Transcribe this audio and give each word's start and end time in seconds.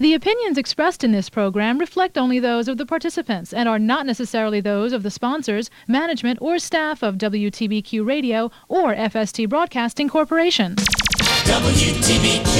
The 0.00 0.14
opinions 0.14 0.58
expressed 0.58 1.04
in 1.04 1.12
this 1.12 1.30
program 1.30 1.78
reflect 1.78 2.18
only 2.18 2.40
those 2.40 2.66
of 2.66 2.78
the 2.78 2.84
participants 2.84 3.52
and 3.52 3.68
are 3.68 3.78
not 3.78 4.06
necessarily 4.06 4.60
those 4.60 4.92
of 4.92 5.04
the 5.04 5.10
sponsors, 5.10 5.70
management, 5.86 6.40
or 6.42 6.58
staff 6.58 7.00
of 7.04 7.14
WTBQ 7.14 8.04
Radio 8.04 8.50
or 8.68 8.92
FST 8.92 9.48
Broadcasting 9.48 10.08
Corporation. 10.08 10.74
WTBQ. 10.74 12.52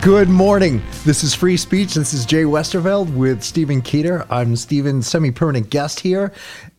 Good 0.00 0.28
morning. 0.28 0.80
This 1.04 1.24
is 1.24 1.34
Free 1.34 1.56
Speech. 1.56 1.94
This 1.94 2.14
is 2.14 2.24
Jay 2.24 2.44
Westerveld 2.44 3.12
with 3.16 3.42
Stephen 3.42 3.82
Keeter. 3.82 4.24
I'm 4.30 4.54
Stephen's 4.54 5.08
semi 5.08 5.32
permanent 5.32 5.70
guest 5.70 5.98
here. 5.98 6.32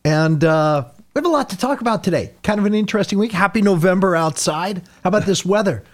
And 0.06 0.42
uh, 0.42 0.86
we 1.14 1.18
have 1.18 1.26
a 1.26 1.28
lot 1.28 1.50
to 1.50 1.58
talk 1.58 1.82
about 1.82 2.02
today. 2.02 2.32
Kind 2.42 2.58
of 2.58 2.64
an 2.64 2.72
interesting 2.72 3.18
week. 3.18 3.32
Happy 3.32 3.60
November 3.60 4.16
outside. 4.16 4.78
How 5.02 5.08
about 5.08 5.26
this 5.26 5.44
weather? 5.44 5.84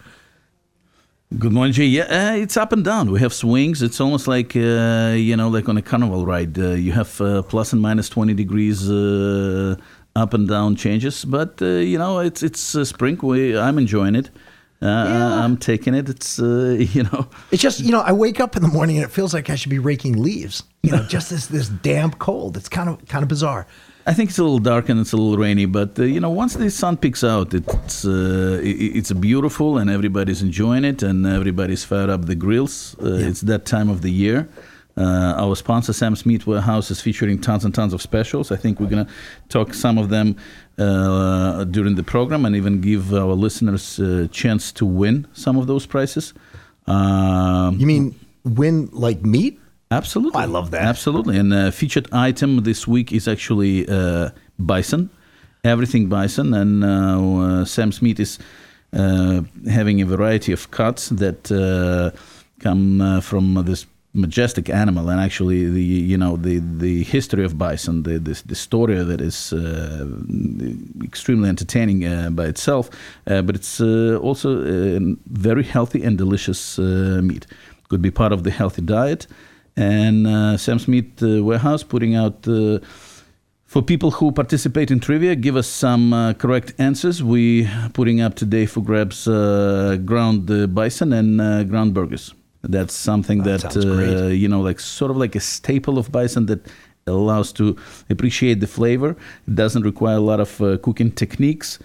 Good 1.38 1.52
morning, 1.52 1.72
Jay. 1.72 1.84
Yeah, 1.84 2.32
uh, 2.32 2.34
it's 2.34 2.56
up 2.56 2.72
and 2.72 2.84
down. 2.84 3.12
We 3.12 3.20
have 3.20 3.32
swings. 3.32 3.82
It's 3.82 4.00
almost 4.00 4.26
like 4.26 4.56
uh, 4.56 5.14
you 5.16 5.36
know, 5.36 5.48
like 5.48 5.68
on 5.68 5.76
a 5.76 5.82
carnival 5.82 6.26
ride. 6.26 6.58
Uh, 6.58 6.70
you 6.70 6.90
have 6.90 7.20
uh, 7.20 7.42
plus 7.42 7.72
and 7.72 7.80
minus 7.80 8.08
twenty 8.08 8.34
degrees 8.34 8.90
uh, 8.90 9.76
up 10.16 10.34
and 10.34 10.48
down 10.48 10.74
changes. 10.74 11.24
But 11.24 11.62
uh, 11.62 11.66
you 11.66 11.98
know, 11.98 12.18
it's 12.18 12.42
it's 12.42 12.60
spring. 12.88 13.16
We, 13.22 13.56
I'm 13.56 13.78
enjoying 13.78 14.16
it. 14.16 14.30
Yeah. 14.82 15.44
I'm 15.44 15.56
taking 15.56 15.94
it. 15.94 16.08
It's 16.08 16.38
you 16.96 17.04
know, 17.04 17.28
it's 17.52 17.62
just 17.62 17.78
you 17.78 17.92
know, 17.92 18.00
I 18.00 18.10
wake 18.10 18.40
up 18.40 18.56
in 18.56 18.62
the 18.62 18.68
morning 18.68 18.96
and 18.96 19.04
it 19.04 19.12
feels 19.12 19.32
like 19.32 19.50
I 19.50 19.54
should 19.54 19.70
be 19.70 19.78
raking 19.78 20.20
leaves. 20.20 20.64
You 20.82 20.90
know, 20.90 21.02
just 21.08 21.30
this 21.30 21.46
this 21.46 21.68
damp 21.68 22.18
cold. 22.18 22.56
It's 22.56 22.68
kind 22.68 22.88
of 22.88 23.06
kind 23.06 23.22
of 23.22 23.28
bizarre. 23.28 23.68
I 24.10 24.12
think 24.12 24.30
it's 24.30 24.40
a 24.40 24.42
little 24.42 24.58
dark 24.58 24.88
and 24.88 24.98
it's 24.98 25.12
a 25.12 25.16
little 25.16 25.36
rainy, 25.36 25.66
but 25.66 25.96
uh, 25.96 26.02
you 26.02 26.18
know, 26.18 26.30
once 26.30 26.54
the 26.54 26.68
sun 26.68 26.96
peeks 26.96 27.22
out, 27.22 27.54
it's 27.54 28.04
uh, 28.04 28.58
it's 28.60 29.12
beautiful 29.12 29.78
and 29.78 29.88
everybody's 29.88 30.42
enjoying 30.42 30.84
it 30.84 31.00
and 31.04 31.24
everybody's 31.24 31.84
fired 31.84 32.10
up 32.10 32.26
the 32.26 32.34
grills. 32.34 32.96
Uh, 33.00 33.04
yeah. 33.04 33.28
It's 33.28 33.42
that 33.42 33.66
time 33.66 33.88
of 33.88 34.02
the 34.02 34.10
year. 34.10 34.48
Uh, 34.96 35.44
our 35.44 35.54
sponsor, 35.54 35.92
Sam's 35.92 36.26
Meat 36.26 36.44
Warehouse, 36.44 36.90
is 36.90 37.00
featuring 37.00 37.40
tons 37.40 37.64
and 37.64 37.72
tons 37.72 37.92
of 37.94 38.02
specials. 38.02 38.50
I 38.50 38.56
think 38.56 38.80
we're 38.80 38.88
gonna 38.88 39.06
talk 39.48 39.74
some 39.74 39.96
of 39.96 40.08
them 40.08 40.34
uh, 40.76 41.62
during 41.62 41.94
the 41.94 42.02
program 42.02 42.44
and 42.44 42.56
even 42.56 42.80
give 42.80 43.14
our 43.14 43.34
listeners 43.34 44.00
a 44.00 44.26
chance 44.26 44.72
to 44.72 44.84
win 44.84 45.28
some 45.34 45.56
of 45.56 45.68
those 45.68 45.86
prizes. 45.86 46.34
Um, 46.88 47.78
you 47.78 47.86
mean 47.86 48.18
win 48.42 48.88
like 48.90 49.22
meat? 49.22 49.60
Absolutely. 49.90 50.40
I 50.40 50.44
love 50.44 50.70
that. 50.70 50.82
Absolutely. 50.82 51.36
And 51.36 51.52
uh, 51.52 51.70
featured 51.72 52.06
item 52.12 52.62
this 52.62 52.86
week 52.86 53.12
is 53.12 53.26
actually 53.26 53.88
uh, 53.88 54.30
bison, 54.58 55.10
everything 55.64 56.08
bison. 56.08 56.54
And 56.54 56.84
uh, 56.84 56.88
uh 56.88 57.64
Sam's 57.64 58.00
Meat 58.00 58.20
is 58.20 58.38
uh, 58.92 59.42
having 59.68 60.00
a 60.00 60.06
variety 60.06 60.52
of 60.52 60.70
cuts 60.70 61.10
that 61.10 61.50
uh, 61.52 62.10
come 62.58 63.20
from 63.20 63.54
this 63.64 63.86
majestic 64.12 64.68
animal 64.68 65.08
and 65.08 65.20
actually 65.20 65.70
the 65.70 65.82
you 65.82 66.18
know 66.18 66.36
the 66.36 66.58
the 66.58 67.04
history 67.04 67.44
of 67.44 67.56
bison 67.56 68.02
the 68.02 68.18
the, 68.18 68.42
the 68.46 68.56
story 68.56 69.04
that 69.04 69.20
is 69.20 69.52
uh, 69.52 70.04
extremely 71.04 71.48
entertaining 71.48 72.04
uh, 72.04 72.28
by 72.30 72.46
itself 72.46 72.90
uh, 73.28 73.40
but 73.40 73.54
it's 73.54 73.80
also 73.80 74.48
very 75.26 75.62
healthy 75.62 76.02
and 76.02 76.18
delicious 76.18 76.76
meat 76.78 77.46
could 77.88 78.02
be 78.02 78.10
part 78.10 78.32
of 78.32 78.42
the 78.42 78.50
healthy 78.50 78.82
diet 78.82 79.28
and 79.76 80.26
uh, 80.26 80.56
Sam's 80.56 80.88
Meat 80.88 81.22
uh, 81.22 81.42
Warehouse 81.42 81.82
putting 81.82 82.14
out 82.14 82.46
uh, 82.46 82.78
for 83.66 83.82
people 83.82 84.10
who 84.10 84.32
participate 84.32 84.90
in 84.90 84.98
trivia, 84.98 85.36
give 85.36 85.56
us 85.56 85.68
some 85.68 86.12
uh, 86.12 86.32
correct 86.34 86.74
answers. 86.78 87.22
We 87.22 87.68
putting 87.92 88.20
up 88.20 88.34
today 88.34 88.66
for 88.66 88.80
grabs 88.80 89.28
uh, 89.28 89.98
ground 90.04 90.50
uh, 90.50 90.66
bison 90.66 91.12
and 91.12 91.68
ground 91.68 91.94
burgers. 91.94 92.34
That's 92.62 92.92
something 92.92 93.42
that, 93.44 93.60
that 93.60 94.34
you 94.36 94.48
know, 94.48 94.60
like 94.60 94.80
sort 94.80 95.10
of 95.10 95.16
like 95.16 95.34
a 95.34 95.40
staple 95.40 95.98
of 95.98 96.12
bison 96.12 96.46
that 96.46 96.66
allows 97.06 97.52
to 97.52 97.76
appreciate 98.10 98.60
the 98.60 98.66
flavor. 98.66 99.16
It 99.46 99.54
doesn't 99.54 99.82
require 99.82 100.16
a 100.16 100.20
lot 100.20 100.40
of 100.40 100.82
cooking 100.82 101.12
techniques 101.12 101.78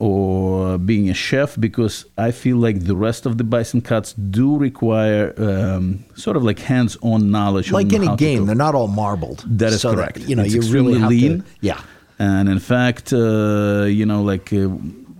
or 0.00 0.78
being 0.78 1.10
a 1.10 1.14
chef 1.14 1.60
because 1.60 2.06
I 2.16 2.30
feel 2.30 2.56
like 2.56 2.86
the 2.86 2.96
rest 2.96 3.26
of 3.26 3.36
the 3.36 3.44
bison 3.44 3.82
cuts 3.82 4.14
do 4.14 4.56
require 4.56 5.34
um, 5.36 6.04
sort 6.16 6.38
of 6.38 6.42
like 6.42 6.58
hands-on 6.58 7.30
knowledge. 7.30 7.70
Like 7.70 7.92
any 7.92 8.16
game, 8.16 8.46
they're 8.46 8.56
not 8.56 8.74
all 8.74 8.88
marbled. 8.88 9.44
That 9.46 9.72
is 9.74 9.82
so 9.82 9.94
correct. 9.94 10.20
That, 10.20 10.28
you 10.28 10.34
know, 10.34 10.42
it's 10.42 10.54
you 10.54 10.62
really 10.72 10.98
lean. 10.98 11.42
To, 11.42 11.44
yeah. 11.60 11.80
And 12.18 12.48
in 12.48 12.58
fact, 12.58 13.12
uh, 13.12 13.84
you 13.84 14.06
know, 14.06 14.22
like. 14.22 14.52
Uh, 14.52 14.70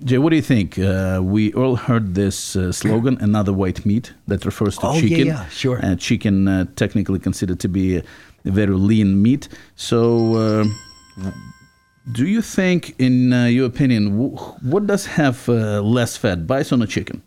Jay, 0.02 0.16
what 0.16 0.30
do 0.30 0.36
you 0.36 0.42
think? 0.42 0.78
Uh, 0.78 1.20
we 1.22 1.52
all 1.52 1.76
heard 1.76 2.14
this 2.14 2.56
uh, 2.56 2.72
slogan, 2.72 3.18
another 3.20 3.52
white 3.52 3.84
meat, 3.84 4.14
that 4.28 4.47
refers 4.47 4.78
to 4.78 4.86
oh, 4.86 4.94
chicken. 4.98 5.26
Yeah, 5.26 5.42
yeah, 5.42 5.48
sure. 5.48 5.76
And 5.76 6.00
chicken, 6.00 6.48
uh, 6.48 6.64
technically 6.74 7.18
considered 7.18 7.60
to 7.60 7.68
be 7.68 7.97
a, 7.97 8.02
a 8.47 8.50
very 8.50 8.72
lean 8.72 9.20
meat. 9.20 9.50
So, 9.76 10.36
uh, 10.36 10.64
do 12.11 12.27
you 12.27 12.43
think, 12.43 12.94
in 12.99 13.33
uh, 13.33 13.47
your 13.47 13.66
opinion, 13.66 14.16
what 14.16 14.87
does 14.87 15.06
have 15.06 15.49
uh, 15.49 15.81
less 15.81 16.16
fat, 16.16 16.47
bison 16.47 16.83
or 16.83 16.87
chicken? 16.87 17.22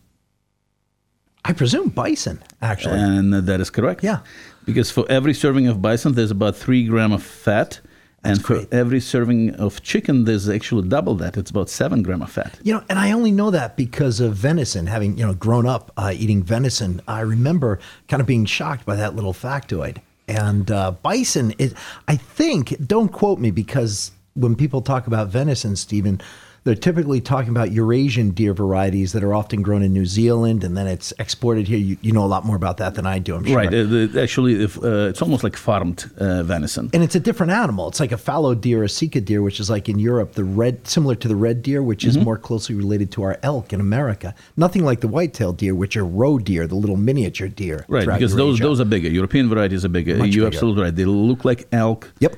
I 1.45 1.53
presume 1.53 1.89
bison, 1.89 2.41
actually. 2.61 2.99
And 2.99 3.33
that 3.33 3.59
is 3.59 3.69
correct. 3.69 4.03
Yeah. 4.03 4.19
Because 4.65 4.89
for 4.89 5.05
every 5.09 5.33
serving 5.33 5.67
of 5.67 5.81
bison, 5.81 6.13
there's 6.13 6.31
about 6.31 6.55
three 6.55 6.87
gram 6.87 7.11
of 7.11 7.21
fat. 7.21 7.81
That's 8.21 8.37
and 8.37 8.45
great. 8.45 8.69
for 8.69 8.75
every 8.75 9.01
serving 9.01 9.53
of 9.55 9.83
chicken, 9.83 10.23
there's 10.23 10.47
actually 10.47 10.87
double 10.87 11.15
that. 11.15 11.35
It's 11.35 11.51
about 11.51 11.69
seven 11.69 12.01
gram 12.01 12.21
of 12.21 12.31
fat. 12.31 12.57
You 12.63 12.75
know, 12.75 12.83
and 12.89 12.97
I 12.97 13.11
only 13.11 13.31
know 13.33 13.51
that 13.51 13.75
because 13.75 14.21
of 14.21 14.35
venison. 14.35 14.87
Having 14.87 15.17
you 15.17 15.25
know 15.25 15.33
grown 15.33 15.65
up 15.65 15.91
uh, 15.97 16.13
eating 16.15 16.41
venison, 16.41 17.01
I 17.05 17.19
remember 17.19 17.79
kind 18.07 18.21
of 18.21 18.27
being 18.27 18.45
shocked 18.45 18.85
by 18.85 18.95
that 18.95 19.13
little 19.13 19.33
factoid. 19.33 19.97
And 20.29 20.71
uh, 20.71 20.91
bison 20.91 21.51
is, 21.57 21.75
I 22.07 22.15
think, 22.15 22.77
don't 22.87 23.09
quote 23.09 23.39
me 23.39 23.51
because 23.51 24.11
when 24.35 24.55
people 24.55 24.81
talk 24.81 25.07
about 25.07 25.29
venison, 25.29 25.75
Stephen, 25.75 26.21
they're 26.63 26.75
typically 26.75 27.19
talking 27.19 27.49
about 27.49 27.71
Eurasian 27.71 28.31
deer 28.31 28.53
varieties 28.53 29.11
that 29.11 29.23
are 29.23 29.33
often 29.33 29.61
grown 29.61 29.83
in 29.83 29.91
New 29.91 30.05
Zealand 30.05 30.63
and 30.63 30.77
then 30.77 30.87
it's 30.87 31.11
exported 31.19 31.67
here. 31.67 31.77
You, 31.77 31.97
you 32.01 32.11
know 32.13 32.23
a 32.23 32.27
lot 32.27 32.45
more 32.45 32.55
about 32.55 32.77
that 32.77 32.95
than 32.95 33.05
I 33.05 33.19
do, 33.19 33.35
I'm 33.35 33.43
sure. 33.43 33.57
Right. 33.57 33.73
Uh, 33.73 34.19
actually, 34.19 34.63
if, 34.63 34.81
uh, 34.81 35.09
it's 35.09 35.21
almost 35.21 35.43
like 35.43 35.57
farmed 35.57 36.09
uh, 36.17 36.43
venison. 36.43 36.89
And 36.93 37.03
it's 37.03 37.15
a 37.15 37.19
different 37.19 37.51
animal. 37.51 37.89
It's 37.89 37.99
like 37.99 38.13
a 38.13 38.17
fallow 38.17 38.55
deer, 38.55 38.83
a 38.83 38.89
sika 38.89 39.19
deer, 39.19 39.41
which 39.41 39.59
is 39.59 39.69
like 39.69 39.89
in 39.89 39.99
Europe, 39.99 40.33
the 40.33 40.45
red, 40.45 40.87
similar 40.87 41.15
to 41.15 41.27
the 41.27 41.35
red 41.35 41.61
deer, 41.61 41.83
which 41.83 42.05
is 42.05 42.15
mm-hmm. 42.15 42.25
more 42.25 42.37
closely 42.37 42.75
related 42.75 43.11
to 43.11 43.23
our 43.23 43.37
elk 43.43 43.73
in 43.73 43.81
America. 43.81 44.33
Nothing 44.55 44.85
like 44.85 45.01
the 45.01 45.09
white-tailed 45.09 45.57
deer, 45.57 45.75
which 45.75 45.97
are 45.97 46.05
roe 46.05 46.39
deer, 46.39 46.65
the 46.65 46.75
little 46.75 46.97
miniature 46.97 47.49
deer. 47.49 47.85
Right, 47.89 48.07
because 48.07 48.35
those 48.35 48.59
those 48.59 48.79
are 48.79 48.85
bigger. 48.85 49.09
European 49.09 49.49
varieties 49.49 49.83
are 49.83 49.89
bigger. 49.89 50.15
Much 50.15 50.29
You're 50.29 50.45
bigger. 50.45 50.55
absolutely 50.55 50.83
right. 50.83 50.95
They 50.95 51.05
look 51.05 51.43
like 51.43 51.67
elk. 51.73 52.11
Yep 52.19 52.37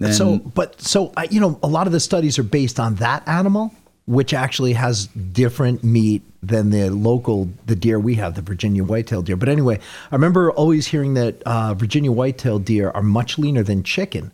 and 0.00 0.14
so, 0.14 0.38
but 0.38 0.80
so 0.80 1.12
I, 1.16 1.24
you 1.30 1.40
know, 1.40 1.58
a 1.62 1.68
lot 1.68 1.86
of 1.86 1.92
the 1.92 2.00
studies 2.00 2.38
are 2.38 2.42
based 2.44 2.80
on 2.80 2.96
that 2.96 3.26
animal, 3.28 3.72
which 4.06 4.32
actually 4.32 4.72
has 4.72 5.06
different 5.06 5.84
meat 5.84 6.22
than 6.42 6.70
the 6.70 6.90
local 6.90 7.48
the 7.66 7.76
deer 7.76 8.00
we 8.00 8.14
have, 8.14 8.34
the 8.34 8.42
Virginia 8.42 8.82
whitetail 8.82 9.22
deer. 9.22 9.36
But 9.36 9.48
anyway, 9.48 9.78
I 10.10 10.14
remember 10.14 10.50
always 10.52 10.86
hearing 10.86 11.14
that 11.14 11.42
uh, 11.42 11.74
Virginia 11.74 12.10
whitetail 12.10 12.58
deer 12.58 12.90
are 12.90 13.02
much 13.02 13.38
leaner 13.38 13.62
than 13.62 13.82
chicken. 13.82 14.32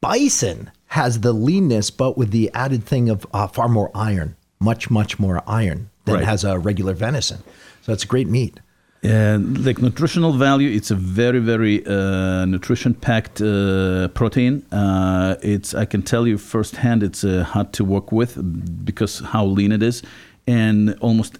Bison 0.00 0.70
has 0.88 1.20
the 1.20 1.32
leanness, 1.32 1.90
but 1.90 2.16
with 2.16 2.30
the 2.30 2.50
added 2.54 2.84
thing 2.84 3.10
of 3.10 3.26
uh, 3.34 3.46
far 3.46 3.68
more 3.68 3.90
iron, 3.94 4.36
much 4.58 4.90
much 4.90 5.18
more 5.18 5.42
iron 5.46 5.90
than 6.06 6.16
right. 6.16 6.24
has 6.24 6.44
a 6.44 6.58
regular 6.58 6.94
venison. 6.94 7.42
So 7.82 7.92
it's 7.92 8.04
great 8.04 8.28
meat. 8.28 8.58
Uh, 9.04 9.38
like 9.60 9.80
nutritional 9.80 10.32
value, 10.32 10.68
it's 10.68 10.90
a 10.90 10.94
very, 10.96 11.38
very 11.38 11.86
uh, 11.86 12.44
nutrition-packed 12.46 13.40
uh, 13.40 14.08
protein. 14.08 14.60
Uh, 14.72 15.36
it's 15.40 15.72
I 15.72 15.84
can 15.84 16.02
tell 16.02 16.26
you 16.26 16.36
firsthand, 16.36 17.04
it's 17.04 17.22
uh, 17.22 17.44
hard 17.44 17.72
to 17.74 17.84
work 17.84 18.10
with 18.10 18.36
because 18.84 19.20
how 19.20 19.44
lean 19.44 19.70
it 19.70 19.84
is, 19.84 20.02
and 20.48 20.96
almost 21.00 21.38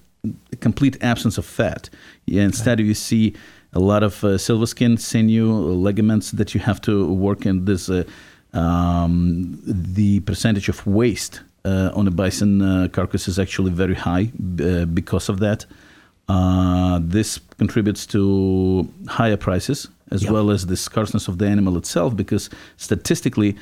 complete 0.60 1.02
absence 1.02 1.36
of 1.36 1.44
fat. 1.44 1.90
Yeah, 2.26 2.44
instead, 2.44 2.78
okay. 2.78 2.86
you 2.86 2.94
see 2.94 3.34
a 3.72 3.80
lot 3.80 4.04
of 4.04 4.22
uh, 4.22 4.38
silver 4.38 4.66
skin, 4.66 4.96
sinew, 4.96 5.52
ligaments 5.52 6.30
that 6.30 6.54
you 6.54 6.60
have 6.60 6.80
to 6.82 7.12
work 7.12 7.44
in. 7.44 7.64
This 7.64 7.90
um, 8.52 9.58
the 9.64 10.20
percentage 10.20 10.68
of 10.68 10.86
waste 10.86 11.40
on 11.64 12.06
a 12.06 12.10
bison 12.12 12.88
carcass 12.90 13.26
is 13.26 13.38
actually 13.38 13.72
very 13.72 13.94
high 13.94 14.30
because 14.94 15.28
of 15.28 15.40
that. 15.40 15.66
Uh, 16.28 17.00
this 17.02 17.38
contributes 17.56 18.06
to 18.06 18.88
higher 19.08 19.36
prices 19.36 19.88
as 20.10 20.22
yep. 20.22 20.32
well 20.32 20.50
as 20.50 20.66
the 20.66 20.76
scarceness 20.76 21.28
of 21.28 21.38
the 21.38 21.46
animal 21.46 21.76
itself 21.76 22.16
because 22.16 22.50
statistically, 22.76 23.56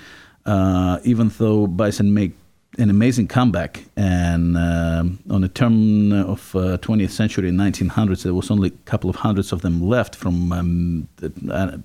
uh, 0.46 0.98
even 1.04 1.28
though 1.38 1.66
bison 1.66 2.12
make 2.12 2.32
an 2.78 2.90
amazing 2.90 3.26
comeback 3.26 3.84
and 3.96 4.56
uh, 4.56 5.04
on 5.30 5.40
the 5.40 5.48
turn 5.48 6.12
of 6.12 6.52
20th 6.52 7.04
uh, 7.04 7.08
century 7.08 7.50
1900s 7.50 8.22
there 8.22 8.34
was 8.34 8.50
only 8.50 8.68
a 8.68 8.72
couple 8.84 9.08
of 9.08 9.16
hundreds 9.16 9.50
of 9.50 9.62
them 9.62 9.80
left 9.80 10.14
from 10.14 10.52
um, 10.52 11.08
uh, 11.50 11.78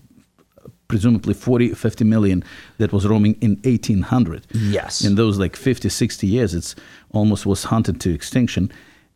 presumably 0.90 1.34
40 1.34 1.74
50 1.74 2.04
million 2.04 2.44
that 2.78 2.92
was 2.92 3.08
roaming 3.08 3.38
in 3.40 3.52
1800 3.64 4.46
yes. 4.52 5.06
In 5.06 5.16
those 5.16 5.40
like 5.40 5.56
50 5.56 5.88
60 5.88 6.28
years 6.28 6.54
it's 6.54 6.76
almost 7.12 7.46
was 7.46 7.64
hunted 7.64 8.02
to 8.02 8.14
extinction. 8.14 8.70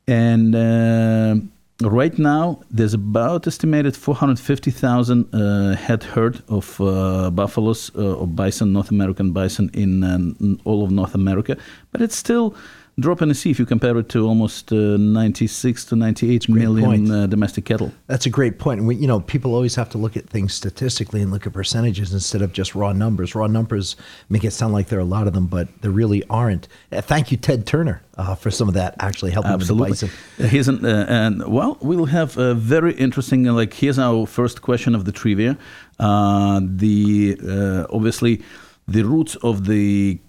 And 0.08 0.56
uh, 0.56 1.36
right 1.82 2.18
now, 2.18 2.62
there's 2.72 2.94
about 2.94 3.48
estimated 3.48 3.96
450,000 3.96 5.34
uh, 5.34 5.76
head 5.76 6.04
herd 6.04 6.42
of 6.48 6.80
uh, 6.80 7.30
buffaloes 7.32 7.92
uh, 7.96 8.16
or 8.16 8.28
bison, 8.28 8.74
North 8.74 8.92
American 8.92 9.32
bison, 9.32 9.70
in, 9.74 10.04
in 10.04 10.60
all 10.64 10.84
of 10.84 10.92
North 10.92 11.16
America, 11.16 11.58
but 11.92 12.02
it's 12.02 12.16
still 12.16 12.56
drop 13.00 13.22
in 13.22 13.28
the 13.28 13.36
sea 13.36 13.52
if 13.52 13.60
you 13.60 13.66
compare 13.66 13.98
it 13.98 14.08
to 14.10 14.26
almost 14.26 14.72
uh, 14.72 14.98
96 14.98 15.86
to 15.86 15.96
98 15.96 16.48
million 16.48 17.12
uh, 17.12 17.28
domestic 17.28 17.66
cattle. 17.66 17.92
That's 18.08 18.26
a 18.26 18.30
great 18.30 18.58
point. 18.58 18.80
And 18.80 18.88
we, 18.88 18.96
you 18.96 19.08
know, 19.08 19.20
people 19.20 19.54
always 19.54 19.76
have 19.76 19.90
to 19.90 19.98
look 19.98 20.16
at 20.16 20.30
things 20.30 20.54
statistically 20.54 21.22
and 21.22 21.32
look 21.32 21.46
at 21.46 21.54
percentages 21.54 22.14
instead 22.14 22.42
of 22.42 22.54
just 22.54 22.74
raw 22.74 22.94
numbers. 22.94 23.36
Raw 23.36 23.48
numbers 23.48 23.96
make 24.30 24.44
it 24.44 24.52
sound 24.52 24.74
like 24.74 24.88
there 24.88 25.00
are 25.00 25.02
a 25.02 25.06
lot 25.06 25.28
of 25.28 25.34
them, 25.34 25.48
but 25.48 25.68
there 25.82 25.92
really 25.92 26.24
aren't. 26.30 26.68
Uh, 26.92 27.02
thank 27.02 27.32
you, 27.32 27.38
Ted 27.38 27.68
Turner, 27.68 28.02
uh, 28.18 28.36
for 28.36 28.50
some 28.50 28.68
of 28.70 28.74
that 28.76 28.96
actually 29.00 29.32
helping 29.32 29.52
Absolutely. 29.52 29.92
with 29.92 30.00
the 30.00 30.08
bison. 30.08 30.50
Here's 30.50 30.68
an, 30.70 30.86
uh, 30.86 31.06
and 31.10 31.46
well, 31.48 31.78
we'll 31.82 32.06
have 32.06 32.38
a 32.38 32.54
very 32.54 32.94
interesting. 32.94 33.48
Uh, 33.48 33.54
like 33.54 33.74
here's 33.74 34.00
our 34.00 34.26
first 34.26 34.62
question 34.62 34.96
of 34.96 35.04
the 35.04 35.12
trivia. 35.12 35.58
the 36.00 37.88
obviously 37.90 38.42
the 38.88 39.04
roots 39.04 39.36
of 39.38 39.66
the 39.66 40.20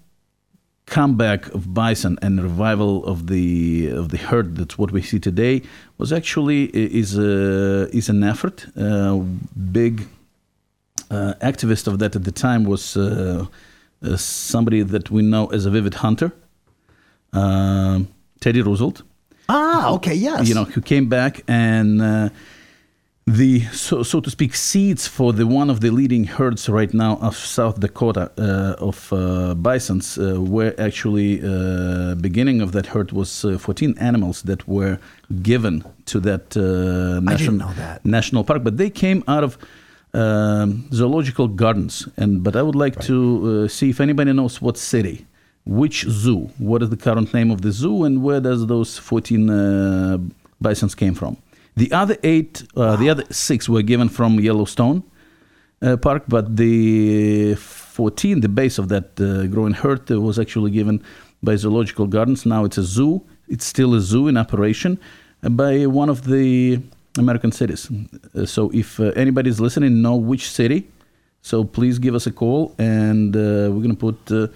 comeback 0.87 1.53
of 1.53 1.73
bison 1.73 2.17
and 2.21 2.41
revival 2.41 3.05
of 3.05 3.27
the 3.27 3.87
of 3.87 4.09
the 4.09 4.17
herd. 4.17 4.55
That's 4.55 4.77
what 4.77 4.91
we 4.91 5.01
see 5.01 5.19
today 5.19 5.61
was 5.97 6.11
actually 6.11 6.65
is 6.73 7.17
a 7.17 7.89
is 7.95 8.09
an 8.09 8.23
effort. 8.23 8.65
Uh, 8.75 9.19
big 9.71 10.07
uh, 11.11 11.33
activist 11.41 11.87
of 11.87 11.99
that 11.99 12.15
at 12.15 12.23
the 12.23 12.31
time 12.31 12.63
was 12.63 12.97
uh, 12.97 13.45
uh 14.01 14.17
somebody 14.17 14.81
that 14.83 15.11
we 15.11 15.21
know 15.21 15.47
as 15.47 15.65
a 15.65 15.69
vivid 15.69 15.95
hunter 15.95 16.31
uh, 17.33 17.99
Teddy 18.39 18.61
Roosevelt. 18.61 19.03
Ah 19.49 19.93
okay 19.93 20.15
yes. 20.15 20.47
You 20.47 20.55
know 20.55 20.65
who 20.65 20.81
came 20.81 21.07
back 21.09 21.43
and 21.47 22.01
uh, 22.01 22.29
the 23.27 23.59
so, 23.73 24.03
so 24.03 24.21
to 24.21 24.29
speak 24.29 24.55
seeds 24.55 25.05
for 25.05 25.33
the 25.33 25.45
one 25.45 25.69
of 25.69 25.81
the 25.81 25.91
leading 25.91 26.23
herds 26.23 26.69
right 26.69 26.93
now 26.93 27.17
of 27.17 27.35
South 27.35 27.77
Dakota 27.77 28.31
uh, 28.37 28.75
of 28.81 29.11
uh, 29.11 29.53
bisons 29.53 30.17
uh, 30.17 30.41
were 30.41 30.73
actually 30.77 31.41
uh, 31.43 32.15
beginning 32.15 32.61
of 32.61 32.71
that 32.71 32.87
herd 32.87 33.11
was 33.11 33.43
uh, 33.43 33.57
14 33.57 33.97
animals 33.99 34.43
that 34.43 34.65
were 34.65 34.97
given 35.41 35.83
to 36.05 36.21
that, 36.21 36.55
uh, 36.55 37.19
national, 37.19 37.69
that. 37.73 38.05
national 38.05 38.45
park 38.45 38.63
but 38.63 38.77
they 38.77 38.89
came 38.89 39.25
out 39.27 39.43
of 39.43 39.57
um, 40.13 40.87
zoological 40.93 41.49
gardens 41.49 42.07
and 42.15 42.43
but 42.45 42.55
I 42.55 42.61
would 42.61 42.75
like 42.75 42.95
right. 42.95 43.05
to 43.07 43.67
see 43.67 43.89
if 43.89 43.99
anybody 43.99 44.31
knows 44.31 44.61
what 44.61 44.77
city 44.77 45.27
which 45.65 46.05
zoo 46.07 46.49
what 46.59 46.81
is 46.81 46.89
the 46.89 46.97
current 46.97 47.33
name 47.33 47.51
of 47.51 47.61
the 47.61 47.73
zoo 47.73 48.05
and 48.05 48.23
where 48.23 48.39
does 48.39 48.67
those 48.67 48.97
14 48.97 50.31
bisons 50.61 50.95
came 50.95 51.13
from 51.13 51.35
the 51.77 51.91
other 51.91 52.17
eight, 52.23 52.63
uh, 52.75 52.81
wow. 52.81 52.95
the 52.95 53.09
other 53.09 53.23
six 53.29 53.69
were 53.69 53.83
given 53.83 54.09
from 54.09 54.39
Yellowstone 54.39 55.03
uh, 55.81 55.95
Park, 55.95 56.23
but 56.27 56.57
the 56.57 57.55
14, 57.55 58.41
the 58.41 58.49
base 58.49 58.79
of 58.79 58.89
that 58.89 59.19
uh, 59.19 59.45
growing 59.47 59.73
herd, 59.73 60.11
uh, 60.11 60.19
was 60.19 60.39
actually 60.39 60.71
given 60.71 61.03
by 61.43 61.55
Zoological 61.55 62.07
Gardens. 62.07 62.45
Now 62.45 62.65
it's 62.65 62.79
a 62.79 62.83
zoo. 62.83 63.21
It's 63.47 63.65
still 63.65 63.93
a 63.93 64.01
zoo 64.01 64.27
in 64.27 64.37
operation 64.37 64.99
uh, 65.43 65.49
by 65.49 65.85
one 65.85 66.09
of 66.09 66.25
the 66.25 66.81
American 67.17 67.51
cities. 67.51 67.89
Uh, 68.35 68.45
so 68.45 68.71
if 68.73 68.99
anybody 68.99 69.49
is 69.49 69.61
listening, 69.61 70.01
know 70.01 70.15
which 70.15 70.49
city. 70.49 70.89
So 71.43 71.63
please 71.63 71.99
give 71.99 72.15
us 72.15 72.25
a 72.25 72.31
call, 72.31 72.75
and 72.77 73.35
we're 73.35 73.69
going 73.69 73.95
to 73.95 74.11
put 74.11 74.31
uh, 74.31 74.47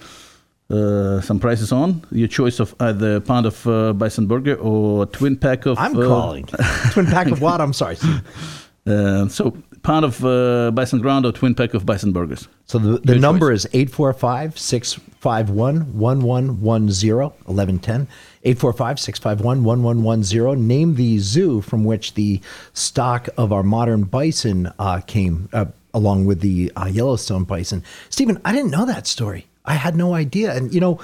some 1.22 1.40
prices 1.40 1.72
on. 1.72 2.04
Your 2.12 2.28
choice 2.28 2.60
of 2.60 2.76
either 2.80 3.16
a 3.18 3.22
pound 3.22 3.46
of 3.46 3.68
uh, 3.68 3.94
bison 3.94 4.28
burger 4.28 4.56
or 4.56 5.06
twin 5.06 5.38
pack 5.38 5.66
of. 5.66 5.78
I'm 5.78 5.96
uh, 5.98 6.06
calling 6.06 6.46
twin 6.92 7.06
pack 7.08 7.28
of 7.28 7.42
what? 7.42 7.62
I'm 7.62 7.74
sorry. 7.74 7.98
Uh, 8.88 9.28
so 9.28 9.56
pound 9.84 10.06
of 10.06 10.26
uh, 10.26 10.72
bison 10.72 11.00
ground 11.00 11.26
or 11.26 11.32
twin 11.32 11.54
pack 11.54 11.74
of 11.74 11.86
bison 11.86 12.12
burgers. 12.12 12.48
So 12.66 12.80
the, 12.80 12.98
the 13.00 13.16
number 13.20 13.52
choice. 13.52 13.66
is 13.66 13.72
845 13.74 14.58
651 14.58 15.94
1110 15.94 17.16
1110. 17.46 18.08
845 18.44 19.00
651 19.00 19.64
1110. 19.64 20.68
Name 20.68 20.96
the 20.96 21.20
zoo 21.20 21.62
from 21.62 21.84
which 21.84 22.16
the 22.16 22.42
stock 22.74 23.30
of 23.38 23.54
our 23.54 23.64
modern 23.64 24.04
bison 24.04 24.72
uh, 24.80 25.02
came, 25.02 25.48
uh, 25.54 25.66
along 25.94 26.26
with 26.26 26.42
the 26.42 26.72
uh, 26.76 26.86
Yellowstone 26.86 27.44
bison. 27.44 27.84
Stephen, 28.10 28.42
I 28.44 28.52
didn't 28.52 28.72
know 28.72 28.86
that 28.86 29.06
story. 29.06 29.46
I 29.66 29.76
had 29.76 29.96
no 29.96 30.14
idea. 30.14 30.56
And, 30.56 30.74
you 30.74 30.80
know, 30.80 31.00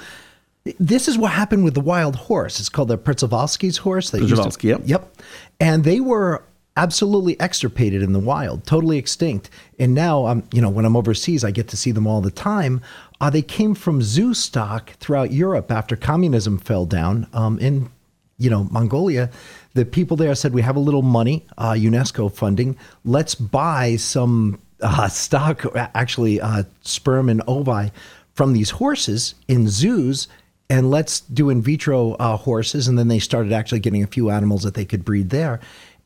this 0.78 1.08
is 1.08 1.16
what 1.16 1.32
happened 1.32 1.64
with 1.64 1.74
the 1.74 1.80
wild 1.80 2.16
horse. 2.16 2.60
It's 2.60 2.68
called 2.68 2.88
the 2.88 2.98
Przewalski's 2.98 3.78
horse. 3.78 4.10
Przewalski, 4.10 4.64
yep. 4.64 4.82
Yep. 4.84 5.16
And 5.60 5.84
they 5.84 6.00
were 6.00 6.42
absolutely 6.76 7.38
extirpated 7.40 8.02
in 8.02 8.12
the 8.12 8.20
wild, 8.20 8.64
totally 8.64 8.98
extinct. 8.98 9.50
And 9.78 9.94
now, 9.94 10.26
um, 10.26 10.44
you 10.52 10.62
know, 10.62 10.70
when 10.70 10.84
I'm 10.84 10.96
overseas, 10.96 11.44
I 11.44 11.50
get 11.50 11.68
to 11.68 11.76
see 11.76 11.90
them 11.90 12.06
all 12.06 12.20
the 12.20 12.30
time. 12.30 12.80
Uh, 13.20 13.30
they 13.30 13.42
came 13.42 13.74
from 13.74 14.00
zoo 14.00 14.32
stock 14.32 14.90
throughout 15.00 15.32
Europe 15.32 15.72
after 15.72 15.96
communism 15.96 16.58
fell 16.58 16.86
down. 16.86 17.26
Um, 17.32 17.58
in, 17.58 17.90
you 18.38 18.48
know, 18.48 18.68
Mongolia, 18.70 19.28
the 19.74 19.84
people 19.84 20.16
there 20.16 20.32
said, 20.36 20.54
"We 20.54 20.62
have 20.62 20.76
a 20.76 20.80
little 20.80 21.02
money, 21.02 21.44
uh, 21.58 21.72
UNESCO 21.72 22.32
funding. 22.32 22.76
Let's 23.04 23.34
buy 23.34 23.96
some 23.96 24.60
uh, 24.80 25.08
stock, 25.08 25.66
actually 25.74 26.40
uh, 26.40 26.62
sperm 26.82 27.28
and 27.28 27.40
ovi 27.46 27.90
from 28.38 28.52
these 28.52 28.70
horses 28.70 29.34
in 29.48 29.68
zoos 29.68 30.28
and 30.70 30.92
let's 30.92 31.18
do 31.22 31.50
in 31.50 31.60
vitro 31.60 32.12
uh, 32.20 32.36
horses. 32.36 32.86
And 32.86 32.96
then 32.96 33.08
they 33.08 33.18
started 33.18 33.52
actually 33.52 33.80
getting 33.80 34.04
a 34.04 34.06
few 34.06 34.30
animals 34.30 34.62
that 34.62 34.74
they 34.74 34.84
could 34.84 35.04
breed 35.04 35.30
there. 35.30 35.58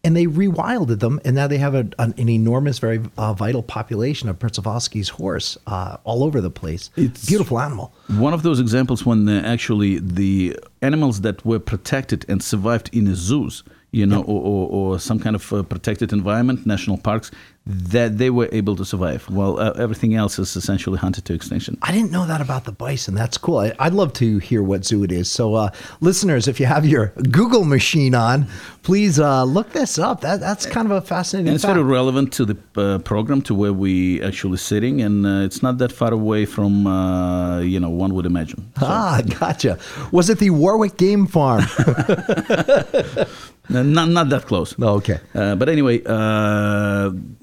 And 0.03 0.17
they 0.17 0.25
rewilded 0.25 1.01
them, 1.01 1.21
and 1.27 1.37
now 1.37 1.47
they 1.47 1.59
have 1.59 1.75
a, 1.75 1.87
an, 1.99 2.15
an, 2.17 2.29
enormous, 2.29 2.79
very 2.79 3.01
uh, 3.19 3.35
vital 3.35 3.63
population 3.63 4.31
of 4.31 4.39
Przewalski's 4.39 5.11
horse 5.11 5.59
uh, 5.67 5.99
all 6.05 6.25
over 6.25 6.41
the 6.41 6.51
place. 6.51 6.91
It's 6.97 7.27
beautiful 7.27 7.61
animal. 7.61 7.93
One 8.09 8.33
of 8.33 8.43
those 8.43 8.59
examples 8.59 9.05
when 9.07 9.29
actually 9.29 9.99
the 9.99 10.59
animals 10.81 11.21
that 11.21 11.45
were 11.45 11.61
protected 11.61 12.25
and 12.29 12.43
survived 12.43 12.89
in 12.95 13.15
zoos 13.15 13.63
you 13.93 14.07
know, 14.07 14.23
or, 14.23 14.43
or, 14.43 14.69
or, 14.69 14.99
some 14.99 15.19
kind 15.19 15.37
of 15.37 15.53
uh, 15.53 15.63
protected 15.63 16.15
environment, 16.15 16.67
national 16.67 16.97
parks, 16.97 17.31
that 17.67 18.17
they 18.17 18.31
were 18.31 18.49
able 18.51 18.75
to 18.75 18.85
survive 18.85 19.23
while 19.29 19.61
uh, 19.61 19.73
everything 19.73 20.15
else 20.15 20.39
is 20.39 20.57
essentially 20.57 20.99
hunted 20.99 21.27
to 21.27 21.35
extinction. 21.35 21.77
I 21.83 21.93
didn't 21.93 22.11
know 22.11 22.27
that 22.27 22.41
about 22.41 22.65
the 22.65 22.73
bison. 22.73 23.15
That's 23.15 23.37
cool. 23.37 23.59
I, 23.59 23.73
would 23.85 23.95
love 23.95 24.13
to 24.15 24.39
hear 24.39 24.63
what 24.63 24.87
zoo 24.87 25.05
it 25.05 25.13
is. 25.13 25.31
So, 25.31 25.55
uh, 25.55 25.71
listeners, 26.01 26.49
if 26.49 26.59
you 26.59 26.65
have 26.65 26.87
your 26.87 27.09
Google 27.31 27.65
machine 27.65 28.15
on, 28.15 28.47
please 28.83 29.21
uh, 29.21 29.45
look 29.45 29.73
this 29.73 29.99
up. 29.99 30.23
That, 30.23 30.41
that's 30.41 30.65
kind 30.65 30.91
of 30.91 30.93
a 30.93 31.03
fascinating 31.03 31.49
and 31.49 31.55
it's 31.55 31.65
fact. 31.65 31.75
very 31.75 31.85
relevant 31.85 32.33
to 32.33 32.47
the 32.47 32.57
uh, 32.77 32.99
program, 32.99 33.43
to 33.43 33.55
where 33.55 33.75
we 33.75 34.23
actually 34.23 34.57
sitting, 34.57 35.03
and 35.03 35.27
uh, 35.27 35.45
it's 35.45 35.63
not 35.63 35.77
that 35.79 35.93
far 35.93 36.15
away 36.15 36.47
from, 36.47 36.87
uh, 36.87 37.61
you 37.61 37.79
know, 37.79 37.91
one 37.91 38.15
would 38.15 38.27
imagine. 38.27 38.73
So. 38.81 38.87
Ah, 38.89 39.21
gotcha. 39.39 39.79
Was 40.11 40.31
it 40.31 40.39
the 40.39 40.49
Warwick 40.51 40.97
Game 40.97 41.27
Farm? 41.27 41.63
not, 43.69 44.09
not 44.09 44.29
that 44.31 44.47
close. 44.47 44.75
Oh, 44.81 44.95
okay. 44.97 45.19
but 45.33 45.69
anyway, 45.69 46.03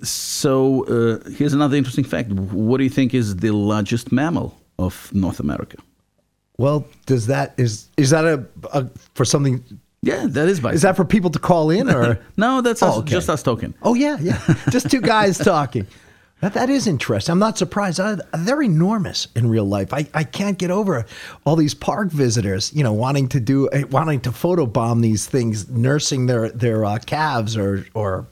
so 0.03 0.85
uh, 0.85 1.29
here's 1.31 1.53
another 1.53 1.77
interesting 1.77 2.03
fact. 2.03 2.29
What 2.31 2.77
do 2.77 2.83
you 2.83 2.89
think 2.89 3.13
is 3.13 3.37
the 3.37 3.51
largest 3.51 4.11
mammal 4.11 4.57
of 4.77 5.13
North 5.13 5.39
America? 5.39 5.77
Well, 6.59 6.85
does 7.05 7.27
that 7.27 7.53
is 7.57 7.87
is 7.95 8.09
that 8.09 8.25
a, 8.25 8.45
a 8.73 8.85
for 9.15 9.23
something? 9.23 9.63
Yeah, 10.01 10.25
that 10.27 10.49
is 10.49 10.59
bison. 10.59 10.75
Is 10.75 10.81
that 10.81 10.97
for 10.97 11.05
people 11.05 11.29
to 11.29 11.39
call 11.39 11.69
in 11.69 11.89
or 11.89 12.19
no? 12.37 12.61
That's 12.61 12.83
us, 12.83 12.95
oh, 12.95 12.99
okay. 12.99 13.11
just 13.11 13.29
us 13.29 13.41
talking. 13.41 13.73
Oh 13.81 13.93
yeah, 13.93 14.17
yeah, 14.19 14.39
just 14.69 14.91
two 14.91 14.99
guys 14.99 15.37
talking. 15.53 15.87
That, 16.41 16.53
that 16.53 16.69
is 16.69 16.87
interesting. 16.87 17.33
I'm 17.33 17.39
not 17.39 17.57
surprised. 17.57 17.99
I, 17.99 18.17
they're 18.33 18.61
enormous 18.61 19.27
in 19.35 19.49
real 19.49 19.65
life. 19.65 19.93
I, 19.93 20.07
I 20.13 20.23
can't 20.23 20.57
get 20.57 20.71
over 20.71 21.05
all 21.45 21.57
these 21.57 21.73
park 21.73 22.09
visitors, 22.09 22.71
you 22.73 22.83
know, 22.83 22.93
wanting 22.93 23.27
to 23.29 23.39
do 23.39 23.69
eh, 23.71 23.83
wanting 23.89 24.21
to 24.21 24.31
photobomb 24.31 25.01
these 25.01 25.27
things, 25.27 25.69
nursing 25.69 26.27
their 26.27 26.49
their 26.49 26.85
uh, 26.85 26.99
calves 26.99 27.57
or 27.57 27.85
or 27.93 28.27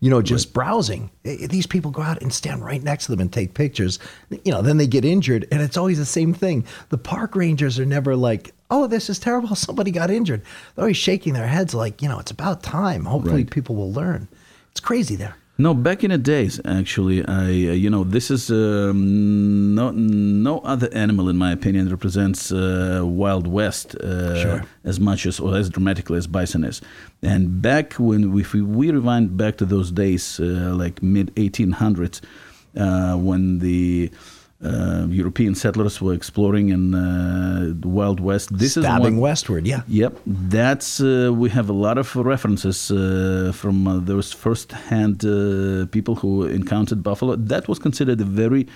you 0.00 0.10
know, 0.10 0.20
just 0.20 0.48
right. 0.48 0.54
browsing. 0.54 1.10
Eh, 1.24 1.36
eh, 1.42 1.46
these 1.46 1.66
people 1.66 1.92
go 1.92 2.02
out 2.02 2.20
and 2.20 2.32
stand 2.32 2.64
right 2.64 2.82
next 2.82 3.06
to 3.06 3.12
them 3.12 3.20
and 3.20 3.32
take 3.32 3.54
pictures. 3.54 4.00
You 4.30 4.50
know, 4.50 4.60
then 4.60 4.76
they 4.76 4.88
get 4.88 5.04
injured, 5.04 5.46
and 5.52 5.62
it's 5.62 5.76
always 5.76 5.98
the 5.98 6.04
same 6.04 6.34
thing. 6.34 6.66
The 6.88 6.98
park 6.98 7.36
rangers 7.36 7.78
are 7.78 7.86
never 7.86 8.16
like, 8.16 8.52
"Oh, 8.72 8.88
this 8.88 9.08
is 9.08 9.20
terrible. 9.20 9.54
Somebody 9.54 9.92
got 9.92 10.10
injured." 10.10 10.42
They're 10.74 10.82
always 10.82 10.96
shaking 10.96 11.34
their 11.34 11.46
heads 11.46 11.74
like, 11.74 12.02
you 12.02 12.08
know, 12.08 12.18
it's 12.18 12.32
about 12.32 12.64
time. 12.64 13.04
Hopefully, 13.04 13.44
right. 13.44 13.50
people 13.50 13.76
will 13.76 13.92
learn. 13.92 14.26
It's 14.72 14.80
crazy 14.80 15.14
there. 15.14 15.36
No, 15.58 15.74
back 15.74 16.02
in 16.02 16.10
the 16.10 16.18
days, 16.18 16.60
actually, 16.64 17.24
I 17.26 17.44
uh, 17.44 17.72
you 17.74 17.90
know 17.90 18.04
this 18.04 18.30
is 18.30 18.50
um, 18.50 19.74
no 19.74 19.90
no 19.90 20.60
other 20.60 20.88
animal 20.94 21.28
in 21.28 21.36
my 21.36 21.52
opinion 21.52 21.90
represents 21.90 22.50
uh, 22.50 23.02
Wild 23.04 23.46
West 23.46 23.94
uh, 23.96 24.40
sure. 24.42 24.64
as 24.84 24.98
much 24.98 25.26
as 25.26 25.38
or 25.38 25.54
as 25.54 25.68
dramatically 25.68 26.16
as 26.16 26.26
bison 26.26 26.64
is. 26.64 26.80
And 27.22 27.60
back 27.60 27.92
when 27.94 28.36
if 28.38 28.54
we, 28.54 28.62
we 28.62 28.90
rewind 28.90 29.36
back 29.36 29.58
to 29.58 29.66
those 29.66 29.90
days, 29.90 30.40
uh, 30.40 30.74
like 30.74 31.02
mid 31.02 31.34
1800s, 31.34 32.22
uh, 32.76 33.16
when 33.18 33.58
the 33.58 34.10
uh, 34.64 35.06
European 35.08 35.54
settlers 35.54 36.00
were 36.00 36.14
exploring 36.14 36.70
in 36.70 36.94
uh, 36.94 37.72
the 37.80 37.88
Wild 37.88 38.20
West. 38.20 38.56
This 38.56 38.72
Stabbing 38.72 38.96
is 38.96 39.02
one, 39.02 39.16
westward, 39.16 39.66
yeah. 39.66 39.82
Yep, 39.88 40.20
that's 40.26 41.00
uh, 41.00 41.30
we 41.34 41.50
have 41.50 41.68
a 41.68 41.72
lot 41.72 41.98
of 41.98 42.14
references 42.14 42.90
uh, 42.90 43.52
from 43.54 43.86
uh, 43.86 43.98
those 43.98 44.32
first-hand 44.32 45.24
uh, 45.24 45.86
people 45.86 46.14
who 46.14 46.44
encountered 46.44 47.02
buffalo. 47.02 47.36
That 47.36 47.66
was 47.68 47.78
considered 47.78 48.20
a 48.20 48.24
very 48.24 48.66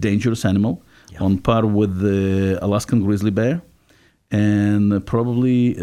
dangerous 0.00 0.44
animal, 0.44 0.82
yeah. 1.10 1.22
on 1.22 1.38
par 1.38 1.64
with 1.66 2.00
the 2.00 2.58
Alaskan 2.62 3.02
grizzly 3.04 3.30
bear, 3.30 3.62
and 4.30 5.04
probably 5.06 5.76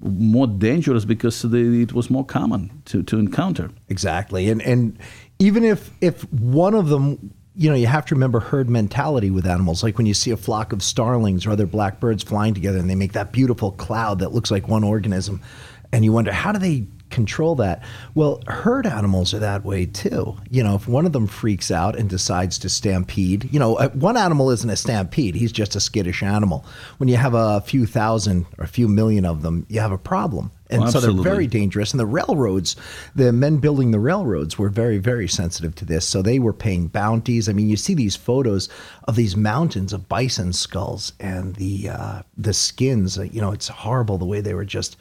more 0.00 0.46
dangerous 0.46 1.04
because 1.04 1.44
it 1.44 1.92
was 1.92 2.08
more 2.08 2.24
common 2.24 2.82
to, 2.84 3.02
to 3.02 3.18
encounter. 3.18 3.70
Exactly, 3.88 4.48
and 4.48 4.62
and 4.62 4.98
even 5.38 5.64
if 5.64 5.90
if 6.00 6.30
one 6.32 6.74
of 6.74 6.88
them 6.88 7.34
you 7.58 7.68
know, 7.68 7.74
you 7.74 7.88
have 7.88 8.06
to 8.06 8.14
remember 8.14 8.38
herd 8.38 8.70
mentality 8.70 9.30
with 9.30 9.44
animals. 9.44 9.82
Like 9.82 9.98
when 9.98 10.06
you 10.06 10.14
see 10.14 10.30
a 10.30 10.36
flock 10.36 10.72
of 10.72 10.80
starlings 10.80 11.44
or 11.44 11.50
other 11.50 11.66
blackbirds 11.66 12.22
flying 12.22 12.54
together 12.54 12.78
and 12.78 12.88
they 12.88 12.94
make 12.94 13.14
that 13.14 13.32
beautiful 13.32 13.72
cloud 13.72 14.20
that 14.20 14.32
looks 14.32 14.52
like 14.52 14.68
one 14.68 14.84
organism. 14.84 15.42
And 15.90 16.04
you 16.04 16.12
wonder, 16.12 16.32
how 16.32 16.52
do 16.52 16.60
they 16.60 16.86
control 17.10 17.54
that? 17.56 17.82
Well, 18.14 18.42
herd 18.46 18.86
animals 18.86 19.32
are 19.34 19.38
that 19.38 19.64
way 19.64 19.86
too. 19.86 20.36
You 20.50 20.62
know, 20.62 20.74
if 20.74 20.88
one 20.88 21.06
of 21.06 21.12
them 21.12 21.26
freaks 21.26 21.70
out 21.70 21.96
and 21.96 22.08
decides 22.08 22.58
to 22.60 22.68
stampede, 22.68 23.52
you 23.52 23.58
know, 23.58 23.76
uh, 23.76 23.88
one 23.90 24.16
animal 24.16 24.50
isn't 24.50 24.70
a 24.70 24.76
stampede, 24.76 25.34
he's 25.34 25.52
just 25.52 25.76
a 25.76 25.80
skittish 25.80 26.22
animal. 26.22 26.64
When 26.98 27.08
you 27.08 27.16
have 27.16 27.34
a 27.34 27.60
few 27.60 27.86
thousand 27.86 28.46
or 28.58 28.64
a 28.64 28.68
few 28.68 28.88
million 28.88 29.24
of 29.24 29.42
them, 29.42 29.66
you 29.68 29.80
have 29.80 29.92
a 29.92 29.98
problem. 29.98 30.50
And 30.70 30.84
oh, 30.84 30.90
so 30.90 31.00
they're 31.00 31.12
very 31.12 31.46
dangerous. 31.46 31.92
And 31.92 32.00
the 32.00 32.06
railroads, 32.06 32.76
the 33.14 33.32
men 33.32 33.56
building 33.56 33.90
the 33.90 33.98
railroads 33.98 34.58
were 34.58 34.68
very, 34.68 34.98
very 34.98 35.26
sensitive 35.26 35.74
to 35.76 35.84
this. 35.84 36.06
So 36.06 36.20
they 36.20 36.38
were 36.38 36.52
paying 36.52 36.88
bounties. 36.88 37.48
I 37.48 37.52
mean, 37.52 37.68
you 37.68 37.76
see 37.76 37.94
these 37.94 38.16
photos 38.16 38.68
of 39.04 39.16
these 39.16 39.36
mountains 39.36 39.92
of 39.92 40.08
bison 40.08 40.52
skulls 40.52 41.12
and 41.18 41.56
the 41.56 41.88
uh, 41.88 42.22
the 42.36 42.52
skins. 42.52 43.16
You 43.16 43.40
know, 43.40 43.52
it's 43.52 43.68
horrible 43.68 44.18
the 44.18 44.26
way 44.26 44.40
they 44.40 44.54
were 44.54 44.66
just 44.66 44.96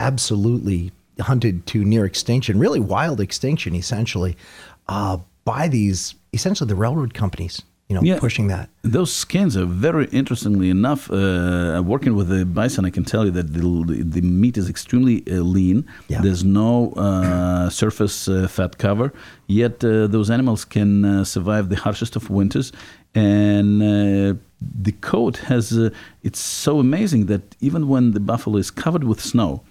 absolutely 0.00 0.90
hunted 1.20 1.66
to 1.66 1.84
near 1.84 2.04
extinction, 2.04 2.58
really 2.58 2.80
wild 2.80 3.20
extinction, 3.20 3.74
essentially, 3.74 4.36
uh, 4.88 5.18
by 5.44 5.68
these 5.68 6.14
essentially 6.32 6.68
the 6.68 6.74
railroad 6.74 7.14
companies 7.14 7.62
you 7.88 7.94
know, 7.94 8.02
yeah, 8.02 8.18
pushing 8.18 8.48
that. 8.48 8.70
Those 8.82 9.12
skins 9.12 9.56
are 9.56 9.66
very 9.66 10.06
interestingly 10.06 10.70
enough. 10.70 11.10
Uh, 11.10 11.82
working 11.84 12.14
with 12.14 12.28
the 12.28 12.46
bison, 12.46 12.86
I 12.86 12.90
can 12.90 13.04
tell 13.04 13.26
you 13.26 13.30
that 13.32 13.52
the, 13.52 13.60
the 14.02 14.22
meat 14.22 14.56
is 14.56 14.70
extremely 14.70 15.22
uh, 15.30 15.42
lean. 15.42 15.86
Yeah. 16.08 16.22
There's 16.22 16.44
no 16.44 16.92
uh, 16.92 17.68
surface 17.82 18.26
uh, 18.26 18.48
fat 18.48 18.78
cover, 18.78 19.12
yet 19.48 19.84
uh, 19.84 20.06
those 20.06 20.30
animals 20.30 20.64
can 20.64 21.04
uh, 21.04 21.24
survive 21.24 21.68
the 21.68 21.76
harshest 21.76 22.16
of 22.16 22.30
winters. 22.30 22.72
And 23.14 23.80
the 23.80 24.92
coat 25.02 25.36
has, 25.36 25.78
it's 26.22 26.40
so 26.40 26.80
amazing 26.80 27.26
that 27.26 27.54
even 27.60 27.86
when 27.86 28.10
the 28.10 28.18
buffalo 28.18 28.56
is 28.56 28.70
covered 28.72 29.04
with 29.04 29.20
snow, 29.20 29.62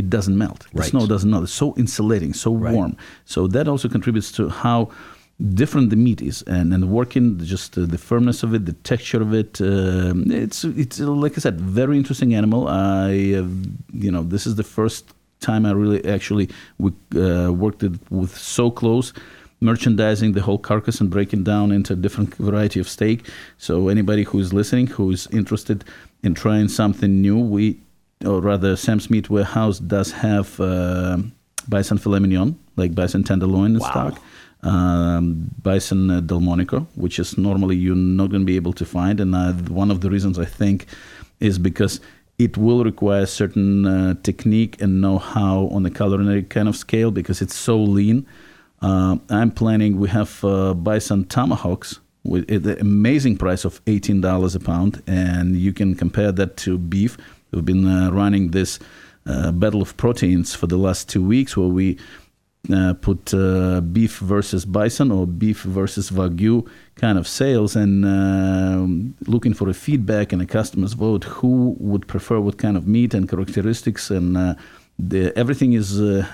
it 0.00 0.08
doesn't 0.16 0.36
melt. 0.44 0.60
The 0.72 0.80
right. 0.80 0.90
snow 0.90 1.06
doesn't 1.06 1.30
melt. 1.30 1.44
It's 1.44 1.52
so 1.64 1.74
insulating, 1.82 2.32
so 2.44 2.50
right. 2.54 2.74
warm. 2.74 2.92
So 3.24 3.46
that 3.54 3.66
also 3.72 3.88
contributes 3.96 4.30
to 4.38 4.48
how 4.48 4.78
different 5.60 5.90
the 5.90 5.96
meat 5.96 6.20
is 6.20 6.42
and, 6.42 6.72
and 6.74 6.90
working 6.90 7.38
just 7.54 7.78
uh, 7.78 7.86
the 7.86 7.96
firmness 7.96 8.42
of 8.42 8.52
it 8.54 8.66
the 8.66 8.74
texture 8.92 9.22
of 9.22 9.32
it 9.32 9.58
uh, 9.60 10.12
it's 10.42 10.64
it's 10.64 11.00
like 11.00 11.32
i 11.38 11.40
said 11.40 11.58
very 11.58 11.96
interesting 11.96 12.34
animal 12.34 12.68
i 12.68 13.10
uh, 13.40 13.46
you 14.04 14.10
know 14.14 14.22
this 14.34 14.46
is 14.46 14.56
the 14.56 14.68
first 14.76 15.14
time 15.40 15.64
i 15.64 15.72
really 15.72 16.04
actually 16.16 16.46
we, 16.78 16.92
uh, 17.16 17.50
worked 17.50 17.82
it 17.82 17.94
with 18.10 18.36
so 18.36 18.70
close 18.70 19.14
merchandising 19.62 20.32
the 20.32 20.42
whole 20.42 20.58
carcass 20.58 21.00
and 21.00 21.08
breaking 21.08 21.42
down 21.42 21.72
into 21.72 21.94
a 21.94 21.96
different 21.96 22.34
variety 22.34 22.78
of 22.78 22.86
steak 22.86 23.26
so 23.56 23.88
anybody 23.88 24.24
who's 24.24 24.52
listening 24.52 24.86
who's 24.88 25.26
interested 25.28 25.84
in 26.22 26.34
trying 26.34 26.68
something 26.68 27.22
new 27.22 27.38
we 27.38 27.80
or 28.24 28.40
rather 28.40 28.76
sam's 28.76 29.08
meat 29.10 29.30
warehouse 29.30 29.78
does 29.78 30.12
have 30.12 30.60
uh, 30.60 31.16
bison 31.68 31.98
filet 31.98 32.18
mignon 32.18 32.58
like 32.76 32.94
bison 32.94 33.22
tenderloin 33.24 33.74
in 33.74 33.78
wow. 33.78 33.90
stock 33.90 34.22
um, 34.62 35.50
bison 35.62 36.10
uh, 36.10 36.20
delmonico, 36.20 36.86
which 36.94 37.18
is 37.18 37.38
normally 37.38 37.76
you're 37.76 37.96
not 37.96 38.30
going 38.30 38.42
to 38.42 38.46
be 38.46 38.56
able 38.56 38.72
to 38.74 38.84
find. 38.84 39.20
And 39.20 39.34
uh, 39.34 39.52
one 39.52 39.90
of 39.90 40.00
the 40.00 40.10
reasons 40.10 40.38
I 40.38 40.44
think 40.44 40.86
is 41.40 41.58
because 41.58 42.00
it 42.38 42.56
will 42.56 42.84
require 42.84 43.26
certain 43.26 43.86
uh, 43.86 44.14
technique 44.22 44.80
and 44.80 45.00
know-how 45.00 45.68
on 45.68 45.82
the 45.82 45.90
culinary 45.90 46.42
kind 46.42 46.68
of 46.68 46.76
scale 46.76 47.10
because 47.10 47.42
it's 47.42 47.54
so 47.54 47.78
lean. 47.78 48.26
Uh, 48.80 49.16
I'm 49.28 49.50
planning. 49.50 49.98
We 49.98 50.08
have 50.08 50.42
uh, 50.42 50.72
bison 50.74 51.24
tomahawks 51.26 52.00
with 52.22 52.46
the 52.48 52.78
amazing 52.80 53.36
price 53.36 53.64
of 53.64 53.80
eighteen 53.86 54.22
dollars 54.22 54.54
a 54.54 54.60
pound, 54.60 55.02
and 55.06 55.56
you 55.56 55.72
can 55.72 55.94
compare 55.94 56.32
that 56.32 56.56
to 56.58 56.78
beef. 56.78 57.18
We've 57.50 57.64
been 57.64 57.86
uh, 57.86 58.10
running 58.10 58.50
this 58.50 58.78
battle 59.24 59.82
of 59.82 59.96
proteins 59.96 60.54
for 60.54 60.66
the 60.66 60.76
last 60.76 61.08
two 61.08 61.22
weeks, 61.22 61.56
where 61.56 61.68
we 61.68 61.98
uh, 62.72 62.94
put 63.00 63.32
uh, 63.32 63.80
beef 63.80 64.18
versus 64.18 64.64
bison 64.64 65.10
or 65.10 65.26
beef 65.26 65.62
versus 65.62 66.10
wagyu 66.10 66.66
kind 66.94 67.18
of 67.18 67.26
sales 67.26 67.74
and 67.74 68.04
uh, 68.04 68.86
looking 69.30 69.54
for 69.54 69.68
a 69.68 69.74
feedback 69.74 70.32
and 70.32 70.42
a 70.42 70.46
customer's 70.46 70.92
vote 70.92 71.24
who 71.24 71.74
would 71.78 72.06
prefer 72.06 72.38
what 72.38 72.58
kind 72.58 72.76
of 72.76 72.86
meat 72.86 73.14
and 73.14 73.28
characteristics 73.28 74.10
and 74.10 74.36
uh, 74.36 74.54
the, 74.98 75.36
everything 75.36 75.72
is 75.72 76.00
uh, 76.00 76.26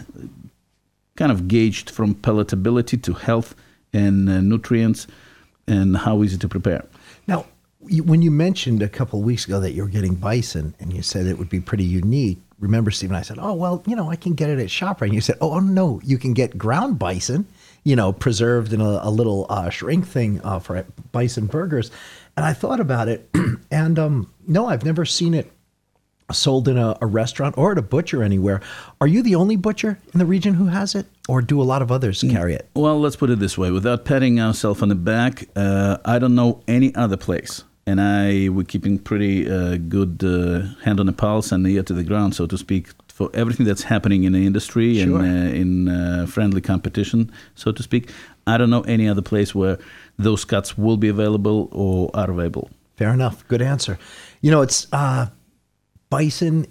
kind 1.17 1.31
of 1.31 1.47
gauged 1.47 1.89
from 1.89 2.15
palatability 2.15 3.01
to 3.01 3.13
health 3.13 3.55
and 3.93 4.29
uh, 4.29 4.41
nutrients 4.41 5.07
and 5.69 5.97
how 5.97 6.23
easy 6.23 6.37
to 6.37 6.49
prepare. 6.49 6.85
Now 7.27 7.47
when 8.05 8.23
you 8.23 8.31
mentioned 8.31 8.83
a 8.83 8.89
couple 8.89 9.19
of 9.19 9.25
weeks 9.25 9.47
ago 9.47 9.61
that 9.61 9.73
you 9.73 9.83
were 9.83 9.89
getting 9.89 10.15
bison 10.15 10.75
and 10.81 10.93
you 10.93 11.03
said 11.03 11.27
it 11.27 11.39
would 11.39 11.49
be 11.49 11.61
pretty 11.61 11.85
unique 11.85 12.39
remember, 12.59 12.91
Stephen, 12.91 13.17
I 13.17 13.23
said, 13.23 13.39
oh, 13.41 13.55
well, 13.55 13.83
you 13.87 13.97
know, 13.97 14.11
I 14.11 14.17
can 14.17 14.35
get 14.35 14.51
it 14.51 14.59
at 14.59 14.69
ShopRite. 14.69 15.03
And 15.03 15.15
you 15.15 15.21
said, 15.21 15.37
oh, 15.41 15.59
no, 15.61 16.01
you 16.05 16.19
can 16.19 16.33
get 16.33 16.57
ground 16.57 16.99
bison, 16.99 17.47
you 17.85 17.97
know, 17.97 18.13
preserved 18.13 18.73
in 18.73 18.81
a, 18.81 19.01
a 19.03 19.11
little 19.11 19.47
uh, 19.49 19.71
shrink 19.71 20.07
thing 20.07 20.41
uh, 20.43 20.59
for 20.59 20.85
bison 21.13 21.47
burgers. 21.47 21.91
And 22.37 22.45
I 22.45 22.53
thought 22.53 22.81
about 22.81 23.09
it. 23.09 23.29
and 23.71 23.99
um, 23.99 24.33
no, 24.47 24.67
I've 24.67 24.85
never 24.85 25.05
seen 25.05 25.35
it 25.35 25.51
sold 26.33 26.67
in 26.67 26.77
a, 26.77 26.97
a, 27.01 27.07
restaurant 27.07 27.57
or 27.57 27.71
at 27.71 27.79
a 27.79 27.83
butcher 27.83 28.21
anywhere. 28.21 28.61
Are 29.01 29.07
you 29.07 29.23
the 29.23 29.37
only 29.37 29.55
butcher 29.55 29.97
in 30.13 30.19
the 30.19 30.27
region 30.27 30.55
who 30.55 30.67
has 30.67 30.97
it, 30.97 31.07
or 31.29 31.41
do 31.41 31.63
a 31.63 31.65
lot 31.65 31.83
of 31.83 31.93
others 31.93 32.21
mm. 32.21 32.33
carry 32.33 32.53
it? 32.53 32.69
Well, 32.75 32.99
let's 32.99 33.15
put 33.15 33.31
it 33.31 33.39
this 33.39 33.57
way 33.57 33.71
without 33.71 34.05
patting 34.05 34.41
ourselves 34.41 34.83
on 34.83 34.89
the 34.89 34.97
back, 34.97 35.49
uh, 35.55 35.99
I 36.05 36.19
don't 36.19 36.35
know 36.35 36.63
any 36.67 36.93
other 36.97 37.17
place 37.17 37.63
and 37.87 38.01
I 38.01 38.49
we're 38.49 38.65
keeping 38.65 38.99
pretty 38.99 39.51
uh, 39.51 39.77
good 39.77 40.23
uh, 40.25 40.75
hand 40.85 41.01
on 41.01 41.07
the 41.07 41.13
pulse 41.13 41.53
and 41.53 41.67
ear 41.67 41.83
to 41.85 41.93
the 41.93 42.03
ground, 42.03 42.35
so 42.35 42.47
to 42.47 42.59
speak, 42.59 42.89
for 43.09 43.31
everything 43.33 43.65
that's 43.65 43.85
happening 43.85 44.25
in 44.25 44.33
the 44.33 44.45
industry 44.45 45.03
sure. 45.03 45.21
and 45.21 45.49
uh, 45.49 45.55
in 45.55 45.89
uh, 45.89 46.27
friendly 46.27 46.61
competition, 46.61 47.31
so 47.55 47.73
to 47.73 47.83
speak. 47.83 48.11
I 48.47 48.57
don't 48.59 48.71
know 48.71 48.83
any 48.83 49.09
other 49.09 49.23
place 49.23 49.55
where 49.55 49.79
those 50.19 50.45
cuts 50.45 50.77
will 50.77 50.97
be 50.97 51.09
available 51.09 51.69
or 51.73 52.11
are 52.15 52.31
available. 52.31 52.71
Fair 52.97 53.13
enough. 53.13 53.47
Good 53.49 53.63
answer. 53.63 53.99
You 54.41 54.51
know, 54.51 54.63
it's 54.63 54.87
uh, 54.93 55.29
bison 56.11 56.67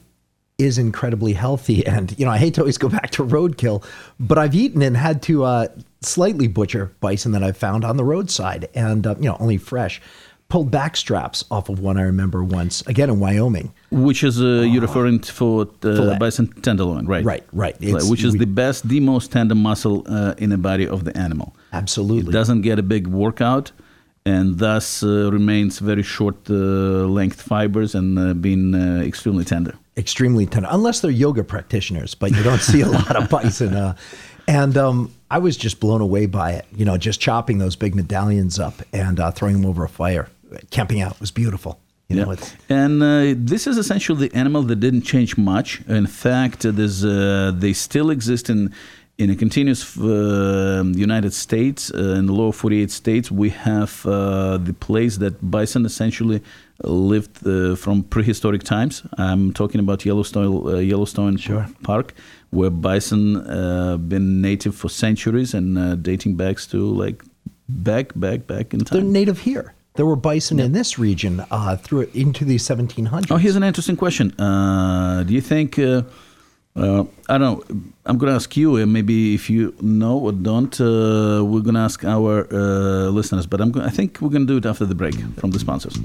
is 0.57 0.77
incredibly 0.77 1.33
healthy, 1.33 1.85
and 1.87 2.17
you 2.19 2.25
know, 2.25 2.31
I 2.31 2.37
hate 2.37 2.55
to 2.55 2.61
always 2.61 2.77
go 2.77 2.89
back 2.89 3.11
to 3.11 3.23
roadkill, 3.23 3.85
but 4.19 4.37
I've 4.37 4.55
eaten 4.55 4.81
and 4.81 4.97
had 4.97 5.21
to 5.23 5.45
uh, 5.45 5.67
slightly 6.01 6.47
butcher 6.47 6.93
bison 6.99 7.31
that 7.31 7.43
I've 7.43 7.57
found 7.57 7.85
on 7.85 7.97
the 7.97 8.03
roadside, 8.03 8.69
and 8.73 9.05
you 9.05 9.29
know, 9.29 9.37
only 9.39 9.57
fresh 9.57 10.01
pulled 10.49 10.71
back 10.71 10.95
straps 10.95 11.43
off 11.49 11.69
of 11.69 11.79
one 11.79 11.97
I 11.97 12.03
remember 12.03 12.43
once, 12.43 12.81
again 12.87 13.09
in 13.09 13.19
Wyoming. 13.19 13.73
Which 13.91 14.23
is, 14.23 14.41
uh, 14.41 14.61
you're 14.61 14.83
ah. 14.83 14.87
referring 14.87 15.19
to 15.21 15.31
for 15.31 15.67
uh, 15.83 16.17
bison 16.17 16.47
tenderloin, 16.61 17.05
right? 17.05 17.23
Right, 17.23 17.43
right. 17.51 17.75
It's, 17.79 18.09
which 18.09 18.23
is 18.23 18.33
we, 18.33 18.39
the 18.39 18.47
best, 18.47 18.87
the 18.87 18.99
most 18.99 19.31
tender 19.31 19.55
muscle 19.55 20.03
uh, 20.07 20.35
in 20.37 20.49
the 20.51 20.57
body 20.57 20.87
of 20.87 21.03
the 21.03 21.17
animal. 21.17 21.55
Absolutely. 21.73 22.29
It 22.29 22.33
doesn't 22.33 22.61
get 22.61 22.79
a 22.79 22.83
big 22.83 23.07
workout 23.07 23.71
and 24.25 24.57
thus 24.57 25.03
uh, 25.03 25.29
remains 25.31 25.79
very 25.79 26.03
short 26.03 26.35
uh, 26.49 26.53
length 26.53 27.41
fibers 27.41 27.93
and 27.93 28.17
uh, 28.17 28.33
being 28.33 28.73
uh, 28.73 29.01
extremely 29.03 29.45
tender. 29.45 29.73
Extremely 29.97 30.45
tender, 30.45 30.67
unless 30.71 30.99
they're 30.99 31.11
yoga 31.11 31.43
practitioners, 31.43 32.15
but 32.15 32.31
you 32.31 32.43
don't 32.43 32.61
see 32.61 32.81
a 32.81 32.87
lot 32.87 33.15
of 33.15 33.29
bison. 33.29 33.73
Uh, 33.75 33.95
and 34.47 34.77
um, 34.77 35.13
I 35.29 35.37
was 35.37 35.57
just 35.57 35.79
blown 35.79 36.01
away 36.01 36.25
by 36.25 36.51
it, 36.53 36.65
you 36.75 36.85
know, 36.85 36.97
just 36.97 37.19
chopping 37.19 37.59
those 37.59 37.75
big 37.75 37.95
medallions 37.95 38.59
up 38.59 38.81
and 38.93 39.19
uh, 39.19 39.31
throwing 39.31 39.53
them 39.53 39.65
over 39.65 39.83
a 39.83 39.89
fire 39.89 40.27
camping 40.69 41.01
out 41.01 41.19
was 41.19 41.31
beautiful. 41.31 41.79
You 42.07 42.17
know, 42.17 42.31
yeah. 42.33 42.83
and 42.83 43.01
uh, 43.01 43.33
this 43.35 43.65
is 43.65 43.79
essentially 43.79 44.27
the 44.27 44.37
animal 44.37 44.61
that 44.61 44.75
didn't 44.75 45.01
change 45.01 45.37
much. 45.37 45.81
In 45.87 46.05
fact, 46.05 46.59
there's, 46.61 47.03
uh, 47.03 47.51
they 47.55 47.73
still 47.73 48.11
exist 48.11 48.47
in 48.47 48.71
in 49.17 49.29
a 49.29 49.35
continuous 49.35 49.97
uh, 49.97 50.83
United 50.93 51.33
States, 51.33 51.91
uh, 51.93 52.15
in 52.19 52.25
the 52.25 52.33
lower 52.33 52.51
48 52.51 52.91
states, 52.91 53.31
we 53.31 53.49
have 53.49 54.05
uh, 54.05 54.57
the 54.57 54.73
place 54.73 55.17
that 55.17 55.49
bison 55.49 55.85
essentially 55.85 56.41
lived 56.83 57.47
uh, 57.47 57.75
from 57.75 58.03
prehistoric 58.03 58.63
times. 58.63 59.03
I'm 59.17 59.53
talking 59.53 59.79
about 59.79 60.05
Yellowstone, 60.05 60.67
uh, 60.67 60.77
Yellowstone 60.79 61.37
sure. 61.37 61.67
Park, 61.83 62.13
where 62.49 62.69
bison 62.69 63.37
uh, 63.37 63.95
been 63.97 64.41
native 64.41 64.75
for 64.75 64.89
centuries 64.89 65.53
and 65.53 66.03
dating 66.03 66.35
back 66.35 66.57
to 66.57 66.79
like 66.79 67.23
back, 67.69 68.11
back, 68.15 68.47
back 68.47 68.73
in 68.73 68.81
time. 68.81 68.99
They're 68.99 69.11
native 69.11 69.39
here. 69.39 69.73
There 69.95 70.05
were 70.05 70.17
bison 70.17 70.59
in 70.59 70.73
this 70.73 70.99
region 70.99 71.45
uh, 71.49 71.77
through 71.77 72.09
into 72.13 72.43
the 72.43 72.57
1700s. 72.57 73.31
Oh, 73.31 73.37
here's 73.37 73.55
an 73.55 73.63
interesting 73.63 73.95
question. 73.95 74.37
Uh, 74.39 75.23
do 75.23 75.33
you 75.33 75.41
think? 75.41 75.79
Uh, 75.79 76.01
uh, 76.75 77.05
I 77.29 77.37
don't 77.37 77.41
know. 77.41 77.63
I'm 78.05 78.17
going 78.17 78.29
to 78.29 78.35
ask 78.35 78.57
you, 78.57 78.75
and 78.75 78.91
maybe 78.91 79.33
if 79.33 79.49
you 79.49 79.73
know 79.79 80.17
or 80.17 80.33
don't, 80.33 80.79
uh, 80.81 81.41
we're 81.45 81.61
going 81.61 81.75
to 81.75 81.79
ask 81.79 82.03
our 82.03 82.45
uh, 82.51 83.07
listeners. 83.09 83.47
But 83.47 83.61
I'm 83.61 83.71
go- 83.71 83.81
I 83.81 83.89
think 83.89 84.19
we're 84.19 84.29
going 84.29 84.45
to 84.45 84.53
do 84.53 84.57
it 84.57 84.65
after 84.69 84.85
the 84.85 84.95
break 84.95 85.15
from 85.39 85.51
the 85.51 85.59
sponsors. 85.59 85.95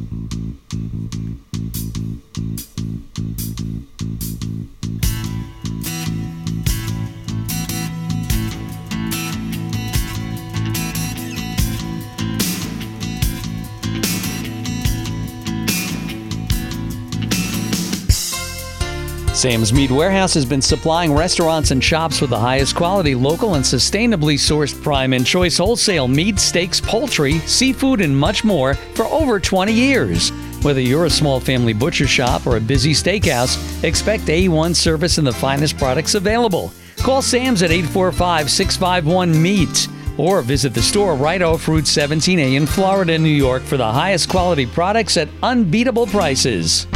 Sam's 19.41 19.73
Meat 19.73 19.91
Warehouse 19.91 20.35
has 20.35 20.45
been 20.45 20.61
supplying 20.61 21.15
restaurants 21.15 21.71
and 21.71 21.83
shops 21.83 22.21
with 22.21 22.29
the 22.29 22.39
highest 22.39 22.77
quality, 22.77 23.15
local, 23.15 23.55
and 23.55 23.65
sustainably 23.65 24.35
sourced 24.35 24.79
prime 24.83 25.15
and 25.15 25.25
choice 25.25 25.57
wholesale 25.57 26.07
meat, 26.09 26.39
steaks, 26.39 26.79
poultry, 26.79 27.39
seafood, 27.39 28.03
and 28.03 28.15
much 28.15 28.45
more 28.45 28.75
for 28.75 29.07
over 29.07 29.41
20 29.41 29.73
years. 29.73 30.29
Whether 30.61 30.83
you're 30.83 31.07
a 31.07 31.11
small 31.11 31.41
family 31.41 31.73
butcher 31.73 32.07
shop 32.07 32.47
or 32.47 32.59
a 32.59 32.61
busy 32.61 32.93
steakhouse, 32.93 33.57
expect 33.83 34.25
A1 34.25 34.77
service 34.77 35.17
and 35.17 35.27
the 35.27 35.33
finest 35.33 35.79
products 35.79 36.15
available. 36.15 36.71
Call 36.99 37.23
Sam's 37.23 37.63
at 37.63 37.71
845 37.71 38.51
651 38.51 39.41
MEAT 39.41 39.89
or 40.19 40.43
visit 40.43 40.75
the 40.75 40.83
store 40.83 41.15
right 41.15 41.41
off 41.41 41.67
Route 41.67 41.85
17A 41.85 42.57
in 42.57 42.67
Florida, 42.67 43.19
New 43.19 43.31
York 43.31 43.63
for 43.63 43.79
the 43.79 43.91
highest 43.91 44.29
quality 44.29 44.67
products 44.67 45.17
at 45.17 45.31
unbeatable 45.43 46.09
prices. 46.09 46.87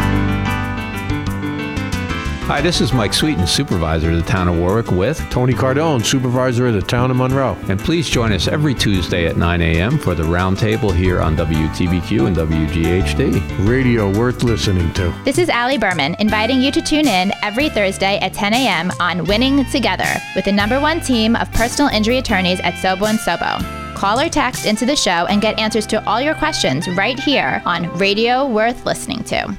Hi, 2.47 2.61
this 2.61 2.83
is 2.83 2.93
Mike 2.93 3.13
Sweeton, 3.13 3.49
supervisor 3.49 4.11
of 4.11 4.17
the 4.17 4.31
town 4.31 4.49
of 4.49 4.59
Warwick 4.59 4.91
with 4.91 5.19
Tony 5.31 5.55
Cardone, 5.55 6.05
supervisor 6.05 6.67
of 6.67 6.75
the 6.75 6.83
town 6.83 7.11
of 7.11 7.17
Monroe. 7.17 7.57
And 7.71 7.81
please 7.81 8.07
join 8.07 8.33
us 8.33 8.49
every 8.49 8.75
Tuesday 8.75 9.27
at 9.27 9.39
9 9.39 9.63
a.m. 9.63 9.99
for 9.99 10.15
the 10.15 10.25
roundtable 10.25 10.95
here 10.95 11.23
on 11.23 11.39
WTBQ 11.39 12.27
and 12.27 12.37
WGHD. 12.37 13.67
Radio 13.67 14.15
worth 14.19 14.43
listening 14.43 14.93
to. 14.93 15.11
This 15.25 15.39
is 15.39 15.49
Allie 15.49 15.79
Berman, 15.79 16.17
inviting 16.19 16.61
you 16.61 16.71
to 16.73 16.83
tune 16.83 17.09
in 17.09 17.33
every 17.43 17.71
Thursday 17.71 18.19
at 18.19 18.35
10 18.35 18.53
a.m. 18.53 18.93
on 19.01 19.25
Winning 19.25 19.65
Together 19.71 20.21
with 20.37 20.45
the 20.45 20.53
number 20.53 20.79
one 20.79 21.01
team 21.01 21.37
of 21.37 21.51
personal 21.53 21.91
injury 21.93 22.19
attorneys 22.19 22.61
at 22.61 22.75
Sobo 22.75 23.09
and 23.09 23.19
Sobo. 23.19 23.95
Call 23.95 24.21
or 24.21 24.29
text 24.29 24.67
into 24.67 24.85
the 24.85 24.97
show 24.97 25.25
and 25.31 25.41
get 25.41 25.59
answers 25.59 25.87
to 25.87 26.07
all 26.07 26.21
your 26.21 26.35
questions 26.35 26.89
right 26.89 27.19
here 27.19 27.63
on 27.65 27.91
Radio 27.97 28.47
Worth 28.47 28.85
Listening 28.85 29.25
to. 29.25 29.57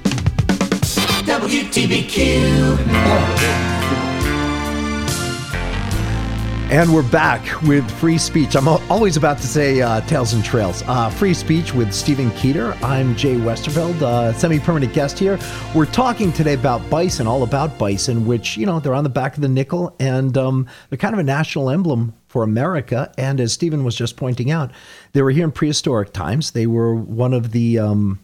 WTBQ. 1.26 2.78
And 6.70 6.94
we're 6.94 7.10
back 7.10 7.62
with 7.62 7.90
free 8.00 8.18
speech. 8.18 8.56
I'm 8.56 8.68
always 8.68 9.18
about 9.18 9.38
to 9.38 9.48
say 9.48 9.82
uh, 9.82 10.02
Tales 10.02 10.34
and 10.34 10.44
Trails. 10.44 10.84
Uh, 10.88 11.10
free 11.10 11.34
speech 11.34 11.74
with 11.74 11.94
Stephen 11.94 12.30
Keeter. 12.32 12.76
I'm 12.84 13.16
Jay 13.16 13.36
Westerveld, 13.36 14.02
uh, 14.02 14.34
semi 14.34 14.60
permanent 14.60 14.94
guest 14.94 15.18
here. 15.18 15.40
We're 15.74 15.86
talking 15.86 16.32
today 16.34 16.54
about 16.54 16.88
bison, 16.90 17.28
all 17.28 17.44
about 17.44 17.78
bison, 17.80 18.28
which, 18.28 18.58
you 18.58 18.66
know, 18.66 18.80
they're 18.80 18.94
on 18.94 19.04
the 19.04 19.10
back 19.10 19.36
of 19.36 19.42
the 19.42 19.48
nickel 19.48 19.96
and 20.00 20.38
um, 20.38 20.68
they're 20.90 20.98
kind 20.98 21.14
of 21.14 21.20
a 21.20 21.24
national 21.24 21.70
emblem 21.70 22.14
for 22.28 22.44
America. 22.44 23.12
And 23.18 23.40
as 23.40 23.54
Stephen 23.54 23.84
was 23.84 23.96
just 23.96 24.18
pointing 24.18 24.52
out, 24.52 24.72
they 25.14 25.22
were 25.22 25.32
here 25.32 25.46
in 25.46 25.52
prehistoric 25.52 26.14
times. 26.14 26.52
They 26.52 26.68
were 26.68 26.94
one 26.94 27.34
of 27.34 27.52
the. 27.52 27.80
Um, 27.80 28.20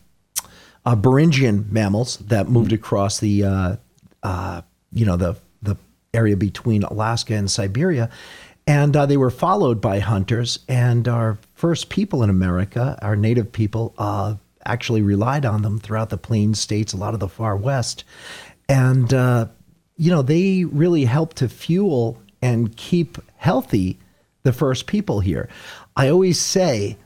uh, 0.86 0.96
Beringian 0.96 1.72
mammals 1.72 2.18
that 2.18 2.50
moved 2.50 2.74
across 2.74 3.20
the, 3.20 3.44
uh, 3.44 3.76
uh, 4.24 4.62
you 4.92 5.06
know, 5.06 5.18
the 5.18 5.36
the 5.62 5.78
area 6.14 6.36
between 6.36 6.84
Alaska 6.84 7.36
and 7.36 7.50
Siberia, 7.50 8.10
and 8.66 8.96
uh, 8.96 9.06
they 9.06 9.18
were 9.18 9.30
followed 9.30 9.80
by 9.80 10.00
hunters. 10.00 10.60
And 10.68 11.08
our 11.08 11.38
first 11.54 11.90
people 11.90 12.24
in 12.24 12.30
America, 12.30 12.98
our 13.02 13.16
native 13.16 13.52
people, 13.52 13.94
uh, 13.98 14.36
actually 14.66 15.02
relied 15.02 15.46
on 15.46 15.62
them 15.62 15.80
throughout 15.80 16.10
the 16.10 16.18
Plains 16.18 16.60
states, 16.60 16.94
a 16.94 16.98
lot 16.98 17.14
of 17.14 17.20
the 17.20 17.28
far 17.28 17.56
west, 17.56 18.04
and 18.68 19.14
uh, 19.14 19.48
you 19.98 20.10
know, 20.10 20.24
they 20.24 20.66
really 20.66 21.06
helped 21.06 21.38
to 21.38 21.48
fuel 21.48 22.20
and 22.42 22.76
keep 22.76 23.20
healthy 23.36 24.00
the 24.44 24.52
first 24.52 24.88
people 24.88 25.20
here. 25.20 25.48
I 25.96 26.10
always 26.10 26.40
say 26.40 26.98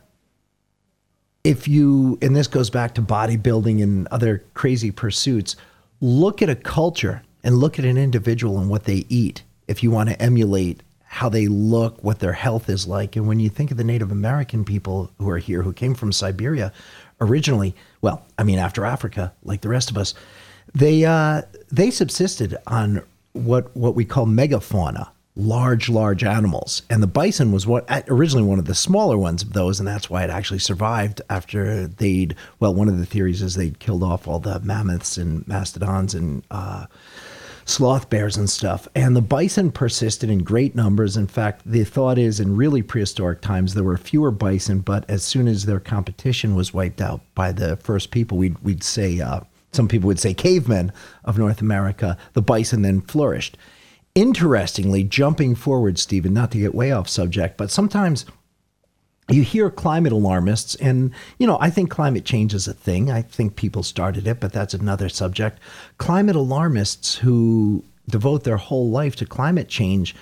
if 1.45 1.67
you, 1.67 2.17
and 2.23 2.35
this 2.35 2.47
goes 2.47 2.71
back 2.71 2.95
to 2.95 3.03
bodybuilding 3.03 3.81
and 3.81 4.07
other 4.07 4.43
crazy 4.55 4.89
pursuits, 4.89 5.55
look 6.01 6.41
at 6.41 6.49
a 6.49 6.55
culture 6.55 7.21
and 7.43 7.57
look 7.57 7.77
at 7.77 7.85
an 7.85 7.97
individual 7.97 8.57
and 8.59 8.67
what 8.67 8.85
they 8.85 9.05
eat 9.09 9.43
if 9.67 9.83
you 9.83 9.91
want 9.91 10.09
to 10.09 10.19
emulate 10.19 10.81
how 11.03 11.29
they 11.29 11.47
look, 11.47 12.03
what 12.03 12.17
their 12.17 12.33
health 12.33 12.67
is 12.67 12.87
like. 12.87 13.15
And 13.15 13.27
when 13.27 13.39
you 13.39 13.49
think 13.49 13.69
of 13.69 13.77
the 13.77 13.83
Native 13.83 14.11
American 14.11 14.65
people 14.65 15.11
who 15.19 15.29
are 15.29 15.37
here, 15.37 15.61
who 15.61 15.71
came 15.71 15.93
from 15.93 16.11
Siberia 16.11 16.73
originally, 17.21 17.75
well, 18.01 18.25
I 18.39 18.43
mean, 18.43 18.57
after 18.57 18.83
Africa, 18.83 19.31
like 19.43 19.61
the 19.61 19.69
rest 19.69 19.91
of 19.91 19.99
us, 19.99 20.15
they, 20.73 21.05
uh, 21.05 21.43
they 21.71 21.91
subsisted 21.91 22.57
on 22.65 23.03
what, 23.33 23.73
what 23.77 23.93
we 23.93 24.03
call 24.03 24.25
megafauna, 24.25 25.09
large, 25.35 25.89
large 25.89 26.23
animals. 26.23 26.81
And 26.89 27.03
the 27.03 27.07
bison 27.07 27.51
was 27.51 27.67
what 27.67 27.85
originally 28.07 28.47
one 28.47 28.59
of 28.59 28.65
the 28.65 28.75
smaller 28.75 29.17
ones 29.17 29.43
of 29.43 29.53
those, 29.53 29.79
and 29.79 29.87
that's 29.87 30.09
why 30.09 30.23
it 30.23 30.29
actually 30.29 30.59
survived 30.59 31.21
after 31.29 31.87
they'd. 31.87 32.35
Well, 32.59 32.73
one 32.73 32.87
of 32.87 32.97
the 32.97 33.05
theories 33.05 33.41
is 33.41 33.55
they'd 33.55 33.79
killed 33.79 34.03
off 34.03 34.27
all 34.27 34.39
the 34.39 34.59
mammoths 34.61 35.17
and 35.17 35.45
mastodons 35.47 36.13
and 36.13 36.43
uh, 36.51 36.85
sloth 37.65 38.09
bears 38.09 38.37
and 38.37 38.49
stuff. 38.49 38.87
And 38.95 39.15
the 39.15 39.21
bison 39.21 39.71
persisted 39.71 40.29
in 40.29 40.43
great 40.43 40.75
numbers. 40.75 41.17
In 41.17 41.27
fact, 41.27 41.63
the 41.65 41.83
thought 41.83 42.17
is 42.17 42.39
in 42.39 42.55
really 42.55 42.81
prehistoric 42.81 43.41
times 43.41 43.73
there 43.73 43.83
were 43.83 43.97
fewer 43.97 44.31
bison, 44.31 44.79
but 44.79 45.09
as 45.09 45.23
soon 45.23 45.47
as 45.47 45.65
their 45.65 45.79
competition 45.79 46.55
was 46.55 46.73
wiped 46.73 47.01
out 47.01 47.21
by 47.33 47.51
the 47.51 47.75
first 47.77 48.11
people, 48.11 48.37
we'd 48.37 48.57
we'd 48.59 48.83
say. 48.83 49.19
Uh, 49.19 49.41
some 49.71 49.89
people 49.89 50.07
would 50.07 50.19
say 50.19 50.33
cavemen 50.33 50.93
of 51.25 51.37
North 51.37 51.59
America, 51.59 52.17
the 52.31 52.41
bison 52.41 52.81
then 52.81 53.01
flourished 53.01 53.57
interestingly, 54.15 55.03
jumping 55.03 55.55
forward, 55.55 55.99
Stephen, 55.99 56.33
not 56.33 56.51
to 56.51 56.57
get 56.57 56.73
way 56.73 56.91
off 56.91 57.09
subject, 57.09 57.57
but 57.57 57.69
sometimes 57.69 58.25
you 59.29 59.41
hear 59.43 59.69
climate 59.69 60.13
alarmists, 60.13 60.75
and 60.75 61.11
you 61.37 61.45
know, 61.45 61.57
I 61.59 61.69
think 61.69 61.89
climate 61.89 62.25
change 62.25 62.53
is 62.53 62.67
a 62.67 62.73
thing. 62.73 63.11
I 63.11 63.21
think 63.21 63.55
people 63.55 63.83
started 63.83 64.27
it, 64.27 64.39
but 64.39 64.53
that's 64.53 64.73
another 64.73 65.09
subject. 65.09 65.59
Climate 65.97 66.35
alarmists 66.35 67.15
who 67.15 67.83
devote 68.07 68.43
their 68.43 68.57
whole 68.57 68.89
life 68.89 69.15
to 69.17 69.25
climate 69.25 69.67
change 69.67 70.15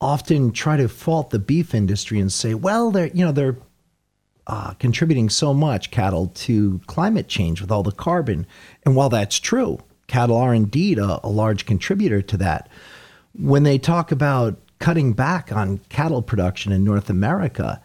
often 0.00 0.52
try 0.52 0.76
to 0.76 0.88
fault 0.88 1.30
the 1.30 1.38
beef 1.38 1.74
industry 1.74 2.20
and 2.20 2.30
say, 2.30 2.52
well, 2.54 2.90
they're 2.90 3.08
you 3.08 3.24
know 3.24 3.32
they're 3.32 3.56
uh, 4.46 4.74
contributing 4.74 5.28
so 5.28 5.52
much 5.52 5.90
cattle 5.90 6.28
to 6.28 6.80
climate 6.86 7.26
change 7.26 7.60
with 7.60 7.72
all 7.72 7.82
the 7.82 7.90
carbon, 7.90 8.46
and 8.84 8.94
while 8.94 9.08
that's 9.08 9.40
true, 9.40 9.78
cattle 10.06 10.36
are 10.36 10.54
indeed 10.54 10.98
a, 10.98 11.26
a 11.26 11.30
large 11.30 11.64
contributor 11.64 12.20
to 12.20 12.36
that 12.36 12.68
when 13.38 13.62
they 13.62 13.78
talk 13.78 14.12
about 14.12 14.58
cutting 14.78 15.12
back 15.12 15.52
on 15.52 15.78
cattle 15.88 16.22
production 16.22 16.72
in 16.72 16.84
North 16.84 17.10
America, 17.10 17.82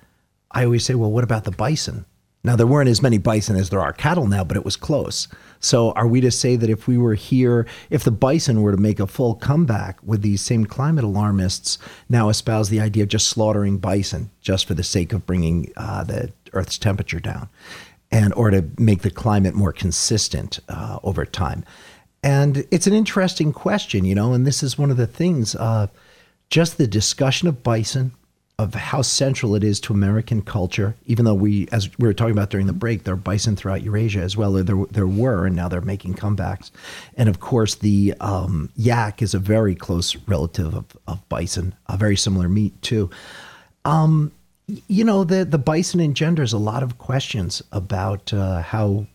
I 0.52 0.66
always 0.66 0.86
say, 0.86 0.96
well, 0.96 1.12
what 1.12 1.24
about 1.24 1.46
the 1.46 1.52
bison? 1.52 2.06
Now, 2.44 2.56
there 2.56 2.68
weren't 2.68 2.90
as 2.90 3.04
many 3.04 3.20
bison 3.20 3.56
as 3.56 3.70
there 3.70 3.80
are 3.80 3.94
cattle 3.94 4.26
now, 4.26 4.44
but 4.44 4.58
it 4.58 4.66
was 4.66 4.76
close. 4.76 5.28
So, 5.60 5.92
are 5.92 6.08
we 6.08 6.22
to 6.22 6.32
say 6.32 6.56
that 6.56 6.72
if 6.72 6.88
we 6.88 6.98
were 6.98 7.14
here, 7.14 7.68
if 7.92 8.04
the 8.04 8.10
bison 8.10 8.64
were 8.64 8.72
to 8.72 8.82
make 8.82 9.00
a 9.00 9.06
full 9.06 9.36
comeback, 9.36 10.00
would 10.02 10.24
these 10.24 10.42
same 10.42 10.66
climate 10.66 11.04
alarmists 11.04 11.78
now 12.10 12.30
espouse 12.30 12.70
the 12.70 12.80
idea 12.80 13.04
of 13.04 13.10
just 13.10 13.28
slaughtering 13.28 13.78
bison 13.78 14.32
just 14.42 14.66
for 14.66 14.74
the 14.74 14.84
sake 14.84 15.14
of 15.14 15.28
bringing 15.28 15.72
uh, 15.78 16.04
the 16.04 16.32
Earth's 16.54 16.80
temperature 16.80 17.20
down, 17.20 17.48
and 18.12 18.34
or 18.34 18.50
to 18.50 18.66
make 18.80 19.04
the 19.04 19.12
climate 19.12 19.54
more 19.54 19.72
consistent 19.72 20.60
uh, 20.68 20.98
over 21.04 21.26
time? 21.26 21.64
And 22.23 22.65
it's 22.69 22.88
an 22.88 22.93
interesting 22.93 23.51
question, 23.51 24.05
you 24.05 24.13
know, 24.13 24.34
and 24.34 24.45
this 24.45 24.62
is 24.62 24.77
one 24.77 24.91
of 24.91 24.97
the 24.97 25.07
things, 25.07 25.55
uh, 25.55 25.88
just 26.49 26.77
the 26.77 26.88
discussion 26.88 27.47
of 27.47 27.63
bison, 27.63 28.12
of 28.60 28.75
how 28.75 29.01
central 29.01 29.55
it 29.55 29.63
is 29.63 29.79
to 29.79 29.91
American 29.93 30.43
culture, 30.43 30.95
even 31.07 31.25
though 31.25 31.34
we, 31.34 31.67
as 31.71 31.89
we 31.97 32.07
were 32.07 32.13
talking 32.13 32.34
about 32.34 32.51
during 32.51 32.67
the 32.67 32.73
break, 32.73 33.03
there 33.03 33.15
are 33.15 33.17
bison 33.17 33.55
throughout 33.55 33.81
Eurasia 33.81 34.19
as 34.19 34.38
well. 34.38 34.51
There, 34.51 34.86
there 34.91 35.07
were, 35.07 35.47
and 35.47 35.55
now 35.55 35.67
they're 35.67 35.81
making 35.81 36.13
comebacks. 36.13 36.69
And 37.17 37.27
of 37.27 37.39
course, 37.39 37.75
the 37.75 38.13
um, 38.19 38.69
yak 38.75 39.23
is 39.23 39.34
a 39.34 39.39
very 39.39 39.73
close 39.73 40.15
relative 40.27 40.75
of, 40.75 40.86
of 41.07 41.27
bison, 41.27 41.73
a 41.88 41.97
very 41.97 42.15
similar 42.15 42.47
meat 42.47 42.79
too. 42.84 43.10
Um, 43.84 44.31
you 44.88 45.03
know, 45.03 45.23
the, 45.23 45.43
the 45.43 45.57
bison 45.57 45.99
engenders 45.99 46.53
a 46.53 46.60
lot 46.60 46.84
of 46.84 46.99
questions 46.99 47.63
about 47.71 48.31
uh, 48.31 48.62
how 48.62 49.07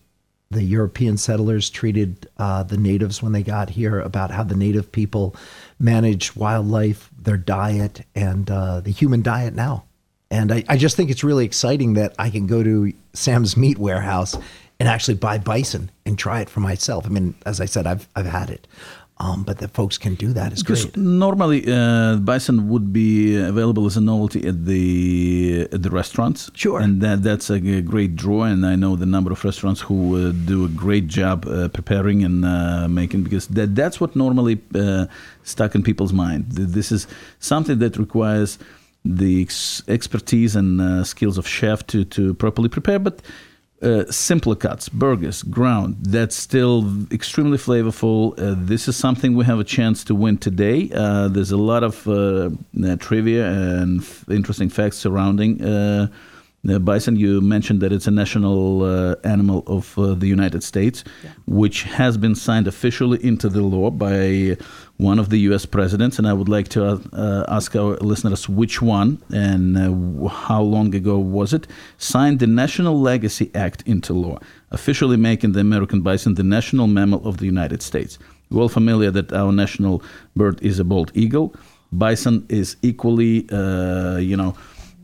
the 0.49 0.63
European 0.63 1.17
settlers 1.17 1.69
treated 1.69 2.27
uh, 2.37 2.63
the 2.63 2.77
natives 2.77 3.21
when 3.21 3.33
they 3.33 3.43
got 3.43 3.69
here, 3.69 3.99
about 3.99 4.31
how 4.31 4.43
the 4.43 4.55
native 4.55 4.91
people 4.91 5.35
manage 5.79 6.35
wildlife, 6.35 7.09
their 7.19 7.37
diet, 7.37 8.01
and 8.15 8.49
uh, 8.49 8.79
the 8.79 8.91
human 8.91 9.21
diet 9.21 9.53
now. 9.53 9.83
And 10.29 10.51
I, 10.51 10.63
I 10.67 10.77
just 10.77 10.95
think 10.95 11.09
it's 11.09 11.23
really 11.23 11.45
exciting 11.45 11.93
that 11.93 12.13
I 12.19 12.29
can 12.29 12.47
go 12.47 12.63
to 12.63 12.93
Sam's 13.13 13.55
Meat 13.55 13.77
Warehouse 13.77 14.37
and 14.79 14.87
actually 14.87 15.15
buy 15.15 15.37
bison 15.37 15.89
and 16.05 16.17
try 16.17 16.41
it 16.41 16.49
for 16.49 16.59
myself. 16.59 17.05
I 17.05 17.09
mean, 17.09 17.35
as 17.45 17.59
I 17.59 17.65
said, 17.65 17.87
I've 17.87 18.07
I've 18.15 18.25
had 18.25 18.49
it. 18.49 18.67
Um, 19.19 19.43
but 19.43 19.57
that 19.57 19.71
folks 19.71 19.97
can 19.97 20.13
do 20.13 20.31
that 20.33 20.53
is 20.53 20.61
great. 20.61 20.95
Normally, 20.95 21.65
uh, 21.67 22.17
bison 22.17 22.69
would 22.69 22.93
be 22.93 23.35
available 23.35 23.87
as 23.87 23.97
a 23.97 24.01
novelty 24.01 24.45
at 24.47 24.65
the 24.65 25.67
at 25.71 25.81
the 25.81 25.89
restaurants. 25.89 26.51
Sure, 26.53 26.79
and 26.79 27.01
that 27.01 27.23
that's 27.23 27.49
a 27.49 27.59
great 27.81 28.15
draw. 28.15 28.43
And 28.43 28.63
I 28.63 28.75
know 28.75 28.95
the 28.95 29.07
number 29.07 29.31
of 29.31 29.43
restaurants 29.43 29.81
who 29.81 29.97
uh, 30.15 30.33
do 30.45 30.65
a 30.65 30.69
great 30.69 31.07
job 31.07 31.47
uh, 31.47 31.67
preparing 31.69 32.23
and 32.23 32.45
uh, 32.45 32.87
making 32.87 33.23
because 33.23 33.47
that 33.47 33.73
that's 33.73 33.99
what 33.99 34.15
normally 34.15 34.61
uh, 34.75 35.07
stuck 35.43 35.73
in 35.73 35.81
people's 35.81 36.13
mind. 36.13 36.51
This 36.51 36.91
is 36.91 37.07
something 37.39 37.79
that 37.79 37.97
requires 37.97 38.59
the 39.03 39.41
ex- 39.41 39.81
expertise 39.87 40.55
and 40.55 40.79
uh, 40.79 41.03
skills 41.03 41.39
of 41.39 41.47
chef 41.47 41.87
to 41.87 42.05
to 42.05 42.35
properly 42.35 42.69
prepare, 42.69 42.99
but 42.99 43.23
uh, 43.81 44.05
simpler 44.09 44.55
cuts, 44.55 44.89
burgers, 44.89 45.43
ground, 45.43 45.97
that's 46.01 46.35
still 46.35 47.05
extremely 47.11 47.57
flavorful. 47.57 48.37
Uh, 48.39 48.55
this 48.57 48.87
is 48.87 48.95
something 48.95 49.35
we 49.35 49.45
have 49.45 49.59
a 49.59 49.63
chance 49.63 50.03
to 50.03 50.15
win 50.15 50.37
today. 50.37 50.89
Uh, 50.93 51.27
there's 51.27 51.51
a 51.51 51.57
lot 51.57 51.83
of 51.83 52.07
uh, 52.07 52.49
uh, 52.83 52.95
trivia 52.97 53.45
and 53.47 54.01
f- 54.01 54.25
interesting 54.29 54.69
facts 54.69 54.97
surrounding 54.97 55.63
uh, 55.63 56.07
bison. 56.81 57.15
You 57.17 57.39
mentioned 57.39 57.81
that 57.81 57.91
it's 57.91 58.07
a 58.07 58.11
national 58.11 58.83
animal 59.23 59.63
of 59.67 59.93
the 60.19 60.27
United 60.27 60.63
States, 60.63 61.03
yeah. 61.23 61.29
which 61.45 61.83
has 61.83 62.17
been 62.17 62.35
signed 62.35 62.67
officially 62.67 63.23
into 63.23 63.47
the 63.47 63.61
law 63.61 63.91
by 63.91 64.57
one 64.97 65.19
of 65.19 65.29
the 65.29 65.37
U.S. 65.41 65.65
presidents, 65.65 66.17
and 66.17 66.27
I 66.27 66.33
would 66.33 66.49
like 66.49 66.69
to 66.69 66.99
uh, 67.13 67.45
ask 67.47 67.75
our 67.75 67.95
listeners 67.97 68.49
which 68.49 68.81
one 68.81 69.21
and 69.31 69.77
uh, 69.77 70.27
how 70.27 70.61
long 70.61 70.93
ago 70.95 71.19
was 71.19 71.53
it, 71.53 71.67
signed 71.97 72.39
the 72.39 72.47
National 72.47 72.99
Legacy 72.99 73.51
Act 73.53 73.83
into 73.85 74.13
law, 74.13 74.39
officially 74.71 75.17
making 75.17 75.51
the 75.51 75.59
American 75.59 76.01
bison 76.01 76.33
the 76.33 76.43
national 76.43 76.87
mammal 76.87 77.25
of 77.27 77.37
the 77.37 77.45
United 77.45 77.83
States. 77.83 78.17
We're 78.49 78.63
all 78.63 78.69
familiar 78.69 79.11
that 79.11 79.31
our 79.33 79.51
national 79.51 80.01
bird 80.35 80.61
is 80.63 80.79
a 80.79 80.83
bald 80.83 81.11
eagle. 81.13 81.53
Bison 81.91 82.45
is 82.49 82.75
equally, 82.81 83.47
uh, 83.51 84.17
you 84.17 84.35
know, 84.35 84.55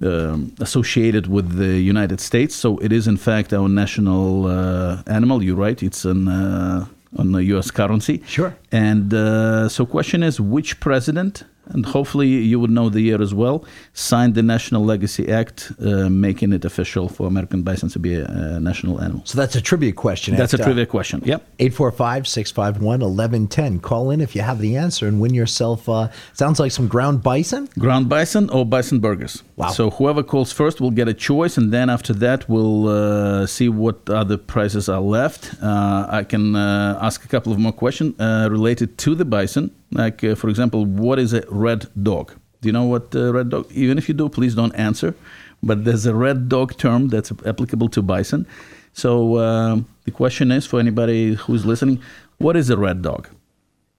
um, 0.02 0.54
associated 0.60 1.28
with 1.28 1.58
the 1.58 1.80
United 1.80 2.20
States, 2.20 2.56
so 2.56 2.78
it 2.80 2.92
is 2.92 3.08
in 3.08 3.16
fact 3.16 3.54
our 3.54 3.70
national 3.70 4.48
uh, 4.48 5.02
animal. 5.08 5.42
You're 5.42 5.56
right; 5.56 5.82
it's 5.82 6.04
an 6.04 6.28
uh, 6.28 6.86
on 7.18 7.32
the 7.32 7.44
U.S. 7.46 7.72
currency. 7.72 8.24
Sure. 8.26 8.56
And 8.72 9.14
uh, 9.14 9.70
so, 9.70 9.86
question 9.86 10.24
is, 10.24 10.40
which 10.40 10.80
president 10.80 11.44
and 11.68 11.86
hopefully 11.86 12.28
you 12.28 12.60
would 12.60 12.70
know 12.70 12.90
the 12.90 13.02
year 13.02 13.22
as 13.22 13.34
well, 13.34 13.66
signed 13.94 14.36
the 14.36 14.44
National 14.44 14.84
Legacy 14.84 15.32
Act, 15.32 15.72
uh, 15.80 16.10
making 16.10 16.52
it 16.54 16.66
official 16.66 17.08
for 17.08 17.28
American 17.28 17.64
bison 17.64 17.90
to 17.90 18.00
be 18.00 18.16
a, 18.16 18.26
a, 18.26 18.60
national 18.60 19.02
animal. 19.02 19.22
So 19.26 19.38
that's 19.38 19.56
a 19.56 19.62
trivia 19.62 19.94
question. 19.94 20.36
That's 20.36 20.54
a 20.54 20.58
trivia 20.58 20.86
question. 20.86 21.22
Yep. 21.24 21.42
845 21.60 22.28
651 22.28 23.00
1110. 23.00 23.80
Call 23.80 24.12
in 24.12 24.22
if 24.22 24.36
you 24.36 24.42
have 24.42 24.60
the 24.60 24.76
answer 24.76 25.08
and 25.08 25.22
win 25.22 25.34
yourself, 25.34 25.88
uh, 25.88 26.10
sounds 26.34 26.60
like 26.60 26.72
some 26.72 26.88
ground 26.88 27.24
bison? 27.24 27.70
Ground 27.80 28.10
bison 28.10 28.50
or 28.50 28.66
bison 28.66 29.00
burgers. 29.00 29.44
Wow. 29.56 29.70
So 29.70 29.92
whoever 29.92 30.24
calls 30.24 30.52
first 30.52 30.82
will 30.82 30.90
get 30.90 31.08
a 31.08 31.14
choice, 31.14 31.58
and 31.58 31.72
then 31.72 31.90
after 31.90 32.12
that, 32.14 32.50
we'll 32.50 32.88
uh, 32.88 33.46
see 33.46 33.70
what 33.70 34.10
other 34.10 34.38
prizes 34.38 34.90
are 34.90 35.00
left. 35.00 35.54
Uh, 35.62 36.08
I 36.10 36.24
can 36.24 36.56
uh, 36.56 36.98
ask 37.02 37.24
a 37.24 37.28
couple 37.28 37.52
of 37.52 37.60
more 37.60 37.72
questions 37.72 38.20
uh, 38.20 38.48
related 38.50 38.98
to 39.00 39.14
the 39.14 39.26
bison. 39.26 39.70
Like, 39.92 40.24
uh, 40.24 40.34
for 40.34 40.50
example, 40.50 40.86
what 40.86 41.20
is 41.20 41.34
a 41.34 41.44
red 41.50 41.88
dog? 42.02 42.34
Do 42.62 42.70
you 42.70 42.74
know 42.74 42.86
what 42.86 43.14
red 43.14 43.50
dog? 43.50 43.72
Even 43.72 43.98
if 43.98 44.08
you 44.08 44.16
do, 44.16 44.28
please 44.28 44.56
don't 44.56 44.74
answer. 44.74 45.14
But 45.62 45.86
there's 45.86 46.06
a 46.06 46.16
red 46.16 46.50
dog 46.50 46.76
term 46.78 47.10
that's 47.10 47.32
applicable 47.46 47.90
to 47.90 48.02
bison. 48.02 48.48
So 48.94 49.40
um, 49.40 49.86
the 50.06 50.12
question 50.12 50.52
is 50.52 50.66
for 50.66 50.80
anybody 50.80 51.36
who's 51.36 51.66
listening, 51.66 52.02
what 52.38 52.56
is 52.56 52.70
a 52.70 52.78
red 52.78 53.02
dog? 53.02 53.30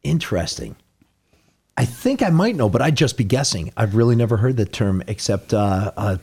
Interesting. 0.03 0.77
I 1.77 1.85
think 1.85 2.23
I 2.23 2.31
might 2.31 2.57
know, 2.57 2.69
but 2.69 2.83
I'd 2.83 2.97
just 2.97 3.17
be 3.17 3.25
guessing. 3.25 3.73
I've 3.77 3.95
really 3.95 4.15
never 4.15 4.37
heard 4.37 4.57
the 4.57 4.65
term, 4.65 5.03
except 5.07 5.53
uh, 5.53 5.93
uh, 5.97 6.17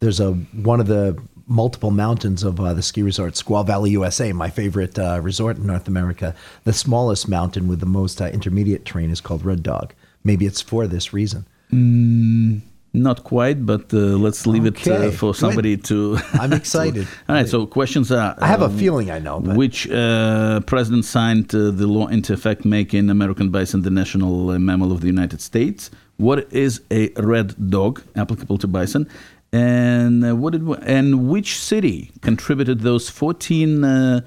there's 0.00 0.20
a 0.20 0.32
one 0.32 0.80
of 0.80 0.86
the 0.86 1.18
multiple 1.46 1.90
mountains 1.90 2.42
of 2.42 2.60
uh, 2.60 2.74
the 2.74 2.82
ski 2.82 3.02
resort, 3.02 3.34
Squaw 3.34 3.64
Valley, 3.66 3.90
USA, 3.90 4.32
my 4.32 4.50
favorite 4.50 4.98
uh, 4.98 5.20
resort 5.22 5.58
in 5.58 5.66
North 5.66 5.86
America. 5.86 6.34
The 6.64 6.72
smallest 6.72 7.28
mountain 7.28 7.68
with 7.68 7.80
the 7.80 7.86
most 7.86 8.20
uh, 8.20 8.26
intermediate 8.26 8.84
terrain 8.84 9.10
is 9.10 9.20
called 9.20 9.44
Red 9.44 9.62
Dog. 9.62 9.94
Maybe 10.24 10.46
it's 10.46 10.60
for 10.60 10.86
this 10.86 11.12
reason. 11.12 11.46
Mm, 11.72 12.62
not 12.96 13.24
quite, 13.24 13.64
but 13.64 13.92
uh, 13.92 13.96
let's 13.96 14.46
leave 14.46 14.66
okay. 14.66 14.90
it 14.90 15.00
uh, 15.08 15.10
for 15.10 15.34
somebody 15.34 15.76
to. 15.76 16.18
I'm 16.32 16.52
excited. 16.52 17.06
All 17.28 17.36
right, 17.36 17.48
so 17.48 17.66
questions 17.66 18.10
are. 18.10 18.34
I 18.38 18.46
have 18.46 18.62
a 18.62 18.66
um, 18.66 18.78
feeling 18.78 19.10
I 19.10 19.18
know. 19.18 19.40
But. 19.40 19.56
Which 19.56 19.88
uh, 19.90 20.60
president 20.60 21.04
signed 21.04 21.48
the 21.48 21.86
law 21.86 22.06
into 22.08 22.32
effect 22.32 22.64
making 22.64 23.10
American 23.10 23.50
bison 23.50 23.82
the 23.82 23.90
national 23.90 24.58
mammal 24.58 24.92
of 24.92 25.00
the 25.00 25.06
United 25.06 25.40
States? 25.40 25.90
What 26.16 26.50
is 26.52 26.80
a 26.90 27.10
red 27.16 27.70
dog 27.70 28.02
applicable 28.16 28.58
to 28.58 28.66
bison? 28.66 29.08
And 29.52 30.24
uh, 30.24 30.34
what 30.34 30.52
did 30.52 30.66
and 30.82 31.28
which 31.28 31.58
city 31.58 32.10
contributed 32.20 32.80
those 32.80 33.08
14 33.08 33.84
uh, 33.84 34.20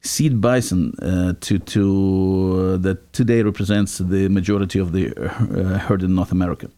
seed 0.00 0.40
bison 0.40 0.94
uh, 1.00 1.34
to 1.40 1.58
to 1.58 2.74
uh, 2.74 2.76
that 2.78 3.12
today 3.12 3.42
represents 3.42 3.98
the 3.98 4.28
majority 4.28 4.78
of 4.78 4.92
the 4.92 5.14
uh, 5.16 5.78
herd 5.78 6.02
in 6.02 6.14
North 6.14 6.32
America? 6.32 6.70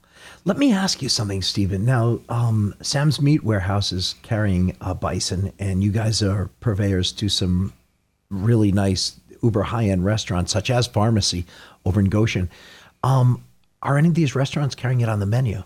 Let 0.46 0.59
me 0.59 0.72
ask 0.72 1.00
you 1.00 1.09
something, 1.09 1.40
Stephen. 1.40 1.87
Now, 1.87 2.20
um, 2.28 2.74
Sam's 2.83 3.18
Meat 3.18 3.42
Warehouse 3.42 3.92
is 3.92 4.14
carrying 4.20 4.76
a 4.78 4.94
bison, 4.94 5.52
and 5.59 5.83
you 5.83 5.90
guys 5.90 6.22
are 6.22 6.50
purveyors 6.61 7.12
to 7.12 7.30
some 7.30 7.72
really 8.28 8.70
nice 8.70 9.18
uber 9.42 9.62
high 9.62 9.87
end 9.87 10.04
restaurants, 10.04 10.52
such 10.52 10.68
as 10.68 10.87
Pharmacy 10.87 11.46
over 11.87 11.98
in 11.98 12.11
Goshen. 12.11 12.50
Um, 13.02 13.42
are 13.83 13.96
any 13.96 14.09
of 14.09 14.14
these 14.14 14.35
restaurants 14.35 14.74
carrying 14.74 15.00
it 15.00 15.09
on 15.09 15.18
the 15.18 15.26
menu? 15.26 15.62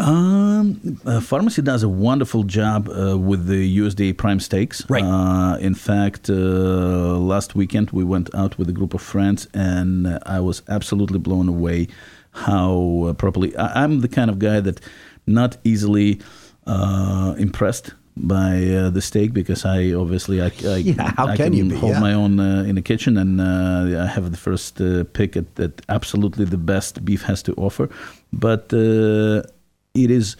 Um, 0.00 1.00
uh, 1.04 1.20
pharmacy 1.20 1.60
does 1.60 1.82
a 1.82 1.88
wonderful 1.88 2.44
job 2.44 2.88
uh, 2.88 3.18
with 3.18 3.46
the 3.46 3.78
USDA 3.78 4.16
prime 4.16 4.38
steaks. 4.38 4.88
Right. 4.88 5.02
Uh, 5.02 5.56
in 5.56 5.74
fact, 5.74 6.30
uh, 6.30 6.34
last 6.34 7.54
weekend 7.54 7.90
we 7.90 8.04
went 8.04 8.32
out 8.34 8.58
with 8.58 8.68
a 8.68 8.72
group 8.72 8.94
of 8.94 9.02
friends, 9.02 9.48
and 9.54 10.20
I 10.24 10.40
was 10.40 10.62
absolutely 10.68 11.18
blown 11.18 11.48
away 11.48 11.88
how 12.32 13.06
uh, 13.08 13.12
properly. 13.12 13.56
I, 13.56 13.84
am 13.84 14.00
the 14.00 14.08
kind 14.08 14.30
of 14.30 14.38
guy 14.38 14.60
that 14.60 14.80
not 15.26 15.56
easily 15.64 16.20
uh, 16.66 17.34
impressed 17.38 17.92
by 18.16 18.64
uh, 18.66 18.90
the 18.90 19.00
steak 19.00 19.32
because 19.32 19.64
I 19.64 19.92
obviously 19.92 20.42
I, 20.42 20.50
I, 20.64 20.76
yeah, 20.76 21.12
I 21.16 21.36
can, 21.36 21.52
can 21.52 21.68
be, 21.68 21.76
hold 21.76 21.94
yeah. 21.94 22.00
my 22.00 22.12
own 22.12 22.40
uh, 22.40 22.64
in 22.64 22.74
the 22.74 22.82
kitchen, 22.82 23.16
and 23.16 23.40
I 23.40 24.06
have 24.06 24.30
the 24.30 24.36
first 24.36 24.80
pick 25.12 25.36
at, 25.36 25.58
at 25.58 25.82
absolutely 25.88 26.44
the 26.44 26.58
best 26.58 27.04
beef 27.04 27.22
has 27.22 27.42
to 27.44 27.54
offer, 27.54 27.88
but 28.32 28.72
it 28.72 30.10
is 30.10 30.36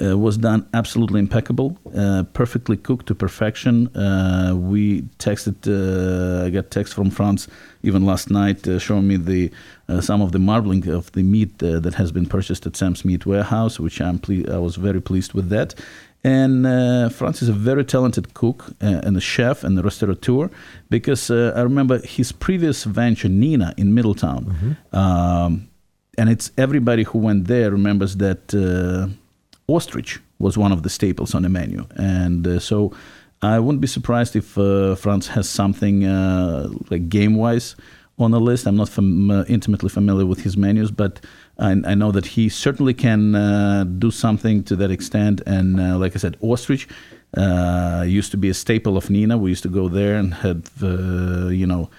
uh, 0.00 0.16
was 0.16 0.36
done 0.38 0.68
absolutely 0.74 1.18
impeccable, 1.18 1.76
uh, 1.96 2.22
perfectly 2.32 2.76
cooked 2.76 3.06
to 3.06 3.14
perfection. 3.14 3.88
Uh, 3.96 4.54
we 4.54 5.02
texted, 5.18 5.56
uh, 5.66 6.46
I 6.46 6.50
got 6.50 6.70
text 6.70 6.94
from 6.94 7.10
France 7.10 7.48
even 7.82 8.04
last 8.04 8.30
night 8.30 8.66
uh, 8.68 8.78
showing 8.78 9.08
me 9.08 9.16
the 9.16 9.50
uh, 9.88 10.00
some 10.00 10.20
of 10.20 10.32
the 10.32 10.38
marbling 10.38 10.88
of 10.88 11.10
the 11.12 11.22
meat 11.22 11.58
that 11.58 11.94
has 11.94 12.12
been 12.12 12.26
purchased 12.26 12.66
at 12.66 12.76
Sam's 12.76 13.04
Meat 13.04 13.24
Warehouse, 13.24 13.80
which 13.80 14.00
I'm 14.00 14.18
ple- 14.18 14.52
I 14.52 14.58
was 14.58 14.76
very 14.76 15.00
pleased 15.00 15.32
with 15.32 15.48
that. 15.48 15.74
And 16.24 16.66
France 17.12 17.42
is 17.42 17.48
a 17.48 17.52
very 17.52 17.84
talented 17.84 18.34
cook 18.34 18.66
and 18.80 19.16
a 19.16 19.20
chef 19.20 19.64
and 19.64 19.78
a 19.78 19.82
restaurateur 19.82 20.50
because 20.90 21.30
I 21.30 21.62
remember 21.62 22.00
his 22.00 22.32
previous 22.32 22.84
venture, 22.84 23.28
Nina, 23.28 23.72
in 23.78 23.94
Middletown. 23.94 24.44
Mm-hmm. 24.44 24.96
Um, 24.96 25.68
and 26.18 26.28
it's 26.28 26.50
everybody 26.58 27.04
who 27.04 27.18
went 27.18 27.46
there 27.46 27.70
remembers 27.70 28.16
that 28.16 28.52
uh, 28.52 29.08
ostrich 29.68 30.20
was 30.38 30.58
one 30.58 30.72
of 30.72 30.82
the 30.82 30.90
staples 30.90 31.34
on 31.34 31.42
the 31.42 31.48
menu, 31.48 31.86
and 31.96 32.46
uh, 32.46 32.58
so 32.58 32.92
I 33.42 33.58
wouldn't 33.60 33.80
be 33.80 33.86
surprised 33.86 34.34
if 34.34 34.58
uh, 34.58 34.96
France 34.96 35.28
has 35.28 35.48
something 35.48 36.04
uh, 36.04 36.68
like 36.90 37.08
game-wise 37.08 37.76
on 38.18 38.32
the 38.32 38.40
list. 38.40 38.66
I'm 38.66 38.76
not 38.76 38.88
fam- 38.88 39.30
uh, 39.30 39.44
intimately 39.46 39.88
familiar 39.88 40.26
with 40.26 40.40
his 40.42 40.56
menus, 40.56 40.90
but 40.90 41.20
I, 41.58 41.70
I 41.70 41.94
know 41.94 42.10
that 42.12 42.26
he 42.26 42.48
certainly 42.48 42.94
can 42.94 43.34
uh, 43.34 43.84
do 43.84 44.10
something 44.10 44.64
to 44.64 44.76
that 44.76 44.90
extent. 44.90 45.40
And 45.46 46.00
like 46.00 46.16
I 46.16 46.18
said, 46.18 46.36
ostrich. 46.40 46.88
used 48.06 48.30
to 48.32 48.36
be 48.36 48.48
a 48.48 48.54
staple 48.54 48.96
of 48.96 49.08
Nina. 49.10 49.38
We 49.38 49.50
used 49.50 49.62
to 49.62 49.68
go 49.68 49.88
there 49.88 50.16
and 50.16 50.34
have, 50.34 50.72
you 51.52 51.66
know, 51.66 51.90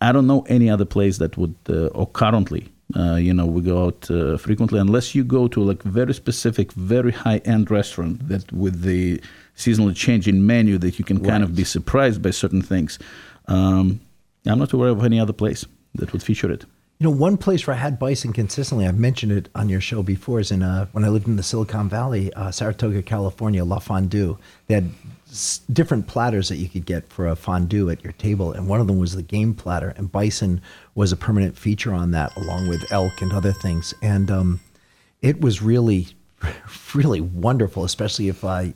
I 0.00 0.12
don't 0.12 0.26
know 0.26 0.44
any 0.48 0.68
other 0.68 0.84
place 0.84 1.16
that 1.18 1.36
would, 1.38 1.54
or 1.94 2.06
currently 2.08 2.68
uh, 2.96 3.16
you 3.16 3.34
know, 3.34 3.44
we 3.44 3.60
go 3.60 3.86
out 3.86 4.10
uh, 4.10 4.38
frequently, 4.38 4.78
unless 4.78 5.14
you 5.14 5.22
go 5.22 5.46
to 5.48 5.60
like 5.60 5.82
very 5.82 6.14
specific, 6.14 6.72
very 6.72 7.12
high-end 7.12 7.70
restaurant 7.70 8.28
that 8.28 8.50
with 8.52 8.82
the 8.82 9.20
seasonal 9.54 9.92
change 9.92 10.26
in 10.26 10.46
menu 10.46 10.78
that 10.78 10.98
you 10.98 11.04
can 11.04 11.22
kind 11.22 11.42
of 11.42 11.54
be 11.54 11.64
surprised 11.64 12.22
by 12.22 12.30
certain 12.30 12.62
things. 12.62 12.98
Um, 13.46 14.00
I'm 14.46 14.58
not 14.58 14.72
aware 14.72 14.88
of 14.90 15.04
any 15.04 15.20
other 15.20 15.34
place 15.34 15.66
that 15.96 16.12
would 16.12 16.22
feature 16.22 16.50
it. 16.50 16.64
You 17.00 17.04
know, 17.04 17.14
one 17.14 17.36
place 17.36 17.64
where 17.64 17.76
I 17.76 17.78
had 17.78 17.96
bison 17.96 18.32
consistently, 18.32 18.84
I've 18.84 18.98
mentioned 18.98 19.30
it 19.30 19.48
on 19.54 19.68
your 19.68 19.80
show 19.80 20.02
before, 20.02 20.40
is 20.40 20.50
in 20.50 20.64
uh, 20.64 20.86
when 20.90 21.04
I 21.04 21.08
lived 21.08 21.28
in 21.28 21.36
the 21.36 21.44
Silicon 21.44 21.88
Valley, 21.88 22.32
uh, 22.34 22.50
Saratoga, 22.50 23.02
California, 23.02 23.64
La 23.64 23.78
Fondue. 23.78 24.36
They 24.66 24.74
had 24.74 24.90
s- 25.30 25.60
different 25.72 26.08
platters 26.08 26.48
that 26.48 26.56
you 26.56 26.68
could 26.68 26.86
get 26.86 27.08
for 27.08 27.28
a 27.28 27.36
fondue 27.36 27.88
at 27.88 28.02
your 28.02 28.14
table, 28.14 28.50
and 28.50 28.66
one 28.66 28.80
of 28.80 28.88
them 28.88 28.98
was 28.98 29.14
the 29.14 29.22
game 29.22 29.54
platter, 29.54 29.94
and 29.96 30.10
bison 30.10 30.60
was 30.96 31.12
a 31.12 31.16
permanent 31.16 31.56
feature 31.56 31.92
on 31.92 32.10
that, 32.10 32.34
along 32.36 32.66
with 32.68 32.90
elk 32.90 33.22
and 33.22 33.32
other 33.32 33.52
things. 33.52 33.94
And 34.02 34.28
um, 34.28 34.60
it 35.22 35.40
was 35.40 35.62
really, 35.62 36.08
really 36.94 37.20
wonderful, 37.20 37.84
especially 37.84 38.26
if 38.26 38.44
I 38.44 38.74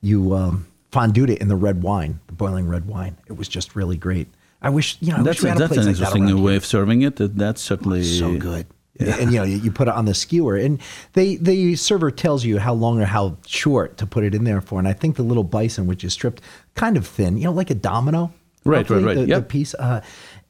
you 0.00 0.32
um, 0.34 0.68
fondued 0.92 1.28
it 1.28 1.40
in 1.40 1.48
the 1.48 1.56
red 1.56 1.82
wine, 1.82 2.20
the 2.28 2.34
boiling 2.34 2.68
red 2.68 2.86
wine. 2.86 3.16
It 3.26 3.32
was 3.32 3.48
just 3.48 3.74
really 3.74 3.96
great. 3.96 4.28
I 4.64 4.70
wish 4.70 4.96
you 5.00 5.12
know. 5.12 5.18
I 5.18 5.22
That's, 5.22 5.38
wish 5.38 5.42
we 5.44 5.48
had 5.50 5.58
a 5.58 5.60
that's 5.60 5.74
place 5.74 5.80
an 5.86 5.92
like 5.92 5.96
that 5.98 6.16
interesting 6.16 6.42
way 6.42 6.56
of 6.56 6.64
serving 6.66 7.02
it. 7.02 7.16
That- 7.16 7.36
That's 7.36 7.60
certainly 7.60 8.02
So 8.02 8.36
good. 8.36 8.66
And 8.98 9.32
you 9.32 9.38
know, 9.38 9.44
you 9.44 9.70
put 9.72 9.88
it 9.88 9.94
on 9.94 10.04
the 10.04 10.14
skewer, 10.14 10.56
and 10.56 10.80
they 11.14 11.36
the 11.36 11.74
server 11.76 12.10
tells 12.12 12.44
you 12.44 12.58
how 12.60 12.72
long 12.74 13.00
or 13.00 13.04
how 13.06 13.36
short 13.46 13.96
to 13.98 14.06
put 14.06 14.22
it 14.24 14.34
in 14.34 14.44
there 14.44 14.60
for. 14.60 14.78
And 14.78 14.86
I 14.88 14.92
think 14.92 15.16
the 15.16 15.24
little 15.24 15.42
bison, 15.44 15.86
which 15.86 16.04
is 16.04 16.12
stripped 16.12 16.40
kind 16.76 16.96
of 16.96 17.04
thin, 17.06 17.36
you 17.36 17.44
know, 17.44 17.52
like 17.52 17.70
a 17.70 17.74
domino, 17.74 18.32
Right, 18.64 18.88
right, 18.88 19.04
right. 19.04 19.14
The, 19.16 19.22
the 19.22 19.28
Yep. 19.28 19.48
piece, 19.48 19.74
uh, 19.74 20.00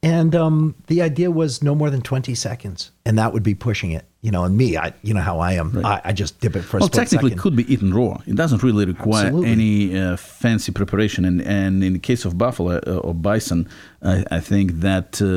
and 0.03 0.33
um, 0.35 0.75
the 0.87 1.01
idea 1.01 1.29
was 1.31 1.61
no 1.63 1.73
more 1.75 1.89
than 1.89 2.01
twenty 2.01 2.35
seconds, 2.35 2.91
and 3.05 3.17
that 3.17 3.33
would 3.33 3.43
be 3.43 3.55
pushing 3.55 3.91
it. 3.91 4.05
You 4.25 4.31
know, 4.31 4.43
and 4.47 4.55
me, 4.57 4.67
I, 4.85 4.87
you 5.07 5.13
know 5.15 5.25
how 5.31 5.37
I 5.49 5.51
am, 5.61 5.67
I, 5.85 6.01
I 6.09 6.11
just 6.21 6.33
dip 6.41 6.55
it 6.55 6.63
for 6.69 6.79
Well, 6.79 6.89
technically, 6.89 7.31
it 7.33 7.37
second. 7.37 7.41
could 7.43 7.55
be 7.61 7.65
eaten 7.73 7.89
raw. 7.99 8.13
It 8.31 8.35
doesn't 8.41 8.61
really 8.67 8.85
require 8.93 9.27
Absolutely. 9.27 9.51
any 9.51 9.99
uh, 9.99 10.17
fancy 10.17 10.71
preparation. 10.71 11.25
And, 11.29 11.37
and 11.59 11.83
in 11.83 11.93
the 11.93 12.03
case 12.09 12.25
of 12.27 12.31
buffalo 12.45 12.71
uh, 12.87 13.07
or 13.07 13.13
bison, 13.13 13.59
I, 14.01 14.25
I 14.37 14.39
think 14.49 14.67
that 14.87 15.09
uh, 15.21 15.27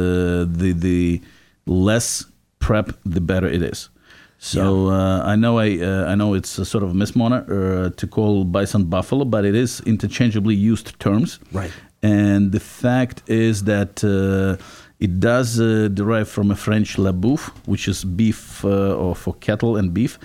the 0.60 0.70
the 0.86 1.20
less 1.66 2.24
prep, 2.64 2.86
the 3.14 3.20
better 3.20 3.48
it 3.56 3.62
is. 3.72 3.90
So 4.38 4.62
uh, 4.88 5.32
I 5.32 5.36
know 5.36 5.58
I 5.58 5.68
uh, 5.90 6.12
I 6.12 6.14
know 6.14 6.36
it's 6.38 6.58
a 6.58 6.64
sort 6.64 6.84
of 6.84 6.90
a 6.90 6.94
misnomer 6.94 7.40
uh, 7.48 7.90
to 8.00 8.06
call 8.06 8.44
bison 8.44 8.84
buffalo, 8.84 9.24
but 9.24 9.44
it 9.44 9.54
is 9.54 9.82
interchangeably 9.84 10.54
used 10.54 10.98
terms. 10.98 11.40
Right. 11.52 11.72
And 12.02 12.52
the 12.52 12.60
fact 12.60 13.22
is 13.26 13.64
that 13.64 13.92
uh, 14.04 14.56
it 15.00 15.20
does 15.20 15.60
uh, 15.60 15.88
derive 15.94 16.28
from 16.28 16.50
a 16.50 16.56
French 16.56 16.98
la 16.98 17.12
bouffe, 17.12 17.50
which 17.66 17.86
is 17.86 18.04
beef 18.04 18.64
uh, 18.64 18.94
or 18.96 19.14
for 19.14 19.34
cattle 19.34 19.76
and 19.76 19.94
beef. 19.94 20.18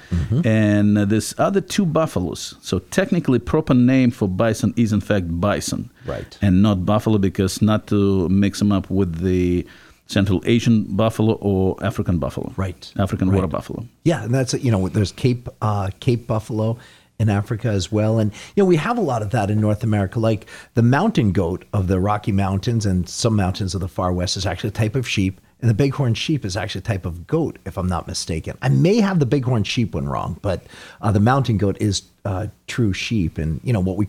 And 0.44 0.98
uh, 0.98 1.06
there's 1.06 1.36
other 1.38 1.62
two 1.62 1.86
buffaloes. 1.86 2.56
So 2.62 2.80
technically, 2.80 3.40
proper 3.40 3.76
name 3.76 4.10
for 4.12 4.28
bison 4.28 4.74
is 4.76 4.92
in 4.92 5.02
fact 5.02 5.26
bison, 5.40 5.92
Right. 6.08 6.38
And 6.42 6.62
not 6.64 6.86
buffalo 6.86 7.18
because 7.20 7.62
not 7.62 7.86
to 7.88 8.28
mix 8.30 8.60
them 8.60 8.72
up 8.72 8.90
with 8.90 9.20
the 9.22 9.66
Central 10.08 10.42
Asian 10.46 10.84
buffalo 10.96 11.34
or 11.36 11.78
African 11.84 12.18
buffalo, 12.20 12.52
Right. 12.58 12.92
African 12.98 13.32
water 13.32 13.48
buffalo. 13.48 13.86
Yeah, 14.04 14.24
and 14.24 14.34
that's 14.34 14.54
you 14.56 14.72
know 14.72 14.90
there's 14.90 15.12
Cape 15.12 15.48
uh, 15.62 15.92
Cape 16.00 16.28
buffalo 16.28 16.78
in 17.20 17.30
Africa 17.30 17.70
as 17.70 17.92
well, 17.92 18.20
and 18.20 18.34
you 18.56 18.64
know 18.64 18.66
we 18.66 18.76
have 18.78 18.98
a 18.98 19.02
lot 19.02 19.22
of 19.22 19.30
that 19.32 19.50
in 19.50 19.62
North 19.62 19.84
America. 19.84 20.20
Like 20.20 20.48
the 20.74 20.82
mountain 20.82 21.32
goat 21.32 21.66
of 21.74 21.88
the 21.88 22.00
Rocky 22.00 22.32
Mountains 22.32 22.86
and 22.86 23.08
some 23.08 23.36
mountains 23.36 23.76
of 23.76 23.82
the 23.82 23.88
far 23.88 24.12
west 24.12 24.38
is 24.38 24.46
actually 24.46 24.70
a 24.70 24.72
type 24.72 24.96
of 24.96 25.08
sheep, 25.08 25.40
and 25.62 25.70
the 25.70 25.74
bighorn 25.74 26.14
sheep 26.14 26.44
is 26.44 26.58
actually 26.58 26.80
a 26.80 26.84
type 26.84 27.06
of 27.06 27.26
goat, 27.28 27.60
if 27.66 27.78
I'm 27.78 27.88
not 27.88 28.08
mistaken. 28.08 28.58
I 28.62 28.70
may 28.70 29.00
have 29.00 29.20
the 29.20 29.26
bighorn 29.26 29.64
sheep 29.64 29.94
one 29.94 30.08
wrong, 30.10 30.40
but 30.42 30.64
uh, 31.02 31.12
the 31.12 31.20
mountain 31.20 31.58
goat 31.58 31.78
is 31.80 32.04
uh, 32.26 32.48
true 32.68 32.94
sheep, 32.94 33.38
and 33.38 33.62
you 33.64 33.74
know 33.74 33.80
what 33.80 33.98
we 33.98 34.08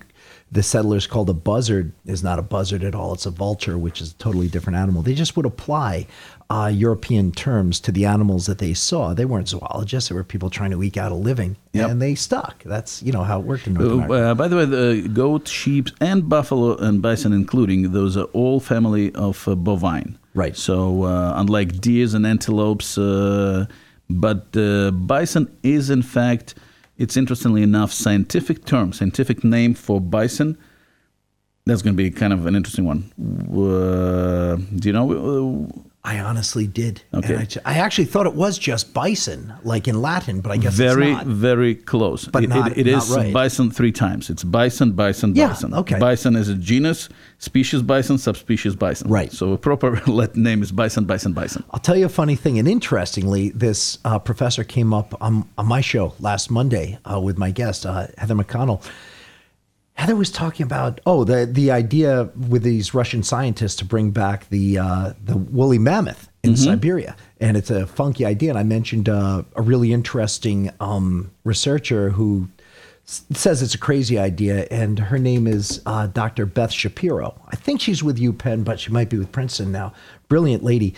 the 0.54 0.62
settlers 0.62 1.04
called 1.12 1.28
a 1.28 1.34
buzzard 1.50 1.86
is 2.06 2.22
not 2.28 2.38
a 2.38 2.42
buzzard 2.56 2.82
at 2.84 2.94
all. 2.94 3.12
It's 3.16 3.26
a 3.26 3.30
vulture, 3.46 3.76
which 3.86 3.98
is 4.00 4.08
a 4.12 4.14
totally 4.26 4.48
different 4.54 4.76
animal. 4.84 5.02
They 5.02 5.14
just 5.24 5.36
would 5.36 5.46
apply 5.54 6.06
uh, 6.48 6.70
European 6.86 7.32
terms 7.32 7.80
to 7.80 7.90
the 7.96 8.04
animals 8.14 8.46
that 8.46 8.58
they 8.64 8.72
saw. 8.74 9.14
They 9.14 9.24
weren't 9.32 9.48
zoologists; 9.48 10.08
they 10.08 10.14
were 10.14 10.22
people 10.34 10.50
trying 10.50 10.70
to 10.70 10.80
eke 10.82 10.96
out 11.04 11.10
a 11.10 11.20
living, 11.30 11.56
Yep. 11.72 11.90
and 11.90 11.96
they 12.04 12.14
stuck. 12.14 12.54
That's 12.74 13.02
you 13.06 13.12
know 13.16 13.24
how 13.30 13.40
it 13.40 13.46
worked 13.46 13.66
in 13.66 13.74
North 13.74 13.88
Uh, 13.90 13.94
America. 13.94 14.14
uh, 14.30 14.34
by 14.42 14.46
the 14.48 14.56
way, 14.58 14.66
the 14.78 15.08
goat, 15.22 15.44
sheep, 15.48 15.86
and 16.00 16.28
buffalo 16.28 16.76
and 16.86 17.02
bison, 17.02 17.32
including 17.32 17.80
those, 17.96 18.16
are 18.16 18.28
all 18.40 18.60
family 18.60 19.06
of 19.28 19.36
uh, 19.48 19.54
bovine. 19.56 20.10
Right. 20.42 20.56
So 20.56 20.74
uh, 21.04 21.32
unlike 21.42 21.80
deers 21.80 22.12
and 22.14 22.24
antelopes, 22.26 22.96
uh, 22.98 23.66
but 24.08 24.46
uh, 24.56 24.90
bison 24.92 25.44
is 25.62 25.90
in 25.90 26.02
fact, 26.02 26.54
it's 26.98 27.16
interestingly 27.16 27.62
enough, 27.62 27.92
scientific 27.92 28.64
term, 28.64 28.92
scientific 28.92 29.44
name 29.44 29.74
for 29.74 30.00
bison. 30.00 30.56
That's 31.66 31.82
going 31.82 31.96
to 31.96 32.02
be 32.02 32.10
kind 32.10 32.32
of 32.32 32.46
an 32.46 32.54
interesting 32.54 32.84
one. 32.84 33.10
Uh, 33.50 34.56
do 34.56 34.88
you 34.88 34.92
know? 34.92 35.72
I 36.06 36.18
honestly 36.20 36.66
did. 36.66 37.00
And 37.12 37.24
Okay. 37.24 37.48
I, 37.64 37.76
I 37.76 37.78
actually 37.78 38.04
thought 38.04 38.26
it 38.26 38.34
was 38.34 38.58
just 38.58 38.92
bison, 38.92 39.54
like 39.64 39.88
in 39.88 40.02
Latin, 40.02 40.42
but 40.42 40.52
I 40.52 40.58
guess 40.58 40.74
very, 40.74 41.12
it's 41.12 41.24
not. 41.24 41.26
very 41.26 41.74
close. 41.74 42.26
But 42.26 42.44
it, 42.44 42.48
not- 42.48 42.72
it, 42.72 42.86
it 42.86 42.92
not 42.92 43.04
is 43.04 43.10
right. 43.16 43.32
bison 43.32 43.70
three 43.70 43.90
times. 43.90 44.28
It's 44.28 44.44
bison, 44.44 44.92
bison, 44.92 45.34
Yeah, 45.34 45.48
bison. 45.48 45.72
okay. 45.72 45.98
Bison 45.98 46.36
is 46.36 46.50
a 46.50 46.56
genus, 46.56 47.08
species 47.38 47.80
bison, 47.80 48.18
subspecies 48.18 48.76
bison. 48.76 49.08
Right. 49.10 49.32
So 49.32 49.54
a 49.54 49.58
proper 49.58 49.98
let 50.06 50.36
name 50.36 50.62
is 50.62 50.70
bison, 50.72 51.06
bison, 51.06 51.32
bison. 51.32 51.64
I'll 51.70 51.80
tell 51.80 51.96
you 51.96 52.04
a 52.04 52.10
funny 52.10 52.36
thing. 52.36 52.58
And 52.58 52.68
interestingly, 52.68 53.48
this 53.50 53.96
uh, 54.04 54.18
professor 54.18 54.62
came 54.62 54.92
up 54.92 55.14
on, 55.22 55.48
on 55.56 55.64
my 55.66 55.80
show 55.80 56.12
last 56.20 56.50
Monday 56.50 56.98
uh, 57.10 57.18
with 57.18 57.38
my 57.38 57.50
guest, 57.50 57.86
uh, 57.86 58.08
Heather 58.18 58.34
McConnell. 58.34 58.82
Heather 59.94 60.16
was 60.16 60.30
talking 60.30 60.64
about 60.64 61.00
oh 61.06 61.24
the 61.24 61.46
the 61.46 61.70
idea 61.70 62.24
with 62.48 62.62
these 62.62 62.94
Russian 62.94 63.22
scientists 63.22 63.76
to 63.76 63.84
bring 63.84 64.10
back 64.10 64.48
the 64.50 64.78
uh, 64.78 65.12
the 65.24 65.36
woolly 65.36 65.78
mammoth 65.78 66.28
in 66.42 66.56
Siberia, 66.56 67.16
and 67.40 67.56
it's 67.56 67.70
a 67.70 67.86
funky 67.86 68.26
idea. 68.26 68.50
And 68.50 68.58
I 68.58 68.64
mentioned 68.64 69.08
uh, 69.08 69.44
a 69.56 69.62
really 69.62 69.92
interesting 69.94 70.70
um, 70.78 71.30
researcher 71.44 72.10
who 72.10 72.48
s- 73.06 73.24
says 73.32 73.62
it's 73.62 73.74
a 73.74 73.78
crazy 73.78 74.18
idea, 74.18 74.66
and 74.70 74.98
her 74.98 75.18
name 75.18 75.46
is 75.46 75.80
uh, 75.86 76.06
Dr. 76.08 76.44
Beth 76.44 76.70
Shapiro. 76.72 77.34
I 77.48 77.56
think 77.56 77.80
she's 77.80 78.02
with 78.02 78.18
UPenn, 78.18 78.62
but 78.62 78.78
she 78.78 78.90
might 78.92 79.08
be 79.08 79.16
with 79.16 79.32
Princeton 79.32 79.72
now. 79.72 79.94
Brilliant 80.28 80.62
lady. 80.62 80.94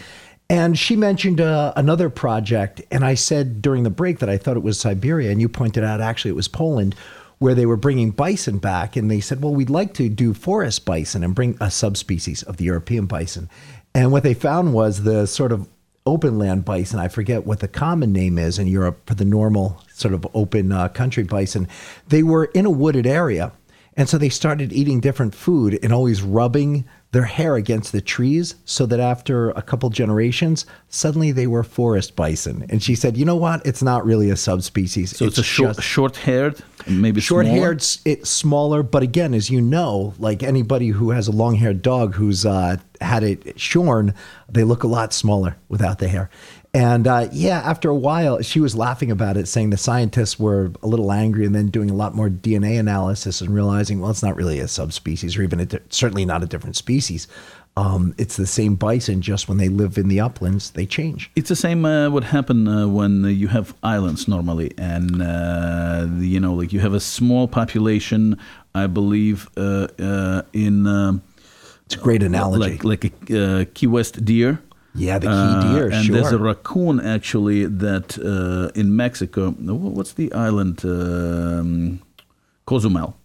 And 0.48 0.76
she 0.78 0.96
mentioned 0.96 1.40
uh, 1.40 1.72
another 1.76 2.08
project, 2.10 2.80
and 2.90 3.04
I 3.04 3.14
said 3.14 3.60
during 3.62 3.82
the 3.84 3.90
break 3.90 4.18
that 4.20 4.28
I 4.28 4.38
thought 4.38 4.56
it 4.56 4.62
was 4.64 4.80
Siberia, 4.80 5.30
and 5.30 5.40
you 5.40 5.48
pointed 5.48 5.84
out 5.84 6.00
actually 6.00 6.30
it 6.30 6.36
was 6.36 6.48
Poland, 6.48 6.94
where 7.38 7.54
they 7.54 7.66
were 7.66 7.76
bringing 7.76 8.10
bison 8.10 8.58
back, 8.58 8.96
and 8.96 9.10
they 9.10 9.20
said, 9.20 9.42
"Well, 9.42 9.54
we'd 9.54 9.70
like 9.70 9.94
to 9.94 10.08
do 10.08 10.34
forest 10.34 10.84
bison 10.84 11.22
and 11.22 11.34
bring 11.34 11.56
a 11.60 11.70
subspecies 11.70 12.42
of 12.42 12.56
the 12.56 12.64
European 12.64 13.06
bison." 13.06 13.48
And 13.94 14.12
what 14.12 14.22
they 14.22 14.34
found 14.34 14.74
was 14.74 15.02
the 15.02 15.26
sort 15.26 15.52
of 15.52 15.68
open 16.06 16.38
land 16.38 16.64
bison. 16.64 17.00
I 17.00 17.08
forget 17.08 17.46
what 17.46 17.60
the 17.60 17.68
common 17.68 18.12
name 18.12 18.38
is 18.38 18.58
in 18.58 18.68
Europe 18.68 19.00
for 19.06 19.14
the 19.14 19.24
normal 19.24 19.82
sort 19.92 20.14
of 20.14 20.26
open 20.34 20.70
uh, 20.70 20.88
country 20.88 21.24
bison. 21.24 21.68
They 22.08 22.22
were 22.22 22.46
in 22.46 22.64
a 22.64 22.70
wooded 22.70 23.06
area. 23.06 23.52
And 23.96 24.08
so 24.08 24.18
they 24.18 24.28
started 24.28 24.72
eating 24.72 25.00
different 25.00 25.34
food 25.34 25.78
and 25.82 25.92
always 25.92 26.22
rubbing 26.22 26.84
their 27.12 27.24
hair 27.24 27.56
against 27.56 27.92
the 27.92 28.00
trees 28.00 28.56
so 28.64 28.84
that 28.86 29.00
after 29.00 29.50
a 29.50 29.62
couple 29.62 29.88
generations, 29.90 30.66
suddenly 30.88 31.32
they 31.32 31.46
were 31.46 31.62
forest 31.62 32.16
bison. 32.16 32.66
And 32.68 32.82
she 32.82 32.94
said, 32.94 33.16
you 33.16 33.24
know 33.24 33.36
what? 33.36 33.64
It's 33.64 33.82
not 33.82 34.04
really 34.04 34.28
a 34.30 34.36
subspecies. 34.36 35.16
So 35.16 35.24
it's, 35.24 35.38
a 35.38 35.42
short, 35.42 35.76
just- 35.76 35.88
short-haired, 35.88 36.62
maybe 36.86 37.20
short 37.20 37.46
haired, 37.46 37.84
it's 38.04 38.30
smaller 38.30 38.82
but 38.82 39.02
again 39.02 39.34
as 39.34 39.50
you 39.50 39.60
know 39.60 40.14
like 40.18 40.42
anybody 40.42 40.88
who 40.88 41.10
has 41.10 41.26
a 41.26 41.32
long 41.32 41.56
haired 41.56 41.82
dog 41.82 42.14
who's 42.14 42.46
uh, 42.46 42.76
had 43.00 43.22
it 43.22 43.58
shorn 43.58 44.14
they 44.48 44.62
look 44.62 44.82
a 44.84 44.86
lot 44.86 45.12
smaller 45.12 45.56
without 45.68 45.98
the 45.98 46.08
hair 46.08 46.30
and 46.76 47.06
uh, 47.06 47.28
yeah 47.32 47.60
after 47.64 47.88
a 47.88 47.94
while 47.94 48.40
she 48.42 48.60
was 48.60 48.76
laughing 48.76 49.10
about 49.10 49.36
it 49.36 49.48
saying 49.48 49.70
the 49.70 49.76
scientists 49.76 50.38
were 50.38 50.70
a 50.82 50.86
little 50.86 51.10
angry 51.10 51.46
and 51.46 51.54
then 51.54 51.68
doing 51.68 51.90
a 51.90 51.94
lot 51.94 52.14
more 52.14 52.28
dna 52.28 52.78
analysis 52.78 53.40
and 53.40 53.54
realizing 53.54 54.00
well 54.00 54.10
it's 54.10 54.22
not 54.22 54.36
really 54.36 54.60
a 54.60 54.68
subspecies 54.68 55.36
or 55.36 55.42
even 55.42 55.60
a 55.60 55.66
di- 55.66 55.78
certainly 55.88 56.24
not 56.24 56.42
a 56.42 56.46
different 56.46 56.76
species 56.76 57.26
um, 57.78 58.14
it's 58.16 58.36
the 58.36 58.46
same 58.46 58.74
bison 58.74 59.20
just 59.20 59.48
when 59.48 59.58
they 59.58 59.68
live 59.68 59.98
in 59.98 60.08
the 60.08 60.18
uplands 60.18 60.70
they 60.70 60.86
change 60.86 61.30
It's 61.36 61.50
the 61.50 61.56
same 61.56 61.84
uh, 61.84 62.08
what 62.08 62.24
happened 62.24 62.68
uh, 62.68 62.88
when 62.88 63.24
you 63.24 63.48
have 63.48 63.74
islands 63.82 64.26
normally, 64.26 64.72
and 64.78 65.20
uh, 65.20 66.06
you 66.18 66.40
know, 66.40 66.54
like 66.54 66.72
you 66.72 66.80
have 66.80 66.94
a 66.94 67.00
small 67.00 67.46
population. 67.46 68.38
I 68.74 68.86
believe 68.86 69.50
uh, 69.58 69.88
uh, 69.98 70.42
in 70.54 70.86
it's 71.84 71.96
a 71.96 71.98
great 71.98 72.22
analogy 72.22 72.78
like 72.78 72.84
like 72.84 73.30
a 73.30 73.60
uh, 73.60 73.64
Key 73.74 73.88
West 73.88 74.24
deer. 74.24 74.58
Yeah, 74.96 75.18
the 75.18 75.28
key 75.28 75.68
deer, 75.68 75.90
and 75.92 76.14
there's 76.14 76.32
a 76.32 76.38
raccoon 76.38 77.00
actually 77.00 77.66
that 77.66 78.18
uh, 78.18 78.80
in 78.80 78.96
Mexico. 78.96 79.50
What's 79.50 80.14
the 80.14 80.32
island? 80.32 80.84
Um, 80.84 82.00
Cozumel. 82.64 83.16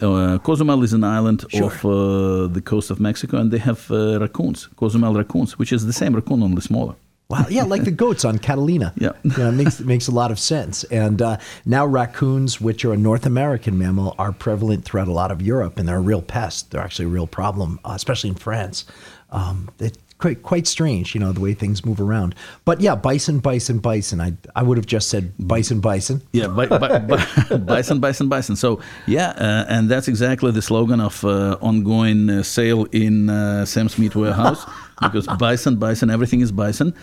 Uh, 0.00 0.38
Cozumel 0.38 0.82
is 0.82 0.92
an 0.92 1.04
island 1.04 1.44
off 1.54 1.84
uh, 1.84 2.46
the 2.48 2.60
coast 2.62 2.90
of 2.90 3.00
Mexico, 3.00 3.38
and 3.38 3.50
they 3.50 3.58
have 3.58 3.90
uh, 3.90 4.18
raccoons, 4.20 4.68
Cozumel 4.76 5.14
raccoons, 5.14 5.58
which 5.58 5.72
is 5.72 5.86
the 5.86 5.92
same 5.92 6.14
raccoon 6.14 6.42
only 6.42 6.60
smaller. 6.60 6.94
Wow, 7.28 7.46
yeah, 7.50 7.64
like 7.64 7.82
the 7.82 7.90
goats 7.90 8.24
on 8.24 8.38
Catalina. 8.38 8.92
Yeah. 9.00 9.12
it 9.24 9.54
makes 9.54 9.80
it 9.80 9.86
makes 9.86 10.06
a 10.06 10.12
lot 10.12 10.30
of 10.30 10.38
sense. 10.38 10.84
And 10.84 11.20
uh, 11.20 11.38
now 11.64 11.84
raccoons, 11.84 12.60
which 12.60 12.84
are 12.84 12.92
a 12.92 12.96
North 12.96 13.26
American 13.26 13.78
mammal, 13.78 14.14
are 14.18 14.32
prevalent 14.32 14.84
throughout 14.84 15.08
a 15.08 15.12
lot 15.12 15.30
of 15.30 15.42
Europe, 15.42 15.78
and 15.78 15.88
they're 15.88 15.96
a 15.96 16.00
real 16.00 16.22
pest. 16.22 16.70
They're 16.70 16.80
actually 16.80 17.06
a 17.06 17.08
real 17.08 17.26
problem, 17.26 17.80
uh, 17.84 17.92
especially 17.96 18.30
in 18.30 18.36
France. 18.36 18.84
Um, 19.30 19.70
it 19.80 19.98
quite 20.18 20.42
quite 20.42 20.66
strange, 20.66 21.14
you 21.14 21.20
know, 21.20 21.32
the 21.32 21.40
way 21.40 21.54
things 21.54 21.84
move 21.84 22.00
around. 22.00 22.34
But 22.64 22.80
yeah, 22.80 22.94
bison, 22.94 23.38
bison, 23.40 23.78
bison. 23.78 24.20
I 24.20 24.32
I 24.54 24.62
would 24.62 24.76
have 24.78 24.86
just 24.86 25.08
said 25.08 25.32
bison, 25.38 25.80
bison. 25.80 26.22
Yeah, 26.32 26.48
bi- 26.48 26.66
bi- 26.66 26.98
bi- 26.98 27.56
bison, 27.72 28.00
bison, 28.00 28.28
bison. 28.28 28.56
So 28.56 28.80
yeah, 29.06 29.30
uh, 29.30 29.66
and 29.68 29.88
that's 29.88 30.08
exactly 30.08 30.50
the 30.52 30.62
slogan 30.62 31.00
of 31.00 31.24
uh, 31.24 31.58
ongoing 31.60 32.30
uh, 32.30 32.42
sale 32.42 32.84
in 32.92 33.28
uh, 33.28 33.64
Sam's 33.64 33.98
Meat 33.98 34.14
Warehouse 34.16 34.64
because 35.02 35.26
bison, 35.38 35.76
bison, 35.76 36.10
everything 36.10 36.40
is 36.40 36.52
bison. 36.52 36.94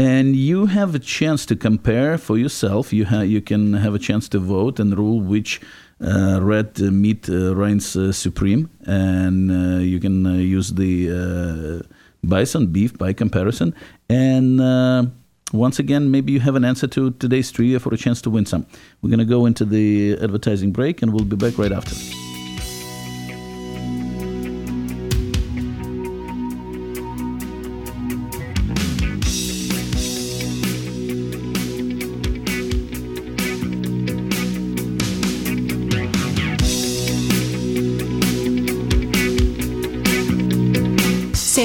And 0.00 0.36
you 0.36 0.66
have 0.66 0.94
a 0.94 1.00
chance 1.00 1.44
to 1.46 1.56
compare 1.56 2.18
for 2.18 2.38
yourself. 2.38 2.92
You 2.92 3.04
ha- 3.06 3.22
you 3.22 3.40
can 3.40 3.74
have 3.74 3.94
a 3.94 3.98
chance 3.98 4.28
to 4.28 4.38
vote 4.38 4.78
and 4.78 4.96
rule 4.96 5.20
which 5.20 5.60
uh, 6.00 6.38
red 6.40 6.78
meat 6.78 7.28
uh, 7.28 7.56
reigns 7.56 7.96
uh, 7.96 8.12
supreme, 8.12 8.70
and 8.86 9.50
uh, 9.50 9.78
you 9.80 9.98
can 9.98 10.24
uh, 10.26 10.34
use 10.34 10.72
the 10.74 11.82
bison 12.22 12.68
beef 12.68 12.96
by 12.96 13.12
comparison. 13.12 13.74
And 14.08 14.60
uh, 14.60 15.06
once 15.52 15.78
again, 15.78 16.10
maybe 16.10 16.32
you 16.32 16.40
have 16.40 16.56
an 16.56 16.64
answer 16.64 16.86
to 16.88 17.10
today's 17.12 17.50
trivia 17.50 17.80
for 17.80 17.92
a 17.94 17.96
chance 17.96 18.20
to 18.22 18.30
win 18.30 18.46
some. 18.46 18.66
We're 19.00 19.10
going 19.10 19.18
to 19.20 19.24
go 19.24 19.46
into 19.46 19.64
the 19.64 20.18
advertising 20.20 20.72
break, 20.72 21.02
and 21.02 21.12
we'll 21.12 21.24
be 21.24 21.36
back 21.36 21.58
right 21.58 21.72
after. 21.72 22.27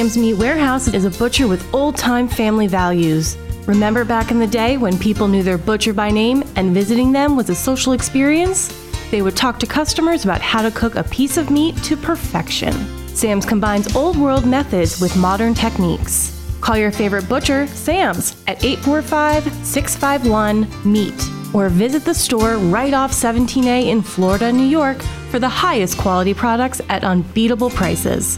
Sam's 0.04 0.18
Meat 0.18 0.34
Warehouse 0.34 0.90
is 0.90 1.06
a 1.06 1.12
butcher 1.12 1.48
with 1.48 1.74
old 1.74 1.96
time 1.96 2.28
family 2.28 2.68
values. 2.68 3.38
Remember 3.68 4.04
back 4.04 4.32
in 4.32 4.40
the 4.40 4.46
day 4.46 4.76
when 4.76 5.00
people 5.00 5.30
knew 5.30 5.44
their 5.44 5.58
butcher 5.58 5.94
by 5.94 6.12
name 6.12 6.44
and 6.58 6.74
visiting 6.74 7.14
them 7.14 7.38
was 7.38 7.50
a 7.50 7.56
social 7.56 7.94
experience? 7.94 8.68
They 9.12 9.22
would 9.22 9.38
talk 9.38 9.60
to 9.60 9.66
customers 9.66 10.26
about 10.26 10.42
how 10.42 10.62
to 10.62 10.72
cook 10.72 10.98
a 10.98 11.06
piece 11.06 11.38
of 11.38 11.50
meat 11.50 11.78
to 11.84 11.96
perfection. 11.96 12.74
Sam's 13.16 13.46
combines 13.46 13.96
old 13.96 14.18
world 14.18 14.46
methods 14.46 15.00
with 15.00 15.16
modern 15.16 15.54
techniques. 15.54 16.38
Call 16.60 16.76
your 16.76 16.92
favorite 16.92 17.30
butcher, 17.30 17.66
Sam's, 17.68 18.36
at 18.48 18.62
845 18.62 19.66
651 19.66 20.68
MEAT 20.84 21.30
or 21.54 21.70
visit 21.70 22.04
the 22.04 22.14
store 22.14 22.58
right 22.58 22.94
off 22.94 23.14
17A 23.14 23.88
in 23.88 24.02
Florida, 24.02 24.52
New 24.52 24.68
York 24.68 25.02
for 25.32 25.40
the 25.40 25.48
highest 25.48 25.98
quality 25.98 26.34
products 26.34 26.82
at 26.90 27.06
unbeatable 27.06 27.70
prices. 27.70 28.38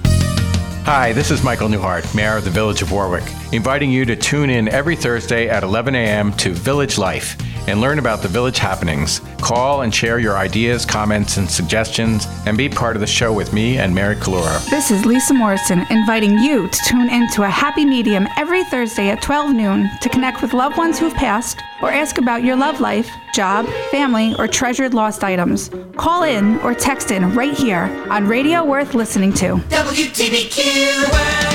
Hi, 0.85 1.13
this 1.13 1.31
is 1.31 1.41
Michael 1.41 1.67
Newhard, 1.67 2.05
Mayor 2.13 2.37
of 2.37 2.43
the 2.43 2.51
Village 2.51 2.83
of 2.83 2.91
Warwick, 2.91 3.23
inviting 3.55 3.91
you 3.91 4.05
to 4.05 4.15
tune 4.15 4.49
in 4.49 4.67
every 4.67 4.95
Thursday 4.95 5.47
at 5.47 5.63
11 5.63 5.95
a.m. 5.95 6.33
to 6.33 6.51
Village 6.51 6.97
Life 6.97 7.37
and 7.67 7.81
learn 7.81 7.99
about 7.99 8.21
the 8.21 8.27
village 8.27 8.57
happenings. 8.57 9.21
Call 9.41 9.81
and 9.81 9.93
share 9.93 10.19
your 10.19 10.37
ideas, 10.37 10.85
comments, 10.85 11.37
and 11.37 11.49
suggestions, 11.49 12.27
and 12.45 12.57
be 12.57 12.69
part 12.69 12.95
of 12.95 12.99
the 12.99 13.07
show 13.07 13.33
with 13.33 13.53
me 13.53 13.77
and 13.77 13.93
Mary 13.93 14.15
Kalura. 14.15 14.63
This 14.69 14.91
is 14.91 15.05
Lisa 15.05 15.33
Morrison 15.33 15.85
inviting 15.89 16.37
you 16.37 16.67
to 16.67 16.79
tune 16.85 17.09
in 17.09 17.29
to 17.31 17.43
a 17.43 17.49
happy 17.49 17.85
medium 17.85 18.27
every 18.37 18.63
Thursday 18.65 19.09
at 19.09 19.21
12 19.21 19.55
noon 19.55 19.89
to 20.01 20.09
connect 20.09 20.41
with 20.41 20.53
loved 20.53 20.77
ones 20.77 20.99
who've 20.99 21.13
passed 21.13 21.59
or 21.81 21.91
ask 21.91 22.17
about 22.17 22.43
your 22.43 22.55
love 22.55 22.79
life, 22.79 23.09
job, 23.33 23.67
family, 23.89 24.35
or 24.37 24.47
treasured 24.47 24.93
lost 24.93 25.23
items. 25.23 25.69
Call 25.97 26.23
in 26.23 26.59
or 26.59 26.73
text 26.73 27.11
in 27.11 27.33
right 27.33 27.53
here 27.53 27.83
on 28.09 28.27
Radio 28.27 28.63
Worth 28.63 28.93
Listening 28.93 29.33
to. 29.33 29.55
WTBQ 29.69 31.11
weather. 31.11 31.54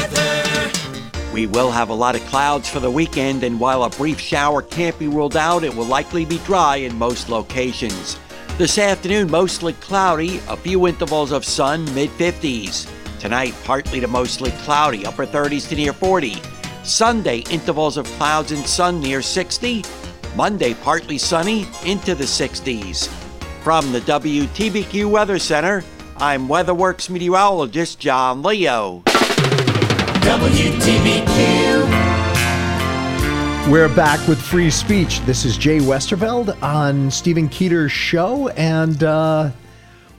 We 1.32 1.46
will 1.46 1.70
have 1.70 1.90
a 1.90 1.94
lot 1.94 2.16
of 2.16 2.22
clouds 2.22 2.68
for 2.68 2.80
the 2.80 2.90
weekend, 2.90 3.44
and 3.44 3.60
while 3.60 3.84
a 3.84 3.90
brief 3.90 4.18
shower 4.18 4.62
can't 4.62 4.98
be 4.98 5.06
ruled 5.06 5.36
out, 5.36 5.62
it 5.62 5.72
will 5.72 5.84
likely 5.84 6.24
be 6.24 6.38
dry 6.38 6.76
in 6.76 6.98
most 6.98 7.28
locations. 7.28 8.18
This 8.58 8.78
afternoon, 8.78 9.30
mostly 9.30 9.74
cloudy, 9.74 10.38
a 10.48 10.56
few 10.56 10.88
intervals 10.88 11.30
of 11.30 11.44
sun, 11.44 11.84
mid 11.94 12.10
50s. 12.10 12.90
Tonight, 13.20 13.54
partly 13.64 14.00
to 14.00 14.08
mostly 14.08 14.50
cloudy, 14.62 15.06
upper 15.06 15.24
30s 15.24 15.68
to 15.68 15.76
near 15.76 15.92
40. 15.92 16.42
Sunday, 16.82 17.44
intervals 17.50 17.96
of 17.96 18.06
clouds 18.18 18.50
and 18.50 18.66
sun 18.66 19.00
near 19.00 19.22
60. 19.22 19.84
Monday, 20.34 20.74
partly 20.74 21.16
sunny, 21.16 21.64
into 21.86 22.16
the 22.16 22.24
60s. 22.24 23.06
From 23.62 23.92
the 23.92 24.00
WTBQ 24.00 25.08
Weather 25.08 25.38
Center, 25.38 25.84
I'm 26.16 26.48
WeatherWorks 26.48 27.08
meteorologist 27.08 28.00
John 28.00 28.42
Leo. 28.42 29.04
WTBQ. 30.30 31.90
We're 33.68 33.88
back 33.88 34.28
with 34.28 34.40
free 34.40 34.70
speech. 34.70 35.18
This 35.22 35.44
is 35.44 35.58
Jay 35.58 35.78
Westerveld 35.78 36.56
on 36.62 37.10
Stephen 37.10 37.48
Keeter's 37.48 37.90
show, 37.90 38.46
and 38.50 39.02
uh, 39.02 39.50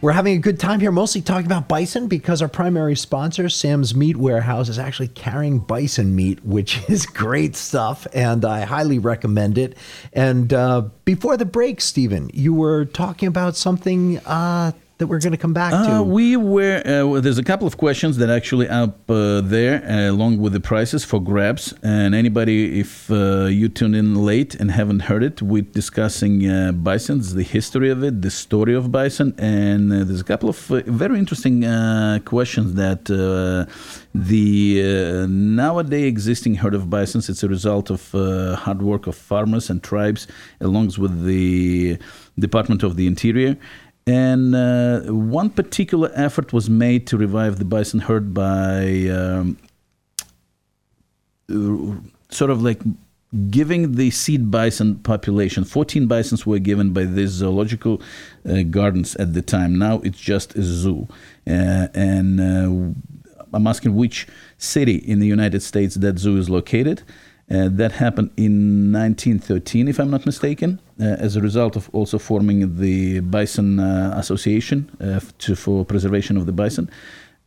we're 0.02 0.12
having 0.12 0.36
a 0.36 0.40
good 0.40 0.60
time 0.60 0.82
here, 0.82 0.92
mostly 0.92 1.22
talking 1.22 1.46
about 1.46 1.70
bison 1.70 2.10
because 2.10 2.42
our 2.42 2.50
primary 2.50 2.98
sponsor, 2.98 3.48
Sam's 3.48 3.96
Meat 3.96 4.18
Warehouse, 4.18 4.68
is 4.68 4.78
actually 4.78 5.08
carrying 5.08 5.60
bison 5.60 6.14
meat, 6.14 6.44
which 6.44 6.82
is 6.90 7.06
great 7.06 7.56
stuff, 7.56 8.06
and 8.12 8.44
I 8.44 8.66
highly 8.66 9.00
recommend 9.00 9.58
it. 9.58 9.78
And 10.12 10.52
uh, 10.52 10.90
before 11.06 11.38
the 11.38 11.46
break, 11.46 11.80
Stephen, 11.80 12.30
you 12.34 12.54
were 12.54 12.84
talking 12.84 13.30
about 13.30 13.56
something 13.56 14.18
uh, 14.26 14.74
that 15.02 15.08
we're 15.08 15.20
going 15.20 15.32
to 15.32 15.38
come 15.38 15.54
back 15.54 15.72
to? 15.72 15.92
Uh, 15.96 16.02
we 16.04 16.38
were 16.38 16.78
uh, 16.86 17.20
there's 17.20 17.40
a 17.40 17.44
couple 17.44 17.68
of 17.68 17.76
questions 17.76 18.18
that 18.18 18.30
actually 18.30 18.68
up 18.70 19.10
uh, 19.10 19.42
there 19.42 19.84
uh, 19.84 20.12
along 20.14 20.38
with 20.38 20.54
the 20.54 20.60
prices 20.60 21.04
for 21.04 21.20
grabs. 21.20 21.74
And 21.82 22.14
anybody, 22.14 22.80
if 22.80 23.10
uh, 23.10 23.46
you 23.46 23.68
tune 23.68 23.96
in 23.96 24.10
late 24.24 24.54
and 24.56 24.70
haven't 24.70 25.02
heard 25.10 25.24
it, 25.24 25.42
we're 25.42 25.64
discussing 25.82 26.48
uh, 26.48 26.72
bisons, 26.72 27.34
the 27.34 27.44
history 27.44 27.90
of 27.90 28.04
it, 28.04 28.22
the 28.22 28.30
story 28.30 28.76
of 28.76 28.92
bison, 28.92 29.34
and 29.40 29.92
there's 29.92 30.22
a 30.22 30.30
couple 30.32 30.50
of 30.50 30.58
very 31.04 31.18
interesting 31.18 31.62
questions 32.34 32.76
that 32.76 33.06
the 34.14 35.28
nowadays 35.28 36.06
existing 36.06 36.56
herd 36.56 36.76
of 36.76 36.90
bisons. 36.90 37.28
It's 37.28 37.44
a 37.44 37.50
result 37.50 37.90
of 37.90 38.02
hard 38.66 38.82
work 38.82 39.08
of 39.08 39.16
farmers 39.16 39.70
and 39.72 39.82
tribes, 39.82 40.28
along 40.60 40.92
with 40.98 41.26
the 41.26 41.98
Department 42.38 42.84
of 42.84 42.96
the 42.96 43.08
Interior. 43.08 43.58
And 44.08 44.56
uh, 44.56 45.02
one 45.02 45.50
particular 45.50 46.12
effort 46.16 46.54
was 46.54 46.70
made 46.70 47.06
to 47.08 47.18
revive 47.18 47.60
the 47.60 47.66
bison 47.66 48.00
herd 48.00 48.34
by 48.34 49.08
um, 49.10 49.58
sort 52.30 52.50
of 52.50 52.62
like 52.64 52.82
giving 53.50 53.94
the 53.94 54.12
seed 54.12 54.52
bison 54.52 54.96
population. 54.96 55.64
14 55.64 56.08
bisons 56.08 56.46
were 56.46 56.60
given 56.60 56.92
by 56.92 57.06
these 57.06 57.30
zoological 57.30 58.02
uh, 58.50 58.64
gardens 58.64 59.16
at 59.16 59.34
the 59.34 59.42
time. 59.42 59.78
Now 59.78 60.00
it's 60.00 60.20
just 60.20 60.56
a 60.56 60.64
zoo. 60.64 61.08
Uh, 61.48 61.88
and 61.94 62.42
uh, 62.42 62.94
i'm 63.54 63.68
asking 63.68 63.96
which 63.96 64.28
city 64.58 64.96
in 64.96 65.20
the 65.20 65.28
united 65.28 65.62
states 65.62 65.96
that 65.96 66.18
zoo 66.18 66.38
is 66.38 66.50
located 66.50 67.04
uh, 67.52 67.68
that 67.70 67.92
happened 67.92 68.32
in 68.38 68.94
1913, 68.94 69.88
if 69.88 70.00
I'm 70.00 70.10
not 70.10 70.26
mistaken, 70.26 70.80
uh, 71.00 71.04
as 71.04 71.36
a 71.36 71.42
result 71.42 71.76
of 71.76 71.90
also 71.92 72.18
forming 72.18 72.78
the 72.78 73.20
Bison 73.20 73.80
uh, 73.80 74.14
Association 74.16 74.90
uh, 75.02 75.20
to, 75.40 75.56
for 75.56 75.84
preservation 75.84 76.38
of 76.38 76.46
the 76.46 76.54
bison. 76.54 76.90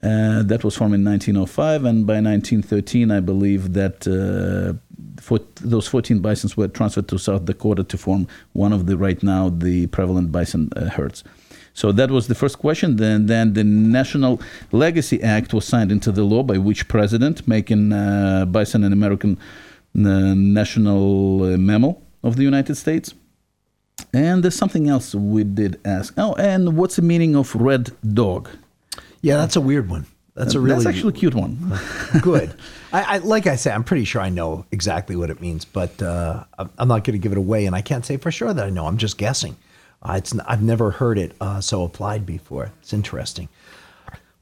Uh, 0.03 0.43
that 0.43 0.63
was 0.63 0.77
formed 0.77 0.95
in 0.95 1.05
1905, 1.05 1.87
and 1.87 2.07
by 2.07 2.15
1913, 2.15 3.11
I 3.11 3.21
believe 3.21 3.73
that 3.73 4.07
uh, 4.07 4.75
for 5.23 5.41
those 5.63 5.89
14 5.89 6.19
bisons 6.19 6.55
were 6.55 6.69
transferred 6.69 7.09
to 7.09 7.17
South 7.17 7.47
Dakota 7.47 7.83
to 7.85 7.97
form 7.97 8.29
one 8.53 8.75
of 8.75 8.85
the 8.85 8.99
right 8.99 9.23
now 9.23 9.49
the 9.49 9.87
prevalent 9.87 10.31
bison 10.31 10.71
herds. 10.93 11.25
So 11.73 11.91
that 11.93 12.11
was 12.11 12.29
the 12.29 12.35
first 12.35 12.59
question. 12.59 12.97
Then, 12.97 13.27
then 13.27 13.55
the 13.55 13.65
National 13.65 14.41
Legacy 14.71 15.23
Act 15.23 15.55
was 15.55 15.65
signed 15.65 15.91
into 15.91 16.13
the 16.13 16.23
law 16.23 16.43
by 16.43 16.59
which 16.59 16.87
president, 16.87 17.49
making 17.49 17.89
bison 18.53 18.85
an 18.85 18.93
American 18.93 19.39
national 19.95 21.55
uh, 21.55 21.57
mammal 21.57 22.03
of 22.23 22.37
the 22.37 22.43
United 22.43 22.75
States. 22.75 23.15
And 24.13 24.43
there's 24.43 24.57
something 24.57 24.89
else 24.89 25.15
we 25.15 25.45
did 25.45 25.81
ask. 25.85 26.15
Oh, 26.17 26.35
and 26.35 26.77
what's 26.77 26.97
the 26.97 27.03
meaning 27.03 27.37
of 27.37 27.55
red 27.55 27.91
dog? 28.13 28.51
Yeah, 29.23 29.37
that's 29.37 29.57
a 29.57 29.61
weird 29.61 29.89
one. 29.89 30.07
That's 30.35 30.55
a 30.55 30.61
really 30.61 30.83
that's 30.83 30.97
actually 30.97 31.15
a 31.15 31.17
cute 31.17 31.35
one. 31.35 31.79
good. 32.21 32.53
I, 32.93 33.03
I, 33.03 33.19
like 33.19 33.47
I 33.47 33.55
say, 33.55 33.71
I'm 33.71 33.85
pretty 33.85 34.05
sure 34.05 34.21
I 34.21 34.31
know 34.31 34.67
exactly 34.73 35.15
what 35.15 35.31
it 35.31 35.41
means, 35.41 35.65
but 35.65 36.03
uh, 36.03 36.45
I'm 36.59 36.89
not 36.89 37.05
going 37.05 37.13
to 37.13 37.19
give 37.19 37.31
it 37.31 37.39
away, 37.39 37.67
and 37.67 37.77
I 37.77 37.83
can't 37.83 38.05
say 38.05 38.17
for 38.17 38.33
sure 38.33 38.53
that 38.53 38.65
I 38.65 38.71
know. 38.71 38.87
I'm 38.87 38.99
just 38.99 39.17
guessing. 39.17 39.57
Uh, 40.03 40.15
it's 40.17 40.37
I've 40.47 40.63
never 40.63 40.91
heard 40.91 41.19
it 41.19 41.37
uh, 41.41 41.61
so 41.61 41.85
applied 41.85 42.27
before. 42.27 42.73
It's 42.83 42.93
interesting. 42.93 43.49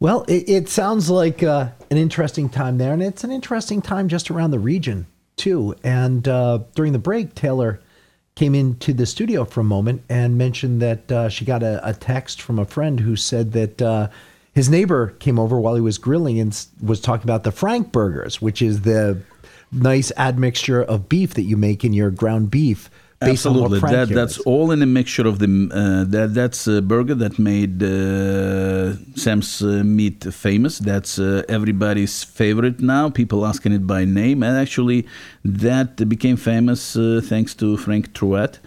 Well, 0.01 0.25
it, 0.29 0.49
it 0.49 0.69
sounds 0.69 1.11
like 1.11 1.43
uh, 1.43 1.69
an 1.91 1.99
interesting 1.99 2.49
time 2.49 2.79
there, 2.79 2.95
and 2.95 3.03
it's 3.03 3.23
an 3.23 3.31
interesting 3.31 3.83
time 3.83 4.09
just 4.09 4.31
around 4.31 4.51
the 4.51 4.59
region 4.59 5.07
too. 5.37 5.75
And 5.83 6.27
uh, 6.29 6.61
during 6.75 6.93
the 6.93 6.99
break, 6.99 7.35
Taylor 7.35 7.81
came 8.35 8.55
into 8.55 8.93
the 8.93 9.07
studio 9.07 9.45
for 9.45 9.61
a 9.61 9.65
moment 9.65 10.03
and 10.09 10.39
mentioned 10.39 10.81
that 10.81 11.13
uh, 11.13 11.29
she 11.29 11.45
got 11.45 11.63
a, 11.63 11.87
a, 11.87 11.93
text 11.93 12.41
from 12.41 12.59
a 12.59 12.65
friend 12.65 13.01
who 13.01 13.15
said 13.15 13.53
that 13.53 13.83
uh, 13.83 14.09
his 14.55 14.71
neighbor 14.71 15.09
came 15.19 15.39
over 15.39 15.61
while 15.61 15.75
he 15.75 15.81
was 15.81 15.99
grilling 15.99 16.41
and 16.41 16.67
was 16.83 17.01
talking 17.01 17.25
about 17.25 17.45
the 17.45 17.53
Frank 17.53 17.93
burgers, 17.93 18.41
which 18.41 18.63
is 18.63 18.83
the 18.83 19.21
nice 19.71 20.13
admixture 20.17 20.83
of 20.83 21.09
beef 21.09 21.35
that 21.35 21.43
you 21.43 21.57
make 21.57 21.85
in 21.85 21.93
your 21.93 22.11
ground 22.11 22.51
beef. 22.51 22.91
Based 23.25 23.47
on 23.47 23.53
Absolutely, 23.53 23.81
what 23.81 23.91
that 23.93 24.09
that's 24.09 24.39
all 24.41 24.73
in 24.73 24.83
a 24.83 24.87
mixture 24.87 25.27
of 25.27 25.39
the 25.39 25.47
uh, 25.47 26.05
that 26.11 26.35
that's 26.35 26.67
a 26.67 26.81
burger 26.83 27.15
that 27.15 27.39
made 27.39 27.83
uh, 27.83 28.95
Sam's 29.15 29.63
uh, 29.63 29.83
meat 29.85 30.25
famous. 30.33 30.79
That's 30.79 31.19
uh, 31.19 31.43
everybody's 31.49 32.25
favorite 32.25 32.81
now. 32.81 33.11
People 33.11 33.47
asking 33.47 33.73
it 33.73 33.87
by 33.87 34.05
name, 34.05 34.43
and 34.43 34.57
actually, 34.57 35.07
that 35.45 36.09
became 36.09 36.37
famous 36.37 36.97
uh, 36.97 37.21
thanks 37.23 37.55
to 37.55 37.77
Frank 37.77 38.13
Truett, 38.13 38.59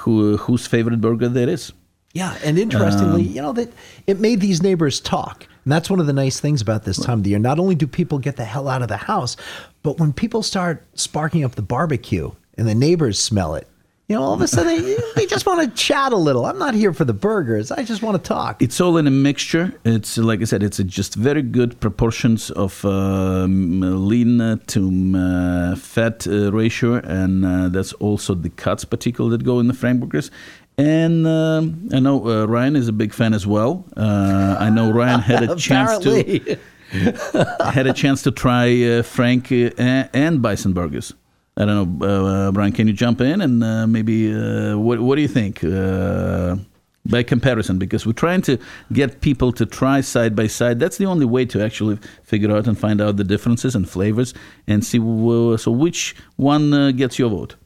who 0.00 0.36
whose 0.36 0.66
favorite 0.66 1.00
burger 1.00 1.28
that 1.28 1.48
is. 1.48 1.72
Yeah, 2.14 2.36
and 2.42 2.58
interestingly, 2.58 3.26
Um, 3.28 3.34
you 3.34 3.42
know 3.42 3.52
that 3.52 3.70
it 4.06 4.18
made 4.18 4.40
these 4.40 4.62
neighbors 4.62 5.00
talk, 5.00 5.46
and 5.64 5.72
that's 5.72 5.90
one 5.90 6.00
of 6.00 6.06
the 6.06 6.12
nice 6.12 6.40
things 6.40 6.60
about 6.62 6.84
this 6.84 6.98
time 6.98 7.18
of 7.18 7.24
the 7.24 7.30
year. 7.30 7.38
Not 7.38 7.58
only 7.58 7.74
do 7.74 7.86
people 7.86 8.18
get 8.18 8.36
the 8.36 8.44
hell 8.44 8.66
out 8.66 8.82
of 8.82 8.88
the 8.88 8.96
house, 8.96 9.36
but 9.82 9.98
when 10.00 10.12
people 10.12 10.42
start 10.42 10.84
sparking 10.94 11.44
up 11.44 11.54
the 11.54 11.62
barbecue 11.62 12.30
and 12.56 12.66
the 12.66 12.74
neighbors 12.74 13.18
smell 13.18 13.54
it, 13.54 13.68
you 14.08 14.16
know, 14.16 14.22
all 14.22 14.32
of 14.32 14.40
a 14.40 14.48
sudden 14.48 14.82
they, 14.82 14.96
they 15.16 15.26
just 15.26 15.44
want 15.44 15.60
to 15.60 15.68
chat 15.76 16.14
a 16.14 16.16
little. 16.16 16.46
I'm 16.46 16.58
not 16.58 16.74
here 16.74 16.94
for 16.94 17.04
the 17.04 17.12
burgers. 17.12 17.70
I 17.70 17.82
just 17.82 18.02
want 18.02 18.16
to 18.16 18.26
talk. 18.26 18.62
It's 18.62 18.80
all 18.80 18.96
in 18.96 19.06
a 19.06 19.10
mixture. 19.10 19.74
It's 19.84 20.16
like 20.16 20.40
I 20.40 20.44
said, 20.44 20.62
it's 20.62 20.78
a 20.78 20.84
just 20.84 21.14
very 21.14 21.42
good 21.42 21.78
proportions 21.78 22.50
of 22.50 22.82
um, 22.86 23.80
lean 24.08 24.40
uh, 24.40 24.56
to 24.68 25.14
uh, 25.14 25.76
fat 25.76 26.26
uh, 26.26 26.50
ratio, 26.52 26.94
and 26.94 27.44
uh, 27.44 27.68
that's 27.68 27.92
also 27.94 28.34
the 28.34 28.48
cuts 28.48 28.86
particular 28.86 29.30
that 29.30 29.44
go 29.44 29.60
in 29.60 29.68
the 29.68 29.74
Frank 29.74 30.00
burgers. 30.00 30.30
And 30.78 31.26
um, 31.26 31.90
I 31.92 31.98
know 31.98 32.26
uh, 32.26 32.46
Ryan 32.46 32.76
is 32.76 32.88
a 32.88 32.92
big 32.92 33.12
fan 33.12 33.34
as 33.34 33.46
well. 33.46 33.84
Uh, 33.94 34.56
I 34.58 34.70
know 34.70 34.90
Ryan 34.90 35.20
had 35.20 35.42
a 35.42 35.56
chance 35.68 35.98
to 36.04 36.58
had 37.72 37.86
a 37.86 37.92
chance 37.92 38.22
to 38.22 38.30
try 38.30 38.84
uh, 38.84 39.02
Frank 39.02 39.52
uh, 39.52 39.68
and 39.76 40.40
Bison 40.40 40.72
burgers. 40.72 41.12
I 41.60 41.64
don't 41.64 41.98
know, 41.98 42.06
uh, 42.06 42.52
Brian. 42.52 42.72
Can 42.72 42.86
you 42.86 42.92
jump 42.94 43.20
in 43.20 43.40
and 43.40 43.64
uh, 43.64 43.86
maybe 43.86 44.32
uh, 44.32 44.78
what 44.78 45.00
what 45.00 45.16
do 45.16 45.22
you 45.22 45.28
think 45.28 45.64
uh, 45.64 46.56
by 47.04 47.24
comparison? 47.24 47.78
Because 47.78 48.06
we're 48.06 48.12
trying 48.12 48.42
to 48.42 48.58
get 48.92 49.20
people 49.20 49.50
to 49.52 49.66
try 49.66 50.00
side 50.00 50.36
by 50.36 50.46
side. 50.46 50.78
That's 50.78 50.98
the 50.98 51.06
only 51.06 51.26
way 51.26 51.44
to 51.46 51.60
actually 51.60 51.98
figure 52.22 52.52
out 52.56 52.68
and 52.68 52.78
find 52.78 53.00
out 53.00 53.16
the 53.16 53.24
differences 53.24 53.74
and 53.74 53.88
flavors 53.90 54.34
and 54.68 54.84
see. 54.84 54.98
So 54.98 55.70
which 55.72 56.14
one 56.36 56.72
uh, 56.72 56.92
gets 56.92 57.18
your 57.18 57.30
vote? 57.30 57.56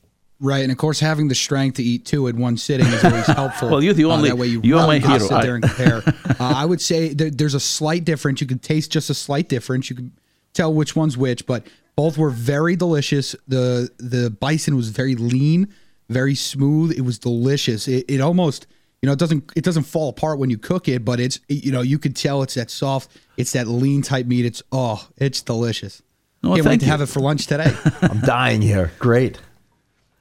Right, 0.40 0.62
and 0.64 0.72
of 0.72 0.78
course, 0.78 0.98
having 0.98 1.28
the 1.28 1.36
strength 1.36 1.76
to 1.76 1.82
eat 1.84 2.04
two 2.04 2.26
in 2.26 2.36
one 2.36 2.56
sitting 2.56 2.86
is 2.86 3.04
always 3.04 3.26
helpful. 3.42 3.68
Well, 3.70 3.82
you're 3.82 3.94
the 3.94 4.06
Uh, 4.06 4.16
only- 4.16 4.28
that 4.30 4.36
way 4.38 4.48
you 4.48 4.60
you're 4.64 4.78
really 4.80 4.98
my 5.00 5.06
hero. 5.06 5.18
Sit 5.28 5.42
there 5.42 5.52
I- 5.52 5.54
and 5.56 5.62
compare. 5.62 6.02
uh, 6.40 6.62
I 6.62 6.64
would 6.64 6.80
say 6.80 7.12
there, 7.14 7.30
there's 7.30 7.54
a 7.54 7.60
slight 7.60 8.04
difference. 8.04 8.40
You 8.40 8.46
can 8.48 8.58
taste 8.58 8.90
just 8.90 9.08
a 9.10 9.14
slight 9.14 9.48
difference. 9.48 9.88
You 9.90 9.96
can 9.96 10.12
tell 10.54 10.72
which 10.74 10.96
one's 10.96 11.16
which, 11.16 11.46
but 11.46 11.64
both 11.96 12.16
were 12.18 12.30
very 12.30 12.76
delicious. 12.76 13.36
the 13.46 13.90
The 13.98 14.30
bison 14.30 14.76
was 14.76 14.90
very 14.90 15.14
lean, 15.14 15.68
very 16.08 16.34
smooth. 16.34 16.92
It 16.92 17.02
was 17.02 17.18
delicious. 17.18 17.88
It, 17.88 18.04
it 18.08 18.20
almost 18.20 18.66
you 19.00 19.06
know 19.06 19.12
it 19.12 19.18
doesn't 19.18 19.52
it 19.56 19.64
doesn't 19.64 19.84
fall 19.84 20.08
apart 20.08 20.38
when 20.38 20.50
you 20.50 20.58
cook 20.58 20.88
it, 20.88 21.04
but 21.04 21.20
it's 21.20 21.40
you 21.48 21.72
know 21.72 21.82
you 21.82 21.98
can 21.98 22.12
tell 22.12 22.42
it's 22.42 22.54
that 22.54 22.70
soft, 22.70 23.10
it's 23.36 23.52
that 23.52 23.66
lean 23.68 24.02
type 24.02 24.26
meat. 24.26 24.44
It's 24.44 24.62
oh, 24.72 25.08
it's 25.16 25.42
delicious. 25.42 26.02
Oh, 26.44 26.54
Can't 26.54 26.66
wait 26.66 26.80
to 26.80 26.86
you. 26.86 26.90
have 26.90 27.00
it 27.00 27.06
for 27.06 27.20
lunch 27.20 27.46
today. 27.46 27.72
I'm 28.02 28.20
dying 28.20 28.62
here. 28.62 28.90
Great. 28.98 29.38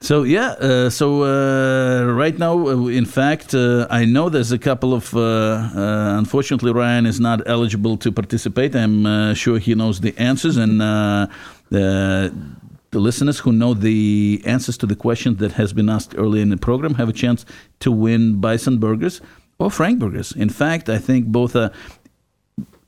So 0.00 0.24
yeah, 0.24 0.50
uh, 0.58 0.90
so 0.90 1.22
uh, 1.22 2.12
right 2.12 2.36
now, 2.36 2.54
uh, 2.66 2.86
in 2.88 3.04
fact, 3.06 3.54
uh, 3.54 3.86
I 3.88 4.04
know 4.04 4.28
there's 4.28 4.50
a 4.50 4.58
couple 4.58 4.94
of. 4.94 5.14
Uh, 5.14 5.20
uh, 5.20 6.18
unfortunately, 6.18 6.72
Ryan 6.72 7.06
is 7.06 7.20
not 7.20 7.40
eligible 7.46 7.96
to 7.98 8.10
participate. 8.10 8.74
I'm 8.74 9.06
uh, 9.06 9.34
sure 9.34 9.60
he 9.60 9.76
knows 9.76 10.00
the 10.00 10.12
answers, 10.18 10.56
and 10.56 10.82
uh, 10.82 11.28
the, 11.72 13.00
listeners 13.00 13.38
who 13.38 13.52
know 13.52 13.72
the 13.72 14.42
answers 14.44 14.76
to 14.76 14.86
the 14.86 14.94
question 14.94 15.36
that 15.36 15.52
has 15.52 15.72
been 15.72 15.88
asked 15.88 16.14
earlier 16.18 16.42
in 16.42 16.50
the 16.50 16.58
program 16.58 16.94
have 16.94 17.08
a 17.08 17.12
chance 17.12 17.46
to 17.80 17.90
win 17.90 18.40
Bison 18.40 18.78
Burgers 18.78 19.22
or 19.58 19.70
Frank 19.70 19.98
Burgers. 19.98 20.32
In 20.32 20.50
fact, 20.50 20.88
I 20.88 20.98
think 20.98 21.26
both 21.26 21.56
are 21.56 21.72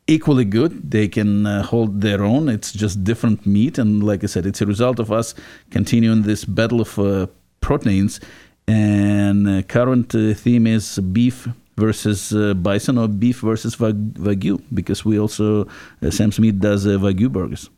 equally 0.06 0.44
good. 0.44 0.90
They 0.90 1.08
can 1.08 1.46
uh, 1.46 1.62
hold 1.62 2.02
their 2.02 2.22
own. 2.22 2.48
It's 2.48 2.72
just 2.72 3.02
different 3.02 3.46
meat, 3.46 3.78
and 3.78 4.04
like 4.04 4.22
I 4.22 4.26
said, 4.26 4.44
it's 4.44 4.60
a 4.60 4.66
result 4.66 4.98
of 4.98 5.10
us 5.10 5.34
continuing 5.70 6.22
this 6.22 6.44
battle 6.44 6.80
of 6.82 6.98
uh, 6.98 7.26
proteins. 7.60 8.20
And 8.66 9.48
uh, 9.48 9.62
current 9.62 10.14
uh, 10.14 10.34
theme 10.34 10.66
is 10.66 10.98
beef 10.98 11.48
versus 11.76 12.34
uh, 12.34 12.54
bison 12.54 12.98
or 12.98 13.08
beef 13.08 13.40
versus 13.40 13.78
wag- 13.80 14.14
wagyu 14.14 14.62
because 14.72 15.04
we 15.04 15.18
also 15.18 15.66
uh, 16.02 16.10
Sam's 16.10 16.38
Meat 16.38 16.60
does 16.60 16.86
wagyu 16.86 17.30
burgers. 17.30 17.70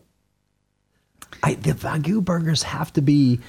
I, 1.43 1.55
the 1.55 1.73
Wagyu 1.73 2.25
burgers 2.25 2.63
have 2.63 2.93
to 2.95 3.03
be 3.03 3.41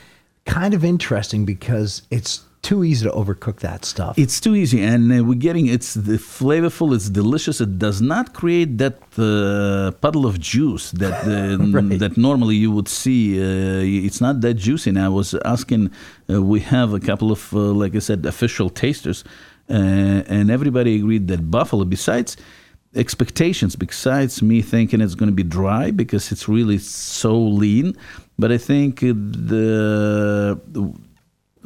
kind 0.46 0.74
of 0.74 0.84
interesting 0.84 1.46
because 1.46 2.04
it's 2.12 2.44
too 2.64 2.84
easy 2.84 3.06
to 3.06 3.12
overcook 3.12 3.60
that 3.60 3.86
stuff. 3.86 4.18
It's 4.18 4.40
too 4.42 4.56
easy, 4.56 4.82
and 4.82 5.12
uh, 5.12 5.24
we're 5.24 5.36
getting 5.36 5.68
it's 5.68 5.94
the 5.94 6.18
flavorful. 6.18 6.94
It's 6.96 7.10
delicious. 7.10 7.62
It 7.62 7.78
does 7.80 8.02
not 8.02 8.34
create 8.34 8.78
that 8.80 8.98
uh, 9.18 9.92
puddle 10.02 10.26
of 10.26 10.40
juice 10.40 10.92
that 10.92 11.24
uh, 11.26 11.58
Right. 11.72 12.00
that 12.00 12.18
normally 12.18 12.56
you 12.56 12.72
would 12.72 12.88
see. 12.90 13.40
Uh, 13.40 14.06
it's 14.08 14.20
not 14.20 14.42
that 14.42 14.56
juicy. 14.56 14.90
And 14.90 15.00
I 15.00 15.10
was 15.10 15.34
asking. 15.46 15.92
Uh, 16.30 16.42
we 16.42 16.60
have 16.62 16.94
a 16.94 17.00
couple 17.00 17.32
of, 17.32 17.54
uh, 17.54 17.58
like 17.60 17.96
I 17.96 18.00
said, 18.00 18.26
official 18.26 18.70
tasters, 18.70 19.24
uh, 19.70 19.74
and 20.28 20.52
everybody 20.52 20.96
agreed 20.98 21.28
that 21.30 21.50
buffalo, 21.50 21.86
besides 21.86 22.36
expectations 22.96 23.76
besides 23.76 24.42
me 24.42 24.62
thinking 24.62 25.02
it's 25.02 25.16
going 25.16 25.30
to 25.30 25.36
be 25.36 25.44
dry 25.44 25.92
because 25.92 26.32
it's 26.32 26.48
really 26.48 26.78
so 26.78 27.38
lean 27.38 27.96
but 28.40 28.52
i 28.52 28.58
think 28.58 29.04
uh, 29.04 29.08
the, 29.08 30.60
the 30.68 30.94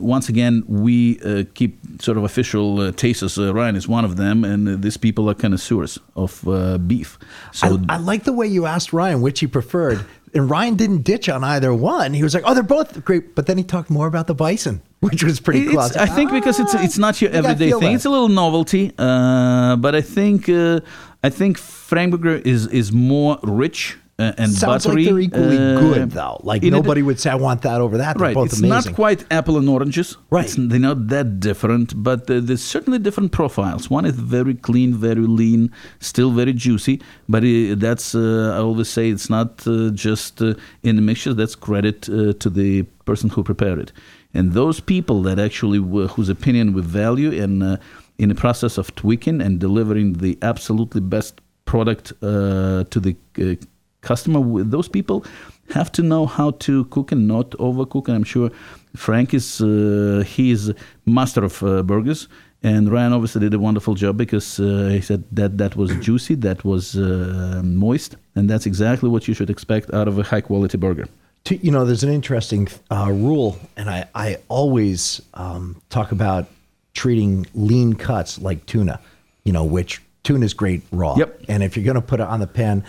once 0.01 0.29
again, 0.29 0.63
we 0.67 1.19
uh, 1.21 1.43
keep 1.53 1.79
sort 2.01 2.17
of 2.17 2.23
official 2.23 2.79
uh, 2.79 2.91
tasters. 2.91 3.37
Uh, 3.37 3.53
Ryan 3.53 3.75
is 3.75 3.87
one 3.87 4.03
of 4.03 4.17
them, 4.17 4.43
and 4.43 4.67
uh, 4.67 4.75
these 4.77 4.97
people 4.97 5.29
are 5.29 5.33
connoisseurs 5.33 5.99
of 6.15 6.47
uh, 6.47 6.77
beef. 6.79 7.17
So 7.53 7.79
I, 7.89 7.95
I 7.95 7.97
like 7.97 8.23
the 8.23 8.33
way 8.33 8.47
you 8.47 8.65
asked 8.65 8.93
Ryan 8.93 9.21
which 9.21 9.39
he 9.39 9.47
preferred. 9.47 10.05
And 10.33 10.49
Ryan 10.49 10.75
didn't 10.75 11.01
ditch 11.01 11.27
on 11.27 11.43
either 11.43 11.73
one. 11.73 12.13
He 12.13 12.23
was 12.23 12.33
like, 12.33 12.43
"Oh, 12.45 12.53
they're 12.53 12.63
both 12.63 13.03
great," 13.03 13.35
but 13.35 13.47
then 13.47 13.57
he 13.57 13.65
talked 13.65 13.89
more 13.89 14.07
about 14.07 14.27
the 14.27 14.33
bison, 14.33 14.81
which 15.01 15.25
was 15.25 15.41
pretty 15.41 15.65
cool. 15.65 15.79
I 15.79 16.05
think 16.05 16.31
because 16.31 16.57
it's 16.57 16.73
it's 16.73 16.97
not 16.97 17.21
your 17.21 17.31
"Ah, 17.31 17.33
you 17.33 17.39
everyday 17.39 17.71
thing. 17.71 17.81
that." 17.81 17.93
It's 17.95 18.05
a 18.05 18.09
little 18.09 18.29
novelty, 18.29 18.93
uh, 18.97 19.75
but 19.75 19.93
I 19.93 19.99
think 19.99 20.47
uh, 20.47 20.79
I 21.23 21.29
think 21.29 21.57
Frankburger 21.57 22.43
is 22.45 22.67
is 22.67 22.91
more 22.91 23.37
rich 23.43 23.97
uh, 24.19 24.33
and 24.37 24.51
Sounds 24.51 24.85
buttery. 24.85 25.05
like 25.05 25.09
they're 25.09 25.19
equally 25.19 25.57
uh, 25.57 25.79
good, 25.79 26.11
though. 26.11 26.39
Like 26.43 26.61
nobody 26.63 27.01
would 27.01 27.19
say, 27.19 27.29
"I 27.31 27.35
want 27.35 27.61
that 27.63 27.81
over 27.81 27.97
that." 27.97 28.17
They're 28.17 28.27
right. 28.27 28.35
both 28.35 28.51
It's 28.51 28.59
amazing. 28.59 28.91
not 28.91 28.95
quite 28.95 29.25
apple 29.31 29.57
and 29.57 29.67
oranges. 29.67 30.17
Right. 30.29 30.45
It's, 30.45 30.55
they're 30.55 30.79
not 30.79 31.07
that 31.07 31.39
different, 31.39 31.87
but 32.03 32.29
uh, 32.29 32.39
there's 32.39 32.61
certainly 32.61 32.99
different 32.99 33.31
profiles. 33.31 33.89
One 33.89 34.05
is 34.05 34.15
very 34.15 34.53
clean, 34.53 34.93
very 34.93 35.25
lean, 35.39 35.71
still 35.99 36.31
very 36.31 36.53
juicy. 36.53 37.01
But 37.27 37.43
uh, 37.43 37.75
that's 37.77 38.13
uh, 38.13 38.53
I 38.57 38.59
always 38.59 38.89
say 38.89 39.09
it's 39.09 39.29
not 39.29 39.65
uh, 39.67 39.89
just 39.91 40.41
uh, 40.41 40.53
in 40.83 40.95
the 40.97 41.01
mixture. 41.01 41.33
That's 41.33 41.55
credit 41.55 42.07
uh, 42.09 42.33
to 42.33 42.49
the 42.49 42.83
person 43.05 43.29
who 43.29 43.43
prepared 43.43 43.79
it, 43.79 43.91
and 44.33 44.53
those 44.53 44.79
people 44.79 45.23
that 45.23 45.39
actually 45.39 45.79
were, 45.79 46.07
whose 46.07 46.29
opinion 46.29 46.73
we 46.73 46.81
value 46.81 47.31
and. 47.43 47.79
In 48.21 48.29
the 48.29 48.35
process 48.35 48.77
of 48.77 48.93
tweaking 48.93 49.41
and 49.41 49.59
delivering 49.59 50.13
the 50.13 50.37
absolutely 50.43 51.01
best 51.01 51.41
product 51.65 52.13
uh, 52.21 52.83
to 52.91 52.99
the 52.99 53.15
uh, 53.39 53.55
customer, 54.01 54.63
those 54.63 54.87
people 54.87 55.25
have 55.71 55.91
to 55.93 56.03
know 56.03 56.27
how 56.27 56.51
to 56.51 56.85
cook 56.95 57.11
and 57.11 57.27
not 57.27 57.49
overcook. 57.67 58.07
And 58.07 58.17
I'm 58.17 58.23
sure 58.23 58.51
Frank 58.95 59.33
is 59.33 59.59
uh, 59.59 60.23
he 60.35 60.51
is 60.51 60.71
master 61.07 61.43
of 61.43 61.63
uh, 61.63 61.81
burgers. 61.81 62.27
And 62.61 62.91
Ryan 62.91 63.11
obviously 63.13 63.41
did 63.41 63.55
a 63.55 63.59
wonderful 63.59 63.95
job 63.95 64.17
because 64.17 64.59
uh, 64.59 64.89
he 64.91 65.01
said 65.01 65.23
that 65.31 65.57
that 65.57 65.75
was 65.75 65.89
juicy, 66.05 66.35
that 66.35 66.63
was 66.63 66.95
uh, 66.95 67.61
moist, 67.63 68.17
and 68.35 68.47
that's 68.47 68.67
exactly 68.67 69.09
what 69.09 69.27
you 69.27 69.33
should 69.33 69.49
expect 69.49 69.91
out 69.95 70.07
of 70.07 70.19
a 70.19 70.23
high 70.31 70.41
quality 70.41 70.77
burger. 70.77 71.07
To- 71.45 71.57
you 71.65 71.71
know, 71.71 71.85
there's 71.85 72.03
an 72.03 72.13
interesting 72.13 72.67
uh, 72.91 73.09
rule, 73.11 73.57
and 73.75 73.89
I, 73.89 74.05
I 74.13 74.37
always 74.47 75.23
um, 75.33 75.81
talk 75.89 76.11
about 76.11 76.45
treating 76.93 77.45
lean 77.53 77.93
cuts 77.93 78.39
like 78.39 78.65
tuna, 78.65 78.99
you 79.43 79.53
know, 79.53 79.63
which 79.63 80.01
tuna 80.23 80.45
is 80.45 80.53
great 80.53 80.81
raw. 80.91 81.15
Yep. 81.15 81.45
And 81.47 81.63
if 81.63 81.75
you're 81.75 81.85
going 81.85 81.95
to 81.95 82.01
put 82.01 82.19
it 82.19 82.27
on 82.27 82.39
the 82.39 82.47
pan, 82.47 82.83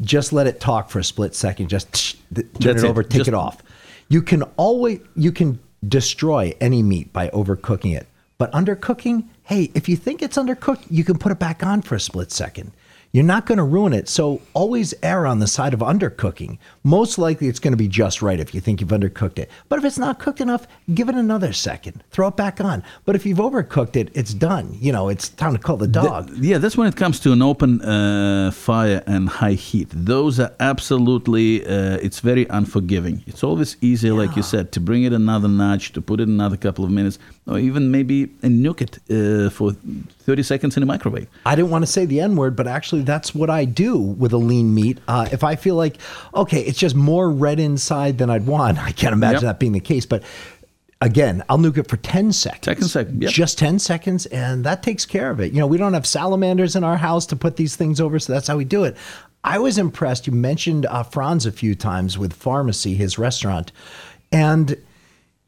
just 0.00 0.32
let 0.32 0.46
it 0.46 0.60
talk 0.60 0.90
for 0.90 0.98
a 0.98 1.04
split 1.04 1.34
second. 1.34 1.68
Just 1.68 1.92
tsh, 1.92 2.14
th- 2.34 2.46
turn 2.60 2.76
it 2.76 2.84
it. 2.84 2.88
over, 2.88 3.02
take 3.02 3.18
Just- 3.18 3.28
it 3.28 3.34
off. 3.34 3.62
You 4.08 4.20
can 4.22 4.42
always 4.56 5.00
you 5.16 5.32
can 5.32 5.58
destroy 5.88 6.52
any 6.60 6.82
meat 6.82 7.12
by 7.12 7.28
overcooking 7.30 7.96
it, 7.96 8.06
but 8.38 8.52
undercooking, 8.52 9.24
hey, 9.44 9.70
if 9.74 9.88
you 9.88 9.96
think 9.96 10.22
it's 10.22 10.36
undercooked, 10.36 10.84
you 10.90 11.04
can 11.04 11.18
put 11.18 11.32
it 11.32 11.38
back 11.38 11.64
on 11.64 11.80
for 11.82 11.94
a 11.94 12.00
split 12.00 12.30
second. 12.30 12.70
You're 13.14 13.22
not 13.22 13.46
going 13.46 13.58
to 13.58 13.64
ruin 13.64 13.92
it. 13.92 14.08
So 14.08 14.42
always 14.54 14.92
err 15.00 15.24
on 15.24 15.38
the 15.38 15.46
side 15.46 15.72
of 15.72 15.78
undercooking. 15.78 16.58
Most 16.82 17.16
likely 17.16 17.46
it's 17.46 17.60
going 17.60 17.72
to 17.72 17.76
be 17.76 17.86
just 17.86 18.20
right 18.22 18.40
if 18.40 18.52
you 18.52 18.60
think 18.60 18.80
you've 18.80 18.90
undercooked 18.90 19.38
it. 19.38 19.48
But 19.68 19.78
if 19.78 19.84
it's 19.84 19.98
not 19.98 20.18
cooked 20.18 20.40
enough, 20.40 20.66
give 20.92 21.08
it 21.08 21.14
another 21.14 21.52
second. 21.52 22.02
Throw 22.10 22.26
it 22.26 22.36
back 22.36 22.60
on. 22.60 22.82
But 23.04 23.14
if 23.14 23.24
you've 23.24 23.38
overcooked 23.38 23.94
it, 23.94 24.10
it's 24.14 24.34
done. 24.34 24.76
You 24.80 24.90
know, 24.90 25.08
it's 25.08 25.28
time 25.28 25.52
to 25.52 25.60
call 25.60 25.76
the 25.76 25.86
dog. 25.86 26.28
The, 26.30 26.48
yeah, 26.48 26.58
that's 26.58 26.76
when 26.76 26.88
it 26.88 26.96
comes 26.96 27.20
to 27.20 27.30
an 27.30 27.40
open 27.40 27.80
uh, 27.82 28.50
fire 28.50 29.00
and 29.06 29.28
high 29.28 29.52
heat. 29.52 29.90
Those 29.92 30.40
are 30.40 30.52
absolutely, 30.58 31.64
uh, 31.64 31.98
it's 32.02 32.18
very 32.18 32.46
unforgiving. 32.50 33.22
It's 33.28 33.44
always 33.44 33.76
easy, 33.80 34.08
yeah. 34.08 34.14
like 34.14 34.34
you 34.34 34.42
said, 34.42 34.72
to 34.72 34.80
bring 34.80 35.04
it 35.04 35.12
another 35.12 35.46
notch, 35.46 35.92
to 35.92 36.02
put 36.02 36.18
it 36.18 36.26
another 36.26 36.56
couple 36.56 36.84
of 36.84 36.90
minutes, 36.90 37.20
or 37.46 37.58
even 37.58 37.90
maybe 37.90 38.24
a 38.24 38.48
nuke 38.48 38.80
it 38.80 38.98
uh, 39.10 39.50
for 39.50 39.72
30 39.72 40.42
seconds 40.42 40.76
in 40.76 40.82
a 40.82 40.86
microwave. 40.86 41.28
I 41.44 41.54
didn't 41.54 41.70
want 41.70 41.84
to 41.84 41.90
say 41.90 42.06
the 42.06 42.20
N 42.20 42.36
word, 42.36 42.56
but 42.56 42.66
actually, 42.66 43.02
that's 43.02 43.34
what 43.34 43.50
I 43.50 43.64
do 43.64 43.98
with 43.98 44.32
a 44.32 44.38
lean 44.38 44.74
meat. 44.74 44.98
Uh, 45.06 45.28
if 45.30 45.44
I 45.44 45.56
feel 45.56 45.74
like, 45.74 45.98
okay, 46.34 46.60
it's 46.62 46.78
just 46.78 46.94
more 46.94 47.30
red 47.30 47.60
inside 47.60 48.18
than 48.18 48.30
I'd 48.30 48.46
want, 48.46 48.78
I 48.78 48.92
can't 48.92 49.12
imagine 49.12 49.42
yep. 49.42 49.42
that 49.42 49.60
being 49.60 49.72
the 49.72 49.80
case. 49.80 50.06
But 50.06 50.22
again, 51.02 51.42
I'll 51.50 51.58
nuke 51.58 51.76
it 51.76 51.88
for 51.88 51.98
10 51.98 52.32
seconds. 52.32 52.64
Second 52.64 52.88
second, 52.88 53.22
yep. 53.22 53.30
Just 53.30 53.58
10 53.58 53.78
seconds, 53.78 54.24
and 54.26 54.64
that 54.64 54.82
takes 54.82 55.04
care 55.04 55.30
of 55.30 55.38
it. 55.40 55.52
You 55.52 55.58
know, 55.58 55.66
we 55.66 55.76
don't 55.76 55.92
have 55.92 56.06
salamanders 56.06 56.76
in 56.76 56.82
our 56.82 56.96
house 56.96 57.26
to 57.26 57.36
put 57.36 57.56
these 57.56 57.76
things 57.76 58.00
over, 58.00 58.18
so 58.18 58.32
that's 58.32 58.48
how 58.48 58.56
we 58.56 58.64
do 58.64 58.84
it. 58.84 58.96
I 59.44 59.58
was 59.58 59.76
impressed. 59.76 60.26
You 60.26 60.32
mentioned 60.32 60.86
uh, 60.86 61.02
Franz 61.02 61.44
a 61.44 61.52
few 61.52 61.74
times 61.74 62.16
with 62.16 62.32
Pharmacy, 62.32 62.94
his 62.94 63.18
restaurant. 63.18 63.70
And 64.32 64.78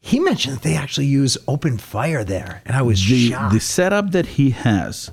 he 0.07 0.21
mentioned 0.21 0.55
that 0.55 0.63
they 0.63 0.77
actually 0.77 1.07
use 1.07 1.37
open 1.49 1.77
fire 1.77 2.23
there, 2.23 2.61
and 2.65 2.77
I 2.77 2.81
was 2.81 3.05
the, 3.05 3.29
shocked. 3.29 3.53
The 3.53 3.59
setup 3.59 4.11
that 4.11 4.25
he 4.37 4.51
has 4.51 5.11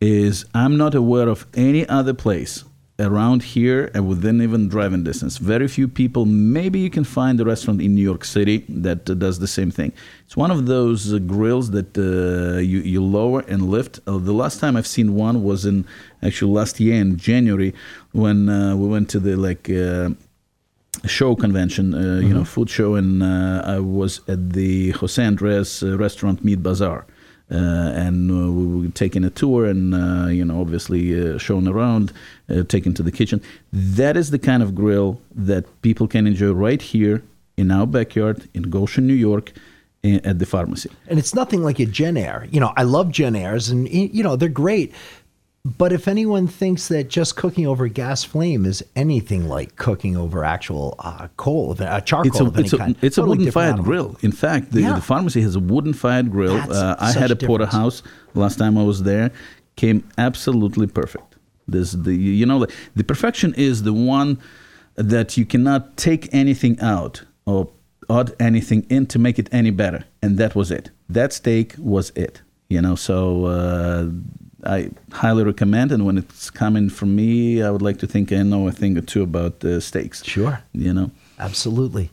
is 0.00 0.44
I'm 0.52 0.76
not 0.76 0.92
aware 0.96 1.28
of 1.28 1.46
any 1.54 1.88
other 1.88 2.14
place 2.14 2.64
around 2.98 3.42
here 3.42 3.90
and 3.94 4.08
within 4.08 4.42
even 4.42 4.68
driving 4.68 5.04
distance. 5.04 5.38
Very 5.38 5.68
few 5.68 5.86
people. 5.86 6.26
Maybe 6.26 6.80
you 6.80 6.90
can 6.90 7.04
find 7.04 7.40
a 7.40 7.44
restaurant 7.44 7.80
in 7.80 7.94
New 7.94 8.02
York 8.02 8.24
City 8.24 8.64
that 8.68 9.08
uh, 9.08 9.14
does 9.14 9.38
the 9.38 9.46
same 9.46 9.70
thing. 9.70 9.92
It's 10.26 10.36
one 10.36 10.50
of 10.50 10.66
those 10.66 11.14
uh, 11.14 11.18
grills 11.18 11.70
that 11.70 11.96
uh, 11.96 12.58
you 12.58 12.80
you 12.80 13.04
lower 13.04 13.40
and 13.52 13.70
lift. 13.70 14.00
Uh, 14.04 14.18
the 14.18 14.36
last 14.42 14.58
time 14.58 14.76
I've 14.76 14.90
seen 14.96 15.14
one 15.14 15.44
was 15.44 15.64
in 15.64 15.86
actually 16.24 16.52
last 16.52 16.80
year 16.80 16.96
in 17.00 17.18
January 17.18 17.72
when 18.10 18.48
uh, 18.48 18.74
we 18.74 18.88
went 18.88 19.08
to 19.10 19.20
the 19.20 19.36
like. 19.36 19.68
Uh, 21.02 21.08
show 21.08 21.34
convention, 21.34 21.92
mm-hmm. 21.92 22.26
you 22.26 22.34
know, 22.34 22.40
mm-hmm. 22.40 22.44
food 22.44 22.70
show, 22.70 22.94
and 22.94 23.22
I 23.22 23.78
was 23.80 24.20
at 24.28 24.50
the 24.50 24.90
Jose 24.90 25.22
Andres 25.22 25.82
restaurant 25.82 26.44
Meat 26.44 26.62
Bazaar, 26.62 27.06
uh, 27.50 27.54
and 27.54 28.30
uh, 28.30 28.50
we 28.50 28.86
were 28.86 28.92
taking 28.92 29.24
a 29.24 29.30
tour 29.30 29.66
and 29.66 29.94
uh, 29.94 30.26
you 30.28 30.44
know 30.44 30.60
obviously 30.60 31.38
shown 31.38 31.68
around, 31.68 32.12
taken 32.68 32.94
to 32.94 33.02
the 33.02 33.12
kitchen. 33.12 33.40
That 33.72 34.16
is 34.16 34.30
the 34.30 34.38
kind 34.38 34.62
of 34.62 34.74
grill 34.74 35.20
that 35.34 35.64
people 35.82 36.08
can 36.08 36.26
enjoy 36.26 36.52
right 36.52 36.80
here 36.80 37.22
in 37.56 37.70
our 37.70 37.86
backyard 37.86 38.48
in 38.54 38.62
Goshen, 38.64 39.06
New 39.06 39.14
York 39.14 39.52
at 40.02 40.38
the 40.38 40.46
pharmacy. 40.46 40.90
And 41.08 41.18
it's 41.18 41.34
nothing 41.34 41.62
like 41.62 41.78
a 41.80 41.86
Jenn-Air. 41.86 42.46
You 42.50 42.60
know, 42.60 42.72
I 42.76 42.82
love 42.82 43.10
Jenn-Airs 43.10 43.70
and 43.70 43.88
you 43.88 44.22
know, 44.22 44.36
they're 44.36 44.48
great. 44.48 44.92
But 45.64 45.94
if 45.94 46.08
anyone 46.08 46.46
thinks 46.46 46.88
that 46.88 47.08
just 47.08 47.36
cooking 47.36 47.66
over 47.66 47.88
gas 47.88 48.22
flame 48.22 48.66
is 48.66 48.84
anything 48.94 49.48
like 49.48 49.76
cooking 49.76 50.14
over 50.14 50.44
actual 50.44 50.94
uh, 50.98 51.28
coal, 51.38 51.74
uh, 51.80 52.00
charcoal 52.02 52.26
it's 52.26 52.40
a, 52.40 52.44
of 52.44 52.56
any 52.56 52.64
it's 52.66 52.74
kind, 52.74 52.96
a, 53.02 53.06
it's 53.06 53.16
totally 53.16 53.36
a 53.36 53.38
wooden 53.38 53.52
fired 53.52 53.68
animal. 53.68 53.84
grill. 53.84 54.16
In 54.20 54.30
fact, 54.30 54.72
the, 54.72 54.82
yeah. 54.82 54.92
the, 54.92 55.00
pharmacy 55.00 55.40
has 55.40 55.56
a 55.56 55.60
wooden 55.60 55.94
fired 55.94 56.30
grill. 56.30 56.56
Uh, 56.56 56.96
I 56.98 57.12
had 57.12 57.30
a 57.30 57.36
porterhouse 57.36 58.02
last 58.34 58.58
time 58.58 58.76
I 58.76 58.82
was 58.82 59.04
there. 59.04 59.30
Came 59.76 60.06
absolutely 60.18 60.86
perfect. 60.86 61.36
This 61.66 61.92
the 61.92 62.14
you 62.14 62.44
know 62.44 62.66
the, 62.66 62.72
the 62.94 63.02
perfection 63.02 63.54
is 63.54 63.84
the 63.84 63.94
one 63.94 64.38
that 64.96 65.38
you 65.38 65.46
cannot 65.46 65.96
take 65.96 66.32
anything 66.34 66.78
out 66.80 67.22
or 67.46 67.70
add 68.10 68.34
anything 68.38 68.86
in 68.90 69.06
to 69.06 69.18
make 69.18 69.38
it 69.38 69.48
any 69.50 69.70
better, 69.70 70.04
and 70.20 70.36
that 70.36 70.54
was 70.54 70.70
it. 70.70 70.90
That 71.08 71.32
steak 71.32 71.74
was 71.78 72.10
it. 72.10 72.42
You 72.68 72.82
know, 72.82 72.94
so 72.96 73.46
uh, 73.46 74.10
I 74.64 74.90
highly 75.12 75.44
recommend. 75.44 75.92
And 75.92 76.04
when 76.04 76.18
it's 76.18 76.50
coming 76.50 76.88
from 76.90 77.14
me, 77.14 77.62
I 77.62 77.70
would 77.70 77.82
like 77.82 77.98
to 77.98 78.06
think 78.06 78.32
I 78.32 78.42
know 78.42 78.68
a 78.68 78.72
thing 78.72 78.96
or 78.96 79.02
two 79.02 79.22
about 79.22 79.64
uh, 79.64 79.80
steaks. 79.80 80.24
Sure. 80.24 80.62
You 80.72 80.92
know, 80.92 81.10
absolutely. 81.38 82.10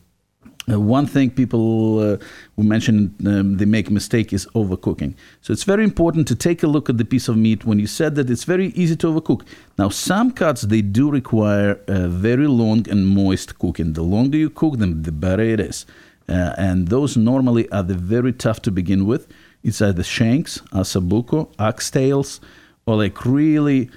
Uh, 0.71 0.79
one 0.79 1.07
thing 1.07 1.31
people 1.31 1.99
uh, 1.99 2.17
who 2.55 2.63
mentioned 2.63 3.15
um, 3.25 3.57
they 3.57 3.65
make 3.65 3.89
mistake 3.89 4.31
is 4.31 4.45
overcooking. 4.53 5.15
So 5.41 5.51
it's 5.51 5.63
very 5.63 5.83
important 5.83 6.27
to 6.27 6.35
take 6.35 6.61
a 6.61 6.67
look 6.67 6.87
at 6.87 6.97
the 6.99 7.05
piece 7.05 7.27
of 7.27 7.35
meat 7.35 7.65
when 7.65 7.79
you 7.79 7.87
said 7.87 8.13
that 8.15 8.29
it's 8.29 8.43
very 8.43 8.67
easy 8.67 8.95
to 8.97 9.07
overcook. 9.07 9.41
Now, 9.79 9.89
some 9.89 10.31
cuts 10.31 10.61
they 10.61 10.81
do 10.81 11.09
require 11.09 11.79
a 11.87 12.07
very 12.07 12.47
long 12.47 12.87
and 12.89 13.07
moist 13.07 13.57
cooking. 13.57 13.93
The 13.93 14.03
longer 14.03 14.37
you 14.37 14.51
cook 14.51 14.77
them, 14.77 15.01
the 15.01 15.11
better 15.11 15.41
it 15.41 15.59
is. 15.59 15.85
Uh, 16.29 16.53
and 16.57 16.89
those 16.89 17.17
normally 17.17 17.69
are 17.71 17.83
the 17.83 17.95
very 17.95 18.31
tough 18.31 18.61
to 18.61 18.71
begin 18.71 19.05
with. 19.05 19.27
It's 19.63 19.81
either 19.81 20.03
shanks, 20.03 20.59
ossobuco, 20.71 21.53
oxtails, 21.55 22.39
or 22.85 22.97
like 22.97 23.25
really 23.25 23.89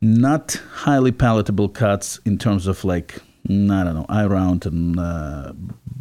not 0.00 0.60
highly 0.72 1.12
palatable 1.12 1.68
cuts 1.68 2.20
in 2.24 2.38
terms 2.38 2.66
of 2.66 2.84
like 2.84 3.20
I 3.48 3.84
don't 3.84 3.94
know 3.94 4.06
eye 4.08 4.26
round 4.26 4.66
and 4.66 4.98
uh, 4.98 5.52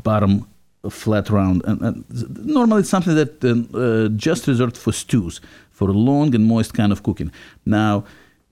bottom 0.03 0.47
flat 0.89 1.29
round. 1.29 1.63
And, 1.65 1.81
and, 1.81 2.45
normally 2.45 2.81
it's 2.81 2.89
something 2.89 3.15
that 3.15 3.43
uh, 3.43 3.77
uh, 3.77 4.09
just 4.09 4.47
reserved 4.47 4.77
for 4.77 4.91
stews, 4.91 5.41
for 5.71 5.91
long 5.91 6.35
and 6.35 6.45
moist 6.45 6.73
kind 6.73 6.91
of 6.91 7.03
cooking. 7.03 7.31
Now 7.65 8.03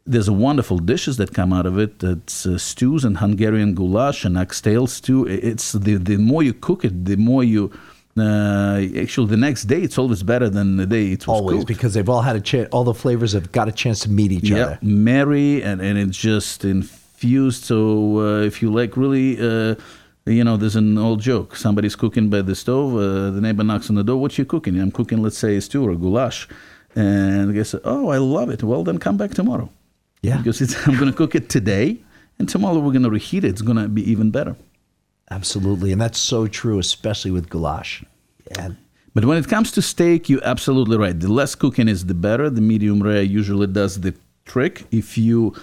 there's 0.05 0.27
a 0.27 0.33
wonderful 0.33 0.77
dishes 0.77 1.17
that 1.17 1.33
come 1.33 1.51
out 1.51 1.65
of 1.65 1.79
it. 1.79 2.03
It's 2.03 2.45
uh, 2.45 2.57
stews 2.57 3.03
and 3.03 3.17
Hungarian 3.17 3.73
goulash 3.73 4.23
and 4.23 4.37
oxtail 4.37 4.87
stew. 4.87 5.25
It's 5.27 5.71
the 5.73 5.95
the 5.95 6.17
more 6.17 6.43
you 6.43 6.53
cook 6.53 6.85
it, 6.85 7.05
the 7.05 7.17
more 7.17 7.43
you 7.43 7.71
uh, 8.17 8.81
actually, 8.97 9.27
the 9.27 9.37
next 9.37 9.65
day 9.65 9.81
it's 9.81 9.97
always 9.97 10.23
better 10.23 10.49
than 10.49 10.77
the 10.77 10.85
day 10.85 11.11
it 11.11 11.27
was 11.27 11.39
always 11.39 11.57
cooked. 11.57 11.67
because 11.67 11.93
they've 11.93 12.07
all 12.07 12.21
had 12.21 12.35
a 12.35 12.41
chance. 12.41 12.69
All 12.71 12.83
the 12.83 12.93
flavors 12.93 13.33
have 13.33 13.51
got 13.51 13.67
a 13.67 13.71
chance 13.71 13.99
to 14.01 14.09
meet 14.09 14.31
each 14.31 14.49
yep. 14.49 14.67
other. 14.67 14.79
marry 14.81 15.61
and 15.61 15.81
and 15.81 15.97
it's 15.97 16.17
just 16.17 16.63
infused. 16.63 17.65
So 17.65 18.19
uh, 18.19 18.41
if 18.41 18.61
you 18.61 18.71
like 18.71 18.97
really. 18.97 19.37
Uh, 19.39 19.75
you 20.27 20.43
know, 20.43 20.57
there's 20.57 20.75
an 20.75 20.97
old 20.97 21.21
joke. 21.21 21.55
Somebody's 21.55 21.95
cooking 21.95 22.31
by 22.31 22.41
the 22.41 22.55
stove. 22.55 22.95
Uh, 22.95 23.29
the 23.29 23.39
neighbor 23.41 23.63
knocks 23.63 23.91
on 23.91 23.95
the 23.95 24.03
door. 24.03 24.19
What 24.19 24.35
you 24.39 24.43
cooking? 24.43 24.79
I'm 24.79 24.91
cooking, 24.91 25.21
let's 25.21 25.37
say, 25.37 25.55
a 25.55 25.61
stew 25.61 25.85
or 25.85 25.91
a 25.91 25.95
goulash. 25.95 26.47
And 26.95 27.49
the 27.49 27.53
guy 27.53 27.61
said, 27.61 27.81
"Oh, 27.83 28.09
I 28.09 28.17
love 28.17 28.49
it. 28.49 28.63
Well, 28.63 28.83
then 28.83 28.97
come 28.97 29.17
back 29.17 29.35
tomorrow." 29.35 29.69
Yeah, 30.23 30.37
because 30.37 30.61
I'm 30.87 30.95
going 30.95 31.11
to 31.11 31.15
cook 31.15 31.35
it 31.35 31.47
today, 31.47 32.01
and 32.39 32.49
tomorrow 32.49 32.79
we're 32.79 32.91
going 32.91 33.03
to 33.03 33.11
reheat 33.11 33.43
it. 33.43 33.49
It's 33.49 33.61
going 33.61 33.77
to 33.77 33.87
be 33.87 34.09
even 34.09 34.31
better. 34.31 34.55
Absolutely, 35.31 35.91
and 35.91 35.99
that's 35.99 36.19
so 36.19 36.47
true, 36.47 36.79
especially 36.79 37.31
with 37.31 37.49
goulash. 37.49 38.03
Yeah. 38.51 38.69
But 39.13 39.25
when 39.25 39.37
it 39.37 39.47
comes 39.47 39.71
to 39.71 39.81
steak, 39.81 40.29
you're 40.29 40.43
absolutely 40.43 40.97
right. 40.97 41.17
The 41.17 41.31
less 41.31 41.55
cooking 41.55 41.87
is 41.87 42.05
the 42.05 42.13
better. 42.13 42.49
The 42.49 42.61
medium 42.61 43.01
rare 43.01 43.23
usually 43.23 43.67
does 43.67 44.01
the 44.01 44.13
trick. 44.45 44.85
If 44.91 45.17
you 45.17 45.55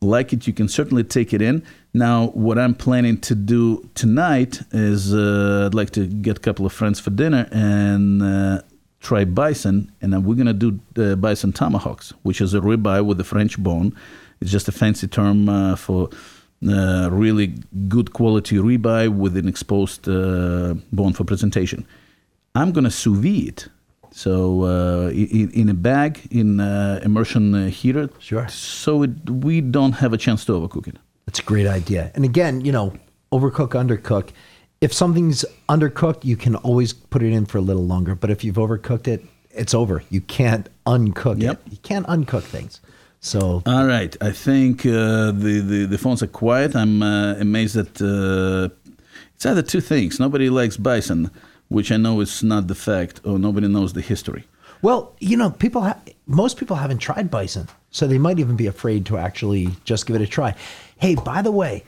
like 0.00 0.32
it, 0.32 0.46
you 0.46 0.52
can 0.52 0.68
certainly 0.68 1.04
take 1.04 1.32
it 1.32 1.42
in. 1.42 1.64
Now, 1.94 2.28
what 2.28 2.58
I'm 2.58 2.74
planning 2.74 3.18
to 3.22 3.34
do 3.34 3.88
tonight 3.94 4.60
is 4.72 5.14
uh, 5.14 5.64
I'd 5.66 5.74
like 5.74 5.90
to 5.90 6.06
get 6.06 6.36
a 6.36 6.40
couple 6.40 6.66
of 6.66 6.72
friends 6.72 7.00
for 7.00 7.10
dinner 7.10 7.48
and 7.50 8.22
uh, 8.22 8.62
try 9.00 9.24
bison, 9.24 9.90
and 10.00 10.24
we're 10.24 10.34
gonna 10.34 10.52
do 10.52 10.78
the 10.94 11.16
bison 11.16 11.52
tomahawks, 11.52 12.12
which 12.22 12.40
is 12.40 12.54
a 12.54 12.60
ribeye 12.60 13.04
with 13.04 13.18
a 13.20 13.24
French 13.24 13.58
bone. 13.58 13.96
It's 14.40 14.52
just 14.52 14.68
a 14.68 14.72
fancy 14.72 15.08
term 15.08 15.48
uh, 15.48 15.76
for 15.76 16.10
uh, 16.66 17.08
really 17.10 17.54
good 17.88 18.12
quality 18.12 18.56
ribeye 18.56 19.08
with 19.08 19.36
an 19.36 19.48
exposed 19.48 20.08
uh, 20.08 20.74
bone 20.92 21.12
for 21.12 21.24
presentation. 21.24 21.86
I'm 22.54 22.72
to 22.72 22.90
sous 22.90 23.16
vide 23.16 23.48
it. 23.48 23.68
So 24.10 24.64
uh, 24.64 25.10
in, 25.10 25.50
in, 25.52 25.68
a 25.68 25.74
bag 25.74 26.26
in 26.30 26.60
uh, 26.60 27.00
immersion 27.04 27.54
uh, 27.54 27.68
heater. 27.68 28.10
Sure. 28.18 28.48
So 28.48 29.02
it, 29.02 29.30
we 29.30 29.60
don't 29.60 29.92
have 29.92 30.12
a 30.12 30.16
chance 30.16 30.44
to 30.46 30.52
overcook 30.52 30.88
it. 30.88 30.96
That's 31.26 31.40
a 31.40 31.42
great 31.42 31.66
idea. 31.66 32.10
And 32.14 32.24
again, 32.24 32.64
you 32.64 32.72
know, 32.72 32.94
overcook, 33.30 33.70
undercook. 33.70 34.30
If 34.80 34.92
something's 34.92 35.44
undercooked, 35.68 36.24
you 36.24 36.36
can 36.36 36.56
always 36.56 36.92
put 36.92 37.22
it 37.22 37.32
in 37.32 37.46
for 37.46 37.58
a 37.58 37.60
little 37.60 37.84
longer. 37.84 38.14
But 38.14 38.30
if 38.30 38.42
you've 38.42 38.56
overcooked 38.56 39.06
it, 39.06 39.24
it's 39.50 39.74
over. 39.74 40.02
You 40.10 40.20
can't 40.20 40.68
uncook 40.86 41.40
yep. 41.40 41.60
it. 41.66 41.72
You 41.72 41.78
can't 41.78 42.06
uncook 42.06 42.42
things. 42.42 42.80
So 43.20 43.62
all 43.66 43.86
right, 43.86 44.16
I 44.20 44.30
think 44.30 44.86
uh, 44.86 45.32
the, 45.32 45.60
the, 45.60 45.86
the 45.86 45.98
phones 45.98 46.22
are 46.22 46.28
quiet. 46.28 46.76
I'm 46.76 47.02
uh, 47.02 47.34
amazed 47.34 47.74
that 47.74 48.00
uh, 48.00 48.74
it's 49.34 49.44
either 49.46 49.62
two 49.62 49.80
things. 49.80 50.20
Nobody 50.20 50.50
likes 50.50 50.76
bison, 50.76 51.30
which 51.68 51.90
I 51.90 51.96
know 51.96 52.20
is 52.20 52.42
not 52.42 52.68
the 52.68 52.74
fact, 52.74 53.20
or 53.24 53.38
nobody 53.38 53.68
knows 53.68 53.92
the 53.92 54.00
history. 54.00 54.44
Well, 54.82 55.14
you 55.18 55.36
know, 55.36 55.50
people 55.50 55.82
ha- 55.82 55.98
most 56.26 56.56
people 56.56 56.76
haven't 56.76 56.98
tried 56.98 57.30
bison, 57.30 57.68
so 57.90 58.06
they 58.06 58.18
might 58.18 58.38
even 58.38 58.56
be 58.56 58.66
afraid 58.66 59.06
to 59.06 59.18
actually 59.18 59.70
just 59.84 60.06
give 60.06 60.14
it 60.16 60.22
a 60.22 60.26
try. 60.26 60.54
Hey, 60.98 61.16
by 61.16 61.42
the 61.42 61.50
way, 61.50 61.84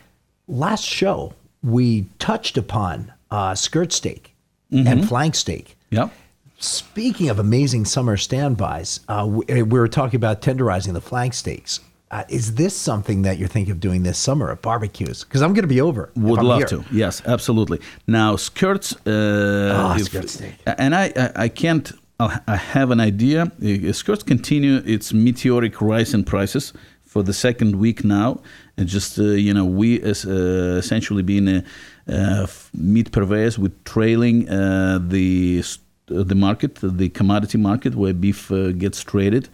last 0.49 0.85
show 0.85 1.35
we 1.62 2.07
touched 2.18 2.59
upon 2.59 3.12
uh, 3.31 3.55
skirt 3.55 3.93
steak 3.93 4.35
mm-hmm. 4.72 4.87
and 4.87 5.09
flank 5.09 5.35
steak. 5.35 5.76
Yep. 5.91 6.12
Speaking 6.61 7.31
of 7.31 7.39
amazing 7.39 7.87
summer 7.87 8.19
standbys, 8.19 9.01
uh, 9.09 9.27
we, 9.27 9.63
we, 9.63 9.79
were 9.79 9.89
talking 9.89 10.17
about 10.17 10.43
tenderizing 10.43 10.93
the 10.93 11.01
flank 11.01 11.33
steaks. 11.33 11.81
Uh, 12.11 12.25
is 12.29 12.55
this 12.57 12.77
something 12.77 13.23
that 13.23 13.39
you're 13.39 13.49
thinking 13.49 13.73
of 13.73 13.81
doing 13.81 14.03
this 14.03 14.19
summer 14.19 14.51
at 14.51 14.61
barbecues? 14.61 15.25
Because 15.25 15.41
I'm 15.41 15.55
going 15.55 15.63
to 15.63 15.75
be 15.75 15.81
over. 15.81 16.11
Would 16.17 16.43
love 16.43 16.59
here. 16.59 16.67
to. 16.67 16.85
Yes, 16.93 17.23
absolutely. 17.25 17.81
Now 18.07 18.37
skirts. 18.37 18.95
Uh, 19.07 19.73
Ah, 19.75 19.97
if- 19.97 20.05
skirt 20.05 20.29
steak. 20.29 20.53
And 20.67 20.95
I, 20.95 21.11
I, 21.17 21.45
I 21.45 21.49
can't. 21.49 21.93
I'll- 22.19 22.43
I 22.47 22.57
have 22.57 22.91
an 22.91 23.01
idea. 23.01 23.45
Uh, 23.63 23.93
Skirts 23.93 24.23
continue 24.23 24.83
its 24.85 25.15
meteoric 25.15 25.81
rise 25.81 26.13
in 26.13 26.25
prices 26.25 26.75
for 27.03 27.23
the 27.23 27.33
second 27.33 27.77
week 27.77 28.05
now, 28.05 28.41
and 28.77 28.87
just 28.87 29.19
uh, 29.19 29.23
you 29.23 29.55
know, 29.55 29.65
we 29.65 30.03
as 30.03 30.27
uh, 30.27 30.77
essentially 30.79 31.23
being 31.23 31.49
uh, 31.49 31.63
uh, 32.07 32.47
meat 32.75 33.11
purveyors, 33.13 33.59
we're 33.59 33.73
trailing 33.87 34.47
uh, 34.51 34.99
the 35.01 35.63
uh, 35.65 35.89
the 36.11 36.35
market, 36.35 36.79
the 36.83 37.09
commodity 37.09 37.59
market 37.59 37.95
where 37.95 38.13
beef 38.13 38.51
uh, 38.51 38.73
gets 38.73 39.03
traded 39.03 39.49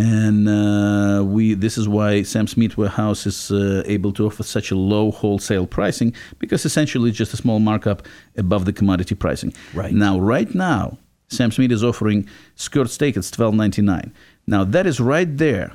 and 0.00 0.48
uh, 0.48 1.22
we 1.22 1.52
this 1.54 1.76
is 1.76 1.86
why 1.86 2.22
Sam's 2.22 2.56
Meat 2.56 2.76
Warehouse 2.78 3.26
is 3.26 3.50
uh, 3.50 3.82
able 3.84 4.12
to 4.14 4.26
offer 4.26 4.42
such 4.42 4.70
a 4.70 4.74
low 4.74 5.10
wholesale 5.10 5.66
pricing 5.66 6.14
because 6.38 6.64
essentially 6.64 7.10
it's 7.10 7.18
just 7.18 7.34
a 7.34 7.36
small 7.36 7.58
markup 7.58 8.06
above 8.36 8.64
the 8.64 8.72
commodity 8.72 9.14
pricing. 9.14 9.52
Right. 9.74 9.92
now, 9.92 10.18
right 10.18 10.54
now, 10.54 10.96
Sam's 11.28 11.58
Meat 11.58 11.70
is 11.70 11.84
offering 11.84 12.26
skirt 12.54 12.88
steak 12.88 13.16
at 13.16 13.24
twelve 13.30 13.54
ninety 13.54 13.82
nine. 13.82 14.14
Now 14.46 14.64
that 14.64 14.86
is 14.86 15.00
right 15.00 15.36
there 15.36 15.72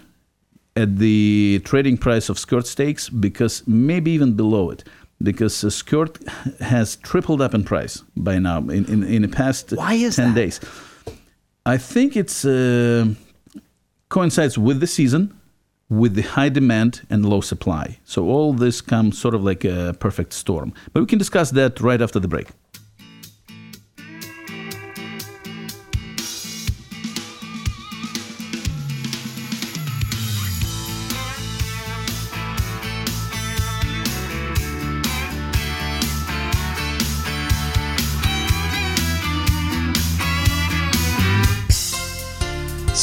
at 0.75 0.97
the 0.97 1.61
trading 1.63 1.97
price 1.97 2.27
of 2.27 2.39
skirt 2.39 2.65
steaks 2.65 3.09
because 3.09 3.63
maybe 3.67 4.11
even 4.11 4.33
below 4.33 4.71
it. 4.71 4.83
Because 5.21 5.63
a 5.63 5.71
skirt 5.71 6.19
has 6.59 6.97
tripled 6.97 7.41
up 7.41 7.53
in 7.53 7.63
price 7.63 8.03
by 8.15 8.37
now 8.39 8.59
in, 8.59 8.85
in, 8.85 9.03
in 9.03 9.21
the 9.21 9.27
past 9.27 9.71
Why 9.71 9.93
is 9.93 10.17
10 10.17 10.29
that? 10.29 10.35
days. 10.35 10.59
I 11.65 11.77
think 11.77 12.15
it's 12.15 12.45
uh, 12.45 13.07
coincides 14.09 14.57
with 14.57 14.79
the 14.81 14.87
season, 14.87 15.33
with 15.89 16.15
the 16.15 16.21
high 16.21 16.49
demand 16.49 17.01
and 17.09 17.25
low 17.27 17.41
supply. 17.41 17.97
So 18.03 18.27
all 18.27 18.53
this 18.53 18.81
comes 18.81 19.17
sort 19.17 19.33
of 19.33 19.43
like 19.43 19.63
a 19.63 19.95
perfect 19.99 20.33
storm. 20.33 20.73
But 20.93 20.99
we 21.01 21.07
can 21.07 21.17
discuss 21.19 21.51
that 21.51 21.79
right 21.79 22.01
after 22.01 22.19
the 22.19 22.27
break. 22.27 22.47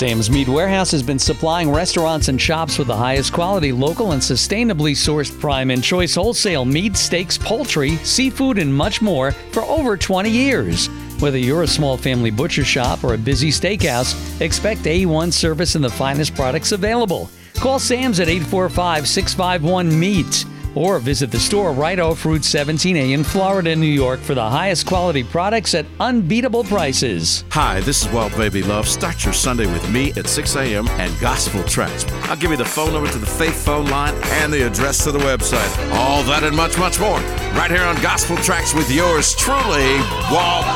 Sam's 0.03 0.33
Meat 0.33 0.49
Warehouse 0.49 0.91
has 0.91 1.03
been 1.05 1.21
supplying 1.21 1.71
restaurants 1.71 2.27
and 2.27 2.41
shops 2.41 2.77
with 2.77 2.89
the 2.89 2.97
highest 2.97 3.33
quality, 3.33 3.71
local, 3.71 4.11
and 4.11 4.21
sustainably 4.21 4.97
sourced 4.97 5.39
prime 5.39 5.71
and 5.71 5.81
choice 5.81 6.17
wholesale 6.17 6.65
meat, 6.65 6.97
steaks, 6.97 7.39
poultry, 7.39 7.95
seafood, 7.99 8.59
and 8.59 8.75
much 8.75 9.01
more 9.01 9.31
for 9.53 9.63
over 9.63 9.97
20 9.97 10.29
years. 10.29 10.89
Whether 11.21 11.39
you're 11.39 11.63
a 11.63 11.69
small 11.69 11.97
family 11.97 12.33
butcher 12.33 12.65
shop 12.65 13.05
or 13.05 13.15
a 13.15 13.17
busy 13.17 13.51
steakhouse, 13.51 14.41
expect 14.41 14.81
A1 14.81 15.33
service 15.33 15.77
and 15.77 15.85
the 15.85 15.89
finest 15.89 16.35
products 16.35 16.73
available. 16.73 17.31
Call 17.55 17.79
Sam's 17.79 18.19
at 18.19 18.29
845 18.29 19.07
651 19.07 20.01
MEAT 20.01 20.45
or 20.75 20.99
visit 20.99 21.31
the 21.31 21.39
store 21.39 21.73
right 21.73 21.99
off 21.99 22.25
Route 22.25 22.43
17A 22.43 23.13
in 23.13 23.25
Florida, 23.25 23.75
New 23.75 23.87
York 23.87 24.21
for 24.21 24.35
the 24.35 24.49
highest 24.49 24.87
quality 24.87 25.23
products 25.23 25.75
at 25.75 25.87
unbeatable 26.01 26.65
prices. 26.65 27.45
Hi, 27.51 27.81
this 27.81 28.05
is 28.05 28.13
Walt 28.13 28.37
Baby 28.37 28.63
Love. 28.63 28.89
Start 28.89 29.25
your 29.25 29.35
Sunday 29.35 29.67
with 29.67 29.89
me 29.91 30.13
at 30.13 30.27
6 30.27 30.57
a.m. 30.57 30.89
and 30.89 31.19
Gospel 31.21 31.63
Tracks. 31.65 32.05
I'll 32.29 32.37
give 32.37 32.51
you 32.51 32.57
the 32.57 32.65
phone 32.65 32.93
number 32.93 33.11
to 33.11 33.19
the 33.19 33.27
Faith 33.27 33.65
phone 33.65 33.87
line 33.87 34.15
and 34.25 34.53
the 34.53 34.67
address 34.67 35.05
to 35.05 35.13
the 35.13 35.19
website. 35.21 35.93
All 35.93 36.23
that 36.25 36.45
and 36.45 36.57
much, 36.57 36.79
much 36.79 36.99
more. 37.01 37.19
Right 37.55 37.71
here 37.71 37.85
on 37.85 38.01
Gospel 38.03 38.37
Tracks 38.37 38.75
with 38.75 38.91
yours 38.91 39.35
truly, 39.35 39.99
Walt 40.31 40.67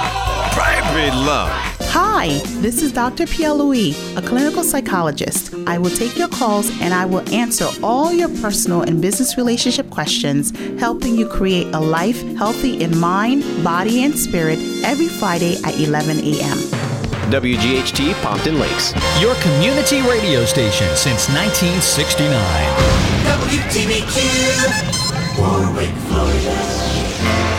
Baby 0.57 1.11
Love. 1.15 1.76
Hi, 1.91 2.41
this 2.61 2.83
is 2.83 2.93
Dr. 2.93 3.27
Pierre 3.27 3.53
Louis, 3.53 3.95
a 4.17 4.23
clinical 4.23 4.63
psychologist. 4.63 5.55
I 5.67 5.79
will 5.79 5.91
take 5.91 6.17
your 6.19 6.29
calls 6.29 6.71
and 6.81 6.93
I 6.93 7.05
will 7.07 7.29
answer 7.33 7.67
all 7.83 8.13
your 8.13 8.29
personal 8.41 8.83
and 8.83 9.01
business 9.01 9.37
relationship 9.37 9.89
questions, 9.91 10.53
helping 10.79 11.17
you 11.17 11.27
create 11.27 11.67
a 11.75 11.81
life 11.81 12.21
healthy 12.37 12.83
in 12.83 12.99
mind, 12.99 13.45
body, 13.65 14.05
and 14.05 14.19
spirit 14.19 14.59
every 14.85 15.09
Friday 15.09 15.57
at 15.65 15.79
11 15.79 16.19
a.m. 16.19 16.59
WGHT 17.31 18.15
Pompton 18.23 18.59
Lakes. 18.59 18.93
Your 19.21 19.35
community 19.37 20.03
radio 20.03 20.45
station 20.45 20.87
since 20.97 21.29
1969. 21.29 22.31
WTBQ, 23.27 24.17
Warwick, 25.39 25.91
Florida. 26.07 27.56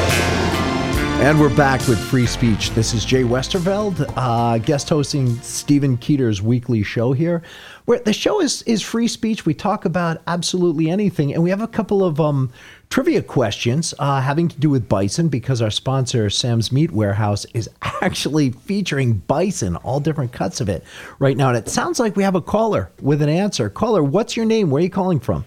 And 1.19 1.39
we're 1.39 1.53
back 1.55 1.85
with 1.87 1.99
free 1.99 2.27
speech. 2.27 2.69
This 2.71 2.93
is 2.93 3.03
Jay 3.03 3.23
Westerveld, 3.23 4.13
uh, 4.15 4.59
guest 4.59 4.87
hosting 4.87 5.35
Stephen 5.37 5.97
Keeter's 5.97 6.43
weekly 6.43 6.83
show 6.83 7.11
here. 7.11 7.41
Where 7.85 7.97
the 7.97 8.13
show 8.13 8.39
is 8.39 8.61
is 8.61 8.83
free 8.83 9.07
speech. 9.07 9.43
We 9.43 9.55
talk 9.55 9.85
about 9.85 10.21
absolutely 10.27 10.91
anything, 10.91 11.33
and 11.33 11.41
we 11.41 11.49
have 11.49 11.59
a 11.59 11.67
couple 11.67 12.03
of 12.03 12.21
um, 12.21 12.51
trivia 12.91 13.23
questions 13.23 13.95
uh, 13.97 14.21
having 14.21 14.47
to 14.47 14.59
do 14.59 14.69
with 14.69 14.87
bison 14.87 15.27
because 15.27 15.59
our 15.59 15.71
sponsor 15.71 16.29
Sam's 16.29 16.71
Meat 16.71 16.91
Warehouse 16.91 17.45
is 17.55 17.67
actually 18.01 18.51
featuring 18.51 19.13
bison, 19.13 19.75
all 19.77 19.99
different 19.99 20.31
cuts 20.31 20.61
of 20.61 20.69
it, 20.69 20.83
right 21.17 21.35
now. 21.35 21.49
And 21.49 21.57
it 21.57 21.67
sounds 21.67 21.99
like 21.99 22.15
we 22.15 22.21
have 22.21 22.35
a 22.35 22.41
caller 22.41 22.91
with 23.01 23.23
an 23.23 23.29
answer. 23.29 23.71
Caller, 23.71 24.03
what's 24.03 24.37
your 24.37 24.45
name? 24.45 24.69
Where 24.69 24.81
are 24.81 24.83
you 24.83 24.91
calling 24.91 25.19
from? 25.19 25.45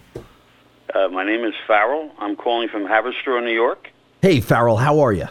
Uh, 0.93 1.07
my 1.07 1.23
name 1.23 1.45
is 1.45 1.53
Farrell. 1.65 2.11
I'm 2.19 2.35
calling 2.35 2.67
from 2.67 2.83
Haverstraw, 2.83 3.41
New 3.41 3.53
York. 3.53 3.87
Hey, 4.21 4.41
Farrell, 4.41 4.75
how 4.75 4.99
are 4.99 5.13
you? 5.13 5.27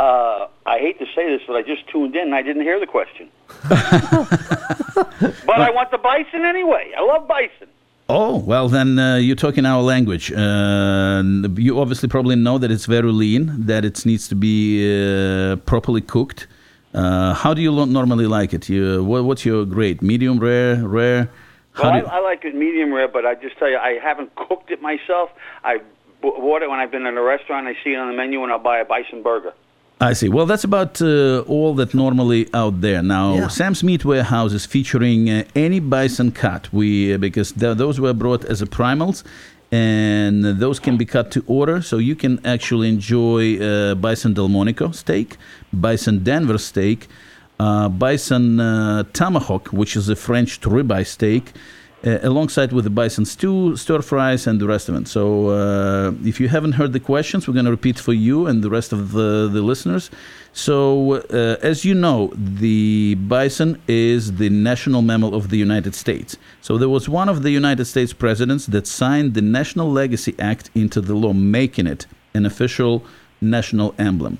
Uh, 0.00 0.48
I 0.64 0.78
hate 0.78 0.98
to 0.98 1.04
say 1.14 1.28
this, 1.28 1.42
but 1.46 1.56
I 1.56 1.62
just 1.62 1.86
tuned 1.88 2.16
in 2.16 2.22
and 2.22 2.34
I 2.34 2.40
didn't 2.40 2.62
hear 2.62 2.80
the 2.80 2.86
question. 2.86 3.28
but 3.68 5.60
I 5.60 5.70
want 5.70 5.90
the 5.90 5.98
bison 5.98 6.46
anyway. 6.46 6.90
I 6.96 7.02
love 7.02 7.28
bison. 7.28 7.68
Oh, 8.08 8.38
well, 8.38 8.70
then 8.70 8.98
uh, 8.98 9.16
you're 9.16 9.36
talking 9.36 9.66
our 9.66 9.82
language. 9.82 10.32
Uh, 10.32 11.22
you 11.54 11.78
obviously 11.78 12.08
probably 12.08 12.34
know 12.34 12.56
that 12.56 12.70
it's 12.70 12.86
very 12.86 13.12
lean, 13.12 13.66
that 13.66 13.84
it 13.84 14.06
needs 14.06 14.26
to 14.28 14.34
be 14.34 14.56
uh, 14.88 15.56
properly 15.56 16.00
cooked. 16.00 16.46
Uh, 16.94 17.34
how 17.34 17.52
do 17.52 17.60
you 17.60 17.70
normally 17.84 18.26
like 18.26 18.54
it? 18.54 18.70
You, 18.70 19.04
what, 19.04 19.24
what's 19.24 19.44
your 19.44 19.66
grade? 19.66 20.00
Medium 20.00 20.40
rare, 20.40 20.76
rare? 20.76 21.30
How 21.72 21.90
Well, 21.90 22.08
I, 22.08 22.16
I 22.16 22.20
like 22.20 22.46
it 22.46 22.54
medium 22.54 22.90
rare, 22.94 23.06
but 23.06 23.26
I 23.26 23.34
just 23.34 23.58
tell 23.58 23.68
you, 23.68 23.76
I 23.76 23.98
haven't 24.02 24.34
cooked 24.34 24.70
it 24.70 24.80
myself. 24.80 25.28
I 25.62 25.82
bought 26.22 26.62
it 26.62 26.70
when 26.70 26.80
I've 26.80 26.90
been 26.90 27.04
in 27.04 27.18
a 27.18 27.22
restaurant. 27.22 27.66
I 27.66 27.74
see 27.84 27.92
it 27.92 27.96
on 27.96 28.08
the 28.08 28.16
menu, 28.16 28.42
and 28.42 28.50
I'll 28.50 28.58
buy 28.58 28.78
a 28.78 28.84
bison 28.86 29.22
burger. 29.22 29.52
I 30.02 30.14
see. 30.14 30.30
Well, 30.30 30.46
that's 30.46 30.64
about 30.64 31.02
uh, 31.02 31.40
all 31.40 31.74
that 31.74 31.92
normally 31.92 32.48
out 32.54 32.80
there 32.80 33.02
now. 33.02 33.34
Sam's 33.48 33.84
Meat 33.84 34.02
Warehouse 34.02 34.54
is 34.54 34.64
featuring 34.64 35.28
uh, 35.28 35.44
any 35.54 35.78
bison 35.78 36.32
cut. 36.32 36.72
We 36.72 37.12
uh, 37.12 37.18
because 37.18 37.52
th- 37.52 37.76
those 37.76 38.00
were 38.00 38.14
brought 38.14 38.42
as 38.46 38.62
a 38.62 38.66
primals, 38.66 39.24
and 39.70 40.42
those 40.58 40.80
can 40.80 40.96
be 40.96 41.04
cut 41.04 41.30
to 41.32 41.44
order, 41.46 41.82
so 41.82 41.98
you 41.98 42.16
can 42.16 42.44
actually 42.46 42.88
enjoy 42.88 43.58
uh, 43.58 43.94
bison 43.94 44.32
Delmonico 44.32 44.90
steak, 44.94 45.36
bison 45.70 46.24
Denver 46.24 46.56
steak, 46.56 47.06
uh, 47.58 47.90
bison 47.90 48.58
uh, 48.58 49.04
tomahawk, 49.12 49.68
which 49.68 49.96
is 49.96 50.08
a 50.08 50.16
French 50.16 50.60
ribeye 50.62 51.06
steak. 51.06 51.52
Uh, 52.02 52.18
alongside 52.22 52.72
with 52.72 52.84
the 52.84 52.90
bison 52.90 53.26
stew, 53.26 53.76
stir 53.76 54.00
fries, 54.00 54.46
and 54.46 54.58
the 54.58 54.66
rest 54.66 54.88
of 54.88 54.94
it. 54.94 55.06
So, 55.06 55.50
uh, 55.50 56.12
if 56.24 56.40
you 56.40 56.48
haven't 56.48 56.72
heard 56.72 56.94
the 56.94 57.00
questions, 57.00 57.46
we're 57.46 57.52
going 57.52 57.66
to 57.66 57.70
repeat 57.70 57.98
for 57.98 58.14
you 58.14 58.46
and 58.46 58.64
the 58.64 58.70
rest 58.70 58.94
of 58.94 59.12
the, 59.12 59.50
the 59.52 59.60
listeners. 59.60 60.10
So, 60.54 61.16
uh, 61.16 61.58
as 61.60 61.84
you 61.84 61.92
know, 61.92 62.32
the 62.34 63.16
bison 63.16 63.82
is 63.86 64.36
the 64.36 64.48
national 64.48 65.02
mammal 65.02 65.34
of 65.34 65.50
the 65.50 65.58
United 65.58 65.94
States. 65.94 66.38
So, 66.62 66.78
there 66.78 66.88
was 66.88 67.06
one 67.06 67.28
of 67.28 67.42
the 67.42 67.50
United 67.50 67.84
States 67.84 68.14
presidents 68.14 68.64
that 68.66 68.86
signed 68.86 69.34
the 69.34 69.42
National 69.42 69.92
Legacy 69.92 70.34
Act 70.38 70.70
into 70.74 71.02
the 71.02 71.14
law, 71.14 71.34
making 71.34 71.86
it 71.86 72.06
an 72.32 72.46
official 72.46 73.04
national 73.42 73.94
emblem. 73.98 74.38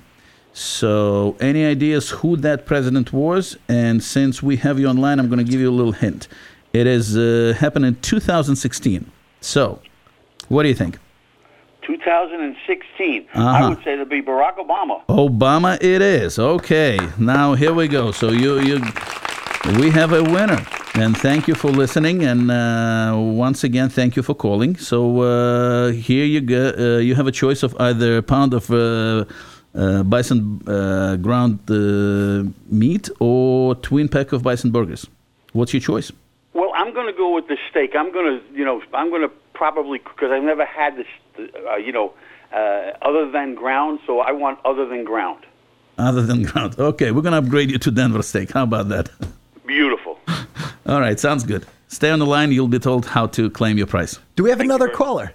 So, 0.53 1.37
any 1.39 1.63
ideas 1.63 2.09
who 2.09 2.35
that 2.37 2.65
president 2.65 3.13
was? 3.13 3.55
And 3.69 4.03
since 4.03 4.43
we 4.43 4.57
have 4.57 4.79
you 4.79 4.87
online, 4.87 5.19
I'm 5.19 5.29
going 5.29 5.45
to 5.45 5.49
give 5.49 5.61
you 5.61 5.69
a 5.69 5.71
little 5.71 5.93
hint. 5.93 6.27
It 6.73 6.87
has 6.87 7.17
uh, 7.17 7.53
happened 7.59 7.85
in 7.85 7.95
2016. 8.01 9.11
So, 9.41 9.79
what 10.47 10.63
do 10.63 10.69
you 10.69 10.75
think? 10.75 10.97
2016. 11.81 13.27
I 13.33 13.39
Uh-huh. 13.39 13.69
would 13.69 13.83
say 13.83 13.93
it'll 13.93 14.05
be 14.05 14.21
Barack 14.21 14.57
Obama. 14.57 15.03
Obama, 15.07 15.77
it 15.81 16.01
is. 16.01 16.39
Okay, 16.39 16.97
now 17.17 17.53
here 17.55 17.73
we 17.73 17.87
go. 17.87 18.11
So 18.11 18.29
you 18.31 18.59
you, 18.59 18.75
we 19.79 19.89
have 19.91 20.13
a 20.13 20.23
winner, 20.23 20.61
and 20.95 21.17
thank 21.17 21.47
you 21.47 21.55
for 21.55 21.71
listening. 21.71 22.23
And 22.23 22.51
uh, 22.51 23.13
once 23.17 23.63
again, 23.63 23.89
thank 23.89 24.15
you 24.15 24.23
for 24.23 24.35
calling. 24.35 24.77
So 24.77 24.97
uh, 25.21 25.91
here 25.91 26.25
you 26.25 26.41
go. 26.41 26.63
Uh, 26.77 26.99
you 27.07 27.15
have 27.15 27.27
a 27.27 27.31
choice 27.43 27.63
of 27.63 27.75
either 27.79 28.17
a 28.17 28.23
pound 28.23 28.53
of. 28.53 28.69
Uh, 28.71 29.25
uh, 29.73 30.03
bison 30.03 30.59
uh, 30.67 31.15
ground 31.15 31.57
uh, 31.69 32.43
meat 32.69 33.09
or 33.21 33.73
twin 33.75 34.09
pack 34.09 34.33
of 34.33 34.43
bison 34.43 34.69
burgers. 34.69 35.07
What's 35.53 35.71
your 35.73 35.79
choice? 35.79 36.11
Well, 36.53 36.71
I'm 36.75 36.91
I'm 36.91 36.95
going 36.95 37.07
to 37.07 37.17
go 37.17 37.33
with 37.33 37.47
the 37.47 37.57
steak. 37.69 37.95
I'm 37.95 38.11
going 38.11 38.37
to, 38.37 38.53
you 38.53 38.65
know, 38.65 38.81
I'm 38.93 39.09
going 39.09 39.21
to 39.21 39.31
probably 39.53 39.99
because 39.99 40.29
I've 40.29 40.43
never 40.43 40.65
had 40.65 40.97
this, 40.97 41.07
uh, 41.39 41.77
you 41.77 41.93
know, 41.93 42.13
uh, 42.51 42.91
other 43.01 43.31
than 43.31 43.55
ground. 43.55 43.99
So 44.05 44.19
I 44.19 44.33
want 44.33 44.59
other 44.65 44.85
than 44.85 45.05
ground. 45.05 45.45
Other 45.97 46.21
than 46.21 46.43
ground. 46.43 46.75
Okay, 46.77 47.11
we're 47.11 47.21
going 47.21 47.31
to 47.31 47.37
upgrade 47.37 47.71
you 47.71 47.77
to 47.77 47.91
Denver 47.91 48.21
steak. 48.23 48.51
How 48.51 48.63
about 48.63 48.89
that? 48.89 49.09
Beautiful. 49.65 50.19
All 50.85 50.99
right, 50.99 51.17
sounds 51.17 51.45
good. 51.45 51.65
Stay 51.87 52.09
on 52.09 52.19
the 52.19 52.25
line. 52.25 52.51
You'll 52.51 52.67
be 52.67 52.79
told 52.79 53.05
how 53.05 53.27
to 53.27 53.49
claim 53.49 53.77
your 53.77 53.87
price. 53.87 54.19
Do 54.35 54.43
we 54.43 54.49
have 54.49 54.59
another 54.59 54.89
caller? 54.89 55.33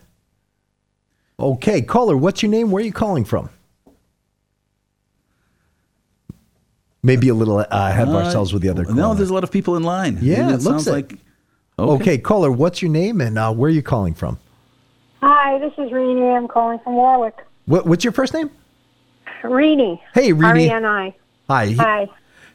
Okay, 1.41 1.81
caller, 1.81 2.19
what's 2.19 2.43
your 2.43 2.51
name? 2.51 2.71
Where 2.71 2.83
are 2.83 2.87
you 2.87 2.93
calling 2.93 3.25
from? 3.25 3.49
Maybe 7.07 7.29
a 7.29 7.35
little 7.35 7.59
uh, 7.59 7.67
ahead 7.71 8.09
of 8.09 8.15
Uh, 8.15 8.19
ourselves 8.19 8.53
with 8.53 8.63
the 8.63 8.69
other 8.69 8.85
caller. 8.85 8.97
No, 8.97 9.15
there's 9.15 9.31
a 9.31 9.35
lot 9.35 9.45
of 9.45 9.53
people 9.53 9.77
in 9.77 9.85
line. 9.85 10.19
Yeah, 10.21 10.35
it, 10.35 10.43
it 10.55 10.63
looks 10.63 10.65
sounds 10.65 10.87
it. 10.89 10.93
like. 10.93 11.15
Okay. 11.79 12.19
caller, 12.19 12.51
what's 12.51 12.83
your 12.83 12.91
name 12.91 13.21
and 13.21 13.39
uh, 13.39 13.53
where 13.53 13.69
are 13.69 13.73
you 13.73 13.83
calling 13.83 14.15
from? 14.15 14.39
Hi, 15.21 15.59
this 15.59 15.73
is 15.75 15.91
Rini. 15.93 16.37
I'm 16.37 16.49
calling 16.49 16.79
from 16.81 16.95
Warwick. 16.95 17.37
What, 17.67 17.87
what's 17.87 18.03
your 18.05 18.13
first 18.13 18.35
name? 18.35 18.51
Rini. 19.43 20.01
Hey, 20.15 20.33
Rini. 20.33 20.71
R-E-N-I. 20.71 21.15
Hi. 21.49 21.73
Hi. 21.73 22.09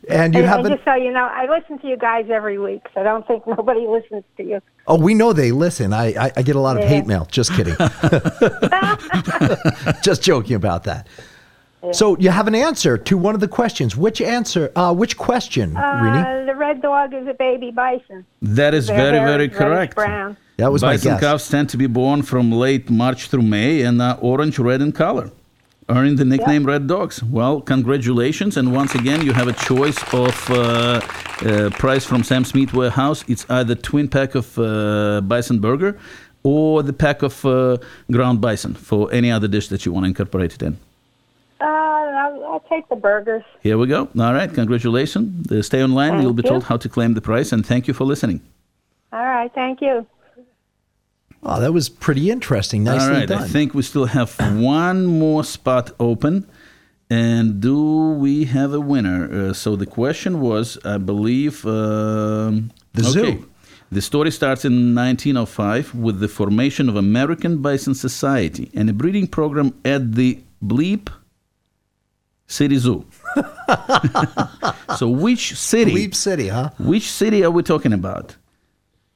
And 0.10 0.34
you 0.34 0.42
have 0.44 0.62
and 0.66 0.70
just 0.70 0.84
so 0.84 0.96
you 0.96 1.12
know, 1.12 1.26
I 1.32 1.48
listen 1.48 1.78
to 1.80 1.88
you 1.88 1.96
guys 1.96 2.26
every 2.32 2.58
week, 2.58 2.82
so 2.94 3.02
I 3.02 3.04
don't 3.04 3.26
think 3.28 3.46
nobody 3.58 3.86
listens 3.88 4.24
to 4.38 4.44
you. 4.44 4.62
Oh, 4.88 4.98
we 4.98 5.14
know 5.14 5.32
they 5.34 5.52
listen. 5.52 5.94
I, 5.94 6.08
I, 6.26 6.32
I 6.38 6.42
get 6.42 6.56
a 6.56 6.60
lot 6.60 6.76
of 6.78 6.84
Yeah. 6.84 6.90
hate 6.90 7.06
mail. 7.06 7.28
Just 7.30 7.54
kidding. 7.54 7.76
Just 10.04 10.24
joking 10.24 10.56
about 10.56 10.86
that. 10.86 11.08
So 11.92 12.16
you 12.20 12.30
have 12.30 12.48
an 12.48 12.56
answer 12.56 12.98
to 12.98 13.18
one 13.18 13.34
of 13.34 13.42
the 13.42 13.48
questions. 13.48 13.98
Which 13.98 14.22
answer? 14.22 14.72
Uh, 14.76 14.94
which 14.94 15.18
question, 15.18 15.74
Rini? 15.74 16.44
Uh, 16.44 16.46
the 16.46 16.56
red 16.56 16.82
dog 16.82 17.14
is 17.14 17.28
a 17.28 17.34
baby 17.34 17.72
bison. 17.72 18.26
That 18.42 18.74
is 18.74 18.88
Their 18.88 18.98
very, 18.98 19.20
very 19.20 19.50
correct. 19.50 19.96
brown. 19.96 20.38
That 20.58 20.72
was 20.72 20.84
my 20.84 20.94
Bison 20.94 21.14
guess. 21.14 21.22
calves 21.22 21.50
tend 21.50 21.70
to 21.70 21.78
be 21.78 21.88
born 21.88 22.22
from 22.22 22.52
late 22.52 22.92
March 22.92 23.28
through 23.30 23.42
May 23.42 23.82
and 23.82 24.00
are 24.00 24.16
orange, 24.22 24.60
red 24.60 24.80
in 24.80 24.92
color, 24.92 25.32
earning 25.90 26.18
the 26.18 26.26
nickname 26.26 26.66
Red 26.66 26.86
Dogs. 26.86 27.24
Well, 27.24 27.62
congratulations. 27.62 28.58
And 28.58 28.72
once 28.72 28.94
again, 28.94 29.26
you 29.26 29.34
have 29.34 29.48
a 29.48 29.54
choice 29.54 29.98
of 30.14 30.50
uh, 30.52 31.02
uh, 31.44 31.70
price 31.72 32.06
from 32.06 32.24
Sam's 32.24 32.54
Meat 32.54 32.74
Warehouse. 32.74 33.24
It's 33.28 33.46
either 33.50 33.74
twin 33.74 34.08
pack 34.08 34.36
of 34.36 34.60
uh, 34.60 35.22
bison 35.22 35.60
burger 35.60 35.98
or 36.44 36.84
the 36.84 36.94
pack 36.94 37.24
of 37.24 37.44
uh, 37.44 37.78
ground 38.12 38.40
bison 38.40 38.76
for 38.76 39.12
any 39.12 39.32
other 39.32 39.48
dish 39.48 39.68
that 39.70 39.84
you 39.86 39.92
want 39.92 40.04
to 40.04 40.10
incorporate 40.10 40.54
it 40.54 40.62
in. 40.62 40.78
Uh, 41.62 41.66
I'll, 41.66 42.44
I'll 42.46 42.66
take 42.70 42.90
the 42.90 42.96
burgers. 42.96 43.44
Here 43.62 43.78
we 43.78 43.86
go. 43.88 44.10
All 44.20 44.34
right, 44.34 44.52
congratulations. 44.52 45.52
Uh, 45.52 45.62
stay 45.62 45.84
online. 45.84 46.12
Thank 46.14 46.24
You'll 46.24 46.34
be 46.34 46.44
you. 46.44 46.50
told 46.50 46.64
how 46.64 46.78
to 46.78 46.90
claim 46.90 47.14
the 47.14 47.22
price. 47.22 47.52
And 47.52 47.64
thank 47.66 47.88
you 47.88 47.94
for 47.94 48.04
listening. 48.04 48.42
All 49.14 49.24
right, 49.24 49.52
thank 49.54 49.82
you. 49.82 50.08
Oh, 51.44 51.60
that 51.60 51.72
was 51.72 51.88
pretty 51.90 52.32
interesting. 52.32 52.84
Nicely 52.84 53.08
All 53.08 53.14
right, 53.14 53.28
done. 53.28 53.44
I 53.44 53.48
think 53.48 53.74
we 53.74 53.84
still 53.84 54.06
have 54.06 54.36
one 54.60 55.06
more 55.06 55.44
spot 55.44 55.92
open. 56.00 56.50
And 57.12 57.60
do 57.60 58.12
we 58.14 58.46
have 58.46 58.74
a 58.74 58.80
winner? 58.80 59.50
Uh, 59.50 59.54
so 59.54 59.76
the 59.76 59.86
question 59.86 60.40
was, 60.40 60.80
I 60.86 60.98
believe, 60.98 61.66
um, 61.66 62.72
The 62.94 63.04
zoo. 63.04 63.48
The 63.92 64.02
story 64.02 64.32
starts 64.32 64.64
in 64.64 64.96
1905 64.96 65.94
with 65.94 66.22
the 66.22 66.30
formation 66.30 66.88
of 66.88 66.96
American 66.96 67.62
Bison 67.62 67.94
Society 67.94 68.72
and 68.74 68.90
a 68.90 68.94
breeding 68.94 69.28
program 69.28 69.74
at 69.84 70.14
the 70.14 70.40
Bleep 70.66 71.10
City 72.52 72.78
Zoo. 72.78 73.06
so 74.98 75.08
which 75.10 75.56
city? 75.56 75.94
Bleep 75.94 76.16
City, 76.16 76.50
huh? 76.50 76.70
Which 76.80 77.10
city 77.10 77.44
are 77.44 77.52
we 77.52 77.64
talking 77.64 77.94
about? 77.94 78.36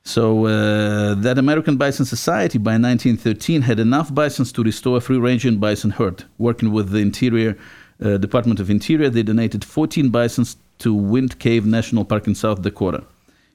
So 0.04 0.46
uh, 0.46 1.16
that 1.16 1.38
American 1.38 1.78
Bison 1.78 2.06
Society 2.06 2.60
by 2.60 2.74
1913 2.74 3.64
had 3.64 3.80
enough 3.80 4.14
bisons 4.14 4.52
to 4.54 4.64
restore 4.64 4.98
a 4.98 5.02
free-ranging 5.02 5.58
bison 5.58 5.90
herd. 5.90 6.24
Working 6.38 6.72
with 6.72 6.92
the 6.92 7.00
Interior 7.00 7.58
uh, 8.04 8.18
Department 8.18 8.60
of 8.60 8.70
Interior, 8.70 9.10
they 9.10 9.24
donated 9.24 9.66
14 9.66 10.10
bisons 10.10 10.58
to 10.80 10.94
Wind 10.94 11.40
Cave 11.40 11.66
National 11.66 12.06
Park 12.06 12.28
in 12.28 12.36
South 12.36 12.62
Dakota. 12.62 13.04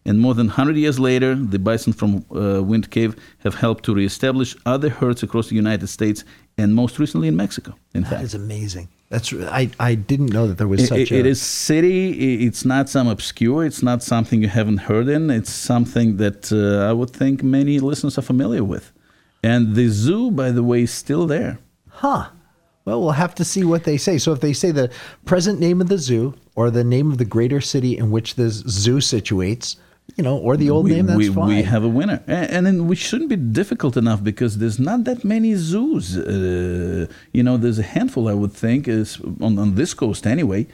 And 0.05 0.19
more 0.19 0.35
than 0.35 0.47
100 0.49 0.77
years 0.77 0.99
later, 0.99 1.35
the 1.37 1.59
bison 1.59 1.93
from 1.93 2.25
uh, 2.35 2.63
Wind 2.63 2.91
Cave 2.91 3.15
have 3.39 3.55
helped 3.55 3.85
to 3.85 3.95
reestablish 3.95 4.57
other 4.67 4.89
herds 4.89 5.23
across 5.23 5.49
the 5.51 5.55
United 5.57 5.87
States 5.87 6.25
and 6.59 6.75
most 6.75 6.99
recently 6.99 7.29
in 7.29 7.37
Mexico. 7.37 7.77
In 7.95 8.03
That 8.03 8.11
fact, 8.11 8.23
is 8.25 8.35
amazing. 8.35 8.89
That's 9.11 9.33
I, 9.35 9.71
I 9.81 9.97
didn't 9.97 10.33
know 10.33 10.47
that 10.47 10.57
there 10.59 10.69
was 10.69 10.85
it, 10.85 10.87
such 10.87 10.99
it- 10.99 11.13
it 11.13 11.27
a 11.27 11.31
is 11.31 11.43
city. 11.43 12.45
It's 12.47 12.65
not 12.65 12.89
some 12.89 13.09
obscure. 13.09 13.65
It's 13.65 13.83
not 13.83 14.03
something 14.03 14.41
you 14.41 14.49
haven't 14.49 14.79
heard 14.79 15.09
in. 15.09 15.31
It's 15.31 15.51
something 15.51 16.17
that 16.19 16.53
uh, 16.53 16.89
I 16.89 16.93
would 16.93 17.11
think 17.11 17.43
many 17.43 17.81
listeners 17.81 18.17
are 18.19 18.23
familiar 18.23 18.63
with. 18.65 18.93
And 19.43 19.75
the 19.75 19.89
zoo, 19.89 20.31
by 20.31 20.53
the 20.53 20.63
way, 20.63 20.83
is 20.83 20.93
still 20.93 21.27
there. 21.27 21.59
Huh. 21.89 22.29
Well, 22.85 23.01
we'll 23.03 23.11
have 23.25 23.35
to 23.37 23.45
see 23.45 23.65
what 23.65 23.85
they 23.85 23.97
say. 23.97 24.17
So 24.19 24.33
if 24.33 24.41
they 24.41 24.53
say 24.53 24.71
the 24.71 24.91
present 25.25 25.59
name 25.61 25.81
of 25.81 25.89
the 25.89 25.99
zoo 25.99 26.35
or 26.55 26.71
the 26.71 26.85
name 26.85 27.11
of 27.11 27.19
the 27.19 27.25
greater 27.25 27.61
city 27.61 27.99
in 27.99 28.11
which 28.13 28.37
the 28.37 28.49
zoo 28.51 28.99
situates, 28.99 29.77
you 30.17 30.25
know, 30.25 30.37
or 30.39 30.57
the 30.57 30.71
old 30.71 30.85
we, 30.87 30.93
name, 30.93 31.07
that's 31.07 31.19
we, 31.19 31.29
fine. 31.29 31.49
we 31.49 31.63
have 31.63 31.85
a 31.85 31.89
winner, 31.89 32.23
and, 32.27 32.51
and 32.51 32.67
then 32.67 32.87
which 32.89 32.99
shouldn't 32.99 33.31
be 33.31 33.37
difficult 33.37 33.97
enough 33.97 34.23
because 34.23 34.59
there's 34.59 34.79
not 34.79 35.05
that 35.05 35.25
many 35.25 35.55
zoos. 35.55 36.17
Uh, 36.17 37.07
you 37.33 37.43
know, 37.43 37.57
there's 37.57 37.79
a 37.79 37.83
handful, 37.83 38.29
I 38.29 38.35
would 38.35 38.53
think, 38.53 38.89
is 38.89 39.21
on, 39.41 39.59
on 39.59 39.75
this 39.75 39.95
coast 39.95 40.27
anyway. 40.27 40.67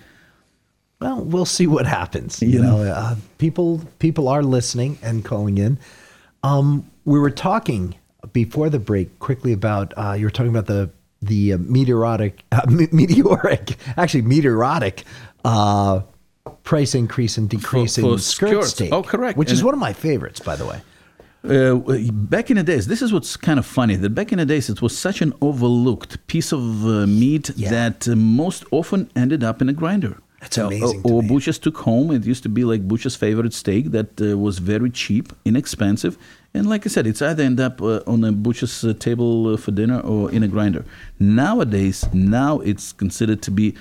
Well, 1.00 1.22
we'll 1.22 1.44
see 1.44 1.66
what 1.66 1.86
happens. 1.86 2.40
You 2.40 2.48
Yeah. 2.48 2.60
know, 2.62 2.82
uh, 2.82 3.16
people 3.38 3.82
people 3.98 4.28
are 4.28 4.42
listening 4.42 4.98
and 5.02 5.24
calling 5.24 5.58
in. 5.58 5.78
Um, 6.42 6.90
we 7.04 7.18
were 7.18 7.30
talking 7.30 7.94
before 8.32 8.70
the 8.70 8.78
break 8.78 9.18
quickly 9.18 9.52
about 9.52 9.92
uh, 9.96 10.12
you 10.18 10.24
were 10.24 10.30
talking 10.30 10.50
about 10.50 10.66
the 10.66 10.90
the 11.22 11.52
uh, 11.54 11.58
meteoric 11.58 12.42
uh, 12.52 12.62
me- 12.70 12.88
meteoric 12.92 13.76
actually 13.96 14.22
meteoric 14.22 15.04
uh, 15.44 16.00
price 16.64 16.94
increase 16.94 17.38
and 17.38 17.48
decrease 17.48 17.96
for 17.98 18.12
in 18.14 18.18
skirt 18.18 18.48
skirts. 18.50 18.68
steak. 18.70 18.92
Oh, 18.92 19.02
correct. 19.02 19.36
Which 19.38 19.52
is 19.52 19.58
And- 19.60 19.66
one 19.66 19.74
of 19.74 19.80
my 19.80 19.92
favorites, 19.92 20.40
by 20.40 20.56
the 20.56 20.66
way. 20.66 20.80
Uh, 21.44 21.76
back 22.12 22.50
in 22.50 22.56
the 22.56 22.62
days, 22.64 22.86
this 22.88 23.00
is 23.02 23.12
what's 23.12 23.36
kind 23.36 23.58
of 23.58 23.66
funny. 23.66 23.94
That 23.94 24.10
back 24.16 24.32
in 24.32 24.38
the 24.38 24.46
days, 24.46 24.68
it 24.68 24.82
was 24.82 24.96
such 24.98 25.22
an 25.22 25.32
overlooked 25.40 26.26
piece 26.26 26.50
of 26.52 26.84
uh, 26.84 27.06
meat 27.06 27.50
that 27.70 28.08
uh, 28.08 28.16
most 28.16 28.64
often 28.72 29.08
ended 29.14 29.44
up 29.44 29.62
in 29.62 29.68
a 29.68 29.72
grinder. 29.72 30.16
That's 30.40 30.58
Uh, 30.58 30.66
amazing 30.66 31.00
or 31.04 31.22
butchers 31.22 31.58
took 31.58 31.78
home. 31.78 32.10
It 32.10 32.26
used 32.26 32.42
to 32.42 32.48
be 32.48 32.64
like 32.64 32.86
butcher's 32.88 33.14
favorite 33.16 33.54
steak 33.54 33.92
that 33.92 34.20
uh, 34.20 34.36
was 34.36 34.58
very 34.58 34.90
cheap, 34.90 35.32
inexpensive, 35.44 36.18
and 36.52 36.68
like 36.68 36.84
I 36.84 36.90
said, 36.90 37.06
it's 37.06 37.22
either 37.22 37.42
end 37.44 37.60
up 37.60 37.80
uh, 37.80 38.00
on 38.12 38.24
a 38.24 38.32
butcher's 38.32 38.82
uh, 38.84 38.92
table 38.98 39.54
uh, 39.54 39.56
for 39.56 39.70
dinner 39.72 40.00
or 40.00 40.30
in 40.32 40.42
a 40.42 40.48
grinder. 40.48 40.84
Nowadays, 41.20 42.06
now 42.12 42.58
it's 42.60 42.92
considered 42.92 43.40
to 43.42 43.50
be 43.50 43.74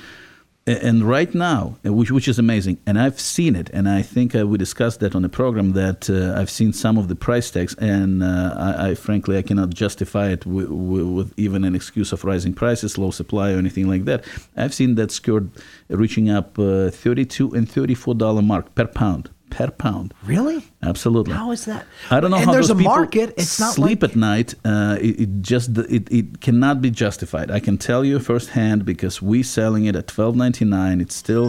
and 0.68 1.04
right 1.04 1.34
now, 1.36 1.78
uh, 1.86 1.94
which 1.94 2.10
which 2.12 2.28
is 2.28 2.40
amazing, 2.40 2.80
and 2.88 2.98
I've 2.98 3.20
seen 3.20 3.56
it, 3.56 3.70
and 3.72 3.88
I 3.88 4.02
think 4.02 4.36
uh, 4.36 4.48
we 4.48 4.58
discussed 4.58 5.00
that 5.02 5.16
on 5.16 5.22
the 5.22 5.30
program 5.30 5.74
that 5.74 6.10
uh, 6.10 6.40
I've 6.40 6.50
seen 6.50 6.74
some 6.74 6.98
of 6.98 7.08
the 7.08 7.16
price 7.16 7.52
tags, 7.52 7.76
and 7.76 8.24
uh, 8.24 8.54
I, 8.58 8.90
I 8.90 8.96
frankly 8.96 9.38
I 9.38 9.44
cannot 9.44 9.70
justify 9.70 10.30
it 10.30 10.46
with, 10.46 10.70
with 10.70 11.34
even 11.38 11.64
an 11.64 11.76
excuse 11.76 12.12
of 12.12 12.24
rising 12.24 12.54
prices, 12.54 12.98
low 12.98 13.12
supply, 13.12 13.52
or 13.52 13.58
anything 13.58 13.88
like 13.88 14.06
that. 14.06 14.26
I've 14.58 14.74
seen 14.74 14.96
that 14.96 15.12
skirt 15.12 15.44
reaching 15.90 16.30
up 16.30 16.58
uh, 16.58 16.90
thirty-two 16.90 17.54
and 17.54 17.70
thirty-four 17.70 18.16
dollar 18.16 18.42
mark 18.42 18.74
per 18.74 18.88
pound. 18.88 19.30
Per 19.56 19.72
pound. 19.72 20.14
Really? 20.26 20.60
Absolutely. 20.84 21.34
How 21.34 21.52
is 21.52 21.64
that? 21.66 21.86
I 22.12 22.20
don't 22.20 22.32
know 22.32 22.38
And 22.38 22.46
how 22.46 22.52
there's 22.52 22.68
those 22.68 22.78
a 22.78 22.82
people 22.82 22.96
market. 22.98 23.30
It's 23.38 23.58
not 23.60 23.74
sleep 23.74 24.04
at 24.04 24.14
night. 24.16 24.54
Uh, 24.66 24.98
it, 25.08 25.22
it 25.24 25.30
just 25.42 25.70
it, 25.98 26.12
it 26.12 26.28
cannot 26.42 26.82
be 26.82 26.90
justified. 26.92 27.48
I 27.58 27.62
can 27.62 27.78
tell 27.78 28.04
you 28.04 28.20
firsthand 28.20 28.84
because 28.84 29.22
we 29.22 29.44
selling 29.44 29.86
it 29.86 29.96
at 29.96 30.08
twelve 30.08 30.36
ninety 30.36 30.66
nine. 30.66 31.00
It's 31.00 31.16
still, 31.16 31.48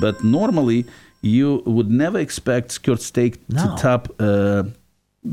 but 0.00 0.14
normally 0.24 0.84
you 1.22 1.62
would 1.64 1.90
never 1.90 2.18
expect 2.18 2.72
skirt 2.72 3.00
steak 3.00 3.32
No. 3.48 3.62
to 3.62 3.82
top 3.82 4.02
uh, 4.18 4.64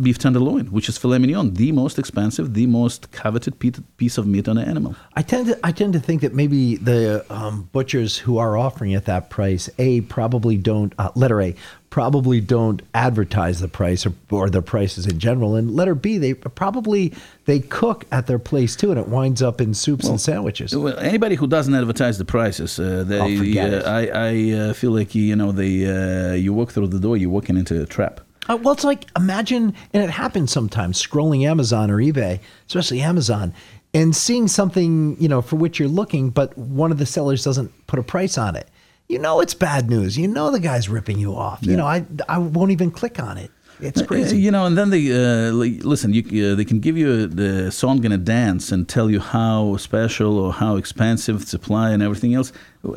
beef 0.04 0.18
tenderloin, 0.18 0.68
which 0.68 0.88
is 0.88 0.98
filet 0.98 1.18
mignon, 1.18 1.54
the 1.56 1.72
most 1.74 2.00
expensive, 2.00 2.54
the 2.54 2.66
most 2.66 3.12
coveted 3.12 3.54
piece 3.98 4.18
of 4.18 4.26
meat 4.26 4.48
on 4.48 4.58
an 4.58 4.68
animal. 4.70 4.96
I 5.20 5.22
tend 5.24 5.48
to 5.48 5.60
I 5.64 5.72
tend 5.74 5.94
to 5.94 6.00
think 6.00 6.22
that 6.22 6.34
maybe 6.34 6.78
the 6.78 7.26
um, 7.30 7.68
butchers 7.74 8.18
who 8.24 8.38
are 8.38 8.56
offering 8.66 8.94
at 8.96 9.06
that 9.06 9.30
price, 9.30 9.70
a 9.80 10.02
probably 10.02 10.56
don't 10.56 10.94
uh, 10.98 11.10
letter 11.16 11.42
A 11.42 11.56
probably 11.92 12.40
don't 12.40 12.82
advertise 12.96 13.60
the 13.60 13.68
price 13.68 14.06
or, 14.06 14.14
or 14.32 14.50
their 14.50 14.62
prices 14.64 15.06
in 15.06 15.20
general, 15.20 15.56
and 15.56 15.76
letter 15.76 15.94
B 15.94 16.18
they 16.18 16.34
probably 16.34 17.14
they 17.46 17.60
cook 17.60 18.06
at 18.12 18.26
their 18.26 18.40
place 18.40 18.76
too, 18.76 18.90
and 18.90 19.00
it 19.00 19.08
winds 19.08 19.44
up 19.44 19.62
in 19.62 19.76
soups 19.76 20.08
and 20.08 20.20
sandwiches. 20.20 20.76
Well, 20.76 20.98
anybody 20.98 21.36
who 21.36 21.46
doesn't 21.46 21.76
advertise 21.76 22.18
the 22.18 22.26
prices, 22.26 22.80
uh, 22.80 23.04
they, 23.06 23.20
Oh, 23.20 23.38
forget 23.38 23.74
uh, 23.74 23.78
it. 23.78 23.86
I, 23.86 24.08
I 24.08 24.60
uh, 24.60 24.74
feel 24.74 24.92
like 24.92 25.14
you 25.14 25.36
know 25.36 25.52
they 25.52 25.86
uh, 25.86 26.34
you 26.34 26.54
walk 26.54 26.72
through 26.72 26.88
the 26.88 27.00
door, 27.00 27.18
you're 27.18 27.30
walking 27.30 27.58
into 27.58 27.80
a 27.84 27.86
trap. 27.86 28.22
Uh, 28.50 28.58
well, 28.58 28.74
it's 28.74 28.84
like 28.84 29.06
imagine, 29.16 29.76
and 29.94 30.02
it 30.04 30.10
happens 30.10 30.52
sometimes, 30.52 31.00
scrolling 31.02 31.46
Amazon 31.46 31.92
or 31.92 31.98
eBay, 31.98 32.40
especially 32.68 33.02
Amazon, 33.02 33.54
and 33.94 34.16
seeing 34.16 34.48
something 34.48 35.18
you 35.20 35.28
know 35.28 35.42
for 35.42 35.58
which 35.58 35.78
you're 35.78 35.90
looking, 35.90 36.30
but 36.30 36.58
one 36.58 36.92
of 36.92 36.98
the 36.98 37.06
sellers 37.06 37.44
doesn't 37.44 37.70
put 37.88 38.00
a 38.00 38.04
price 38.04 38.38
on 38.38 38.56
it. 38.56 38.68
You 39.12 39.20
know 39.20 39.36
it's 39.44 39.54
bad 39.54 39.84
news. 39.90 40.18
You 40.22 40.28
know 40.28 40.48
the 40.58 40.60
guy's 40.70 40.88
ripping 40.98 41.20
you 41.26 41.32
off. 41.48 41.60
You 41.70 41.76
know 41.80 41.88
I 41.96 42.06
I 42.36 42.38
won't 42.56 42.72
even 42.78 42.90
click 43.00 43.18
on 43.30 43.38
it. 43.46 43.52
It's 43.88 44.02
Uh, 44.02 44.06
crazy. 44.06 44.38
you 44.46 44.52
know, 44.56 44.64
and 44.68 44.76
then 44.78 44.90
they 44.92 45.04
uh, 45.12 45.52
listen. 45.94 46.14
You, 46.18 46.22
uh, 46.24 46.56
they 46.60 46.66
can 46.72 46.80
give 46.80 46.96
you 47.02 47.10
the 47.42 47.72
song 47.72 47.96
"Gonna 48.04 48.18
Dance" 48.38 48.72
and 48.74 48.88
tell 48.88 49.08
you 49.14 49.20
how 49.20 49.76
special 49.78 50.32
or 50.44 50.50
how 50.64 50.74
expensive 50.78 51.38
supply 51.56 51.88
and 51.94 52.02
everything 52.08 52.34
else. 52.40 52.50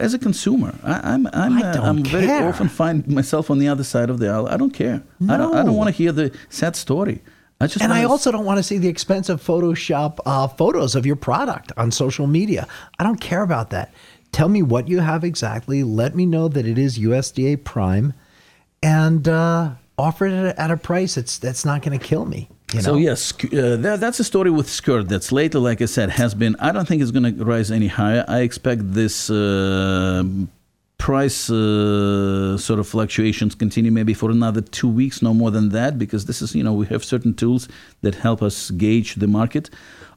As 0.06 0.12
a 0.14 0.18
consumer, 0.18 0.72
I, 0.84 0.94
I'm 1.12 1.22
I'm 1.32 1.54
I 1.58 1.62
uh, 1.70 1.72
don't 1.74 1.84
I'm 1.90 2.00
very 2.04 2.28
often 2.50 2.68
find 2.68 2.96
myself 3.08 3.50
on 3.50 3.58
the 3.62 3.68
other 3.72 3.84
side 3.94 4.10
of 4.10 4.18
the 4.20 4.28
aisle. 4.34 4.46
I 4.54 4.56
don't 4.62 4.74
care. 4.82 4.98
I 5.32 5.36
don't 5.40 5.54
I 5.58 5.62
don't 5.66 5.78
want 5.80 5.88
to 5.92 5.96
hear 6.02 6.12
the 6.12 6.30
sad 6.60 6.76
story. 6.76 7.18
I 7.60 7.66
just 7.66 7.82
and 7.84 7.92
I 7.92 8.04
also 8.04 8.30
don't 8.34 8.44
want 8.44 8.58
to 8.58 8.62
see 8.70 8.78
the 8.78 8.88
expensive 8.88 9.38
Photoshop 9.42 10.18
uh, 10.26 10.48
photos 10.60 10.94
of 10.98 11.06
your 11.06 11.16
product 11.16 11.72
on 11.82 11.90
social 11.92 12.26
media. 12.26 12.62
I 12.98 13.04
don't 13.06 13.20
care 13.30 13.42
about 13.42 13.70
that. 13.70 13.88
Tell 14.34 14.48
me 14.48 14.62
what 14.62 14.88
you 14.88 14.98
have 14.98 15.22
exactly. 15.22 15.84
Let 15.84 16.16
me 16.16 16.26
know 16.26 16.48
that 16.48 16.66
it 16.66 16.76
is 16.76 16.98
USDA 16.98 17.62
Prime, 17.62 18.14
and 18.82 19.28
uh, 19.28 19.74
offer 19.96 20.26
it 20.26 20.56
at 20.58 20.70
a, 20.72 20.76
price 20.76 21.14
that's 21.14 21.38
that's 21.38 21.64
not 21.64 21.82
going 21.82 21.96
to 21.96 22.04
kill 22.04 22.26
me. 22.26 22.48
You 22.72 22.78
know? 22.78 22.82
So 22.82 22.96
yes, 22.96 23.32
uh, 23.32 23.76
that, 23.76 24.00
that's 24.00 24.18
a 24.18 24.24
story 24.24 24.50
with 24.50 24.68
skirt 24.68 25.08
that's 25.08 25.30
later, 25.30 25.60
like 25.60 25.80
I 25.80 25.84
said, 25.84 26.10
has 26.10 26.34
been. 26.34 26.56
I 26.58 26.72
don't 26.72 26.88
think 26.88 27.00
it's 27.00 27.12
going 27.12 27.36
to 27.36 27.44
rise 27.44 27.70
any 27.70 27.86
higher. 27.86 28.24
I 28.26 28.40
expect 28.40 28.92
this 28.92 29.30
uh, 29.30 30.24
price 30.98 31.48
uh, 31.48 32.58
sort 32.58 32.80
of 32.80 32.88
fluctuations 32.88 33.54
continue 33.54 33.92
maybe 33.92 34.14
for 34.14 34.32
another 34.32 34.62
two 34.62 34.88
weeks, 34.88 35.22
no 35.22 35.32
more 35.32 35.52
than 35.52 35.68
that, 35.68 35.96
because 35.96 36.24
this 36.24 36.42
is 36.42 36.56
you 36.56 36.64
know 36.64 36.72
we 36.72 36.86
have 36.86 37.04
certain 37.04 37.34
tools 37.34 37.68
that 38.02 38.16
help 38.16 38.42
us 38.42 38.72
gauge 38.72 39.14
the 39.14 39.28
market. 39.28 39.70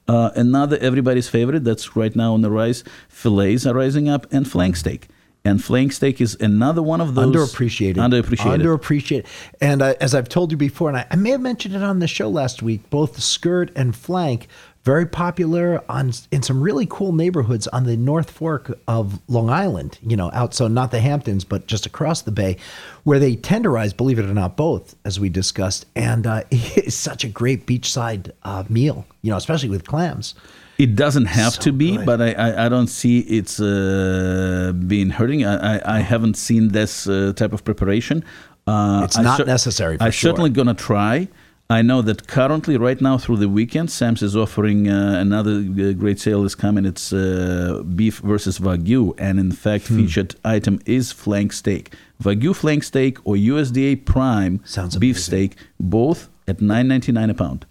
Uh, 0.08 0.32
another 0.36 0.78
everybody's 0.78 1.28
favorite 1.30 1.64
that's 1.64 1.96
right 1.96 2.16
now 2.16 2.34
on 2.34 2.42
the 2.42 2.50
rise. 2.50 2.84
Fillets 3.10 3.66
are 3.66 3.74
rising 3.74 4.08
up, 4.08 4.26
and 4.32 4.50
flank 4.50 4.76
steak. 4.78 5.08
And 5.46 5.64
flank 5.64 5.94
steak 5.94 6.20
is 6.20 6.36
another 6.42 6.82
one 6.82 7.00
of 7.00 7.16
those 7.16 7.34
underappreciated, 7.34 7.96
Underappreciated. 7.96 8.62
underappreciated. 8.62 9.26
And 9.62 9.82
uh, 9.82 9.94
as 10.02 10.14
I've 10.14 10.28
told 10.28 10.52
you 10.52 10.58
before, 10.58 10.90
and 10.90 10.98
I, 10.98 11.06
I 11.10 11.16
may 11.16 11.30
have 11.30 11.40
mentioned 11.42 11.74
it 11.74 11.82
on 11.84 12.00
the 12.00 12.08
show 12.08 12.28
last 12.30 12.62
week, 12.62 12.90
both 12.90 13.22
skirt 13.22 13.72
and 13.76 13.96
flank 13.96 14.48
very 14.88 15.06
popular 15.06 15.84
on 15.90 16.14
in 16.32 16.42
some 16.42 16.62
really 16.62 16.88
cool 16.90 17.12
neighborhoods 17.12 17.68
on 17.68 17.84
the 17.84 17.98
North 17.98 18.32
Fork 18.32 18.80
of 18.88 19.20
Long 19.28 19.50
Island. 19.50 20.00
You 20.02 20.16
know, 20.16 20.32
out 20.34 20.54
so 20.54 20.70
not 20.70 20.92
the 20.92 21.02
Hamptons, 21.02 21.44
but 21.44 21.68
just 21.68 21.86
across 21.86 22.22
the 22.22 22.32
bay, 22.32 22.56
where 23.04 23.20
they 23.20 23.36
tenderize, 23.36 23.96
believe 23.96 24.18
it 24.18 24.24
or 24.24 24.34
not, 24.34 24.56
both 24.56 24.96
as 25.04 25.20
we 25.20 25.28
discussed. 25.28 25.88
And 25.94 26.26
uh, 26.26 26.44
it's 26.52 26.96
such 26.96 27.26
a 27.26 27.28
great 27.28 27.68
beachside 27.68 28.32
uh, 28.44 28.64
meal. 28.70 29.06
You 29.24 29.32
know, 29.32 29.38
especially 29.38 29.68
with 29.68 29.86
clams. 29.86 30.36
It 30.78 30.96
doesn't 30.96 31.26
have 31.26 31.60
to 31.60 31.74
be, 31.74 31.98
but 31.98 32.22
I, 32.22 32.32
I, 32.32 32.66
I 32.68 32.70
don't 32.70 32.88
see 32.88 33.20
it's 33.20 33.60
uh, 33.60 34.72
being 34.88 35.10
hurting. 35.10 35.44
I, 35.44 35.80
I, 35.80 35.98
I 35.98 36.00
haven't 36.00 36.38
seen 36.38 36.70
this 36.70 37.10
uh, 37.10 37.34
type 37.36 37.52
of 37.52 37.66
preparation. 37.66 38.24
Uh, 38.66 39.02
It's 39.04 39.18
not 39.18 39.46
necessary 39.46 39.98
for 39.98 40.04
I'm 40.06 40.12
sure. 40.12 40.30
certainly 40.30 40.52
gonna 40.52 40.76
try. 40.76 41.28
I 41.70 41.82
know 41.82 42.02
that 42.04 42.28
currently, 42.28 42.78
right 42.78 43.02
now, 43.02 43.18
through 43.18 43.38
the 43.38 43.50
weekend, 43.50 43.92
Sam's 43.92 44.22
is 44.22 44.38
offering 44.38 44.88
uh, 44.88 45.18
another 45.20 45.52
uh, 45.58 45.92
great 45.92 46.18
sale 46.18 46.46
is 46.46 46.56
coming. 46.56 46.86
It's 46.86 47.12
uh, 47.12 47.84
beef 47.96 48.20
versus 48.20 48.60
wagyu, 48.60 49.14
and 49.20 49.38
in 49.38 49.52
fact, 49.52 49.88
Hmm. 49.90 49.98
featured 49.98 50.36
item 50.46 50.80
is 50.86 51.12
flank 51.12 51.52
steak, 51.52 51.94
wagyu 52.24 52.56
flank 52.56 52.84
steak 52.84 53.18
or 53.26 53.36
USDA 53.36 54.06
Prime 54.06 54.62
beef 55.00 55.20
steak, 55.20 55.58
both 55.78 56.30
at 56.48 56.62
nine 56.62 56.88
ninety 56.88 57.12
nine 57.12 57.30
a 57.30 57.34
pound. 57.34 57.66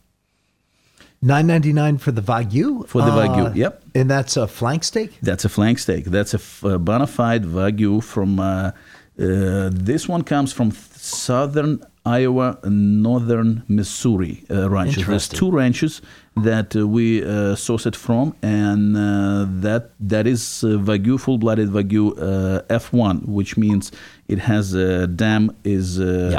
Nine 1.23 1.47
ninety 1.47 1.73
nine 1.73 1.97
for 1.97 2.13
the 2.13 2.21
wagyu. 2.21 2.87
For 2.87 3.01
the 3.01 3.11
Uh, 3.13 3.17
Wagyu, 3.27 3.57
yep. 3.57 3.83
And 3.95 4.11
that's 4.11 4.37
a 4.37 4.47
flank 4.47 4.85
steak. 4.85 5.11
That's 5.23 5.47
a 5.47 5.49
flank 5.49 5.79
steak. 5.79 6.05
That's 6.05 6.35
a 6.35 6.39
f- 6.39 6.63
uh, 6.65 6.77
bona 6.79 7.07
fide 7.07 7.45
wagyu 7.47 8.03
from. 8.03 8.39
Uh, 8.39 8.73
uh, 9.19 9.71
this 9.73 10.07
one 10.07 10.23
comes 10.23 10.53
from 10.53 10.71
th- 10.73 10.83
southern 11.01 11.81
Iowa 12.07 12.59
and 12.63 13.03
northern 13.03 13.63
Missouri 13.69 14.35
uh, 14.51 14.71
ranches. 14.71 15.07
There's 15.07 15.29
two 15.41 15.51
ranches 15.51 16.01
that 16.49 16.69
uh, 16.77 16.87
we 16.87 17.25
uh, 17.25 17.55
source 17.57 17.85
it 17.87 17.97
from, 17.97 18.35
and 18.43 18.97
uh, 18.97 19.47
that 19.67 19.91
that 20.13 20.27
is 20.27 20.63
uh, 20.65 20.69
wagyu, 20.89 21.19
full-blooded 21.19 21.69
wagyu 21.71 22.05
uh, 22.19 22.63
F1, 22.83 23.27
which 23.27 23.57
means 23.57 23.91
it 24.29 24.39
has 24.39 24.75
a 24.75 25.07
dam 25.07 25.51
is. 25.65 25.99
Uh, 26.01 26.31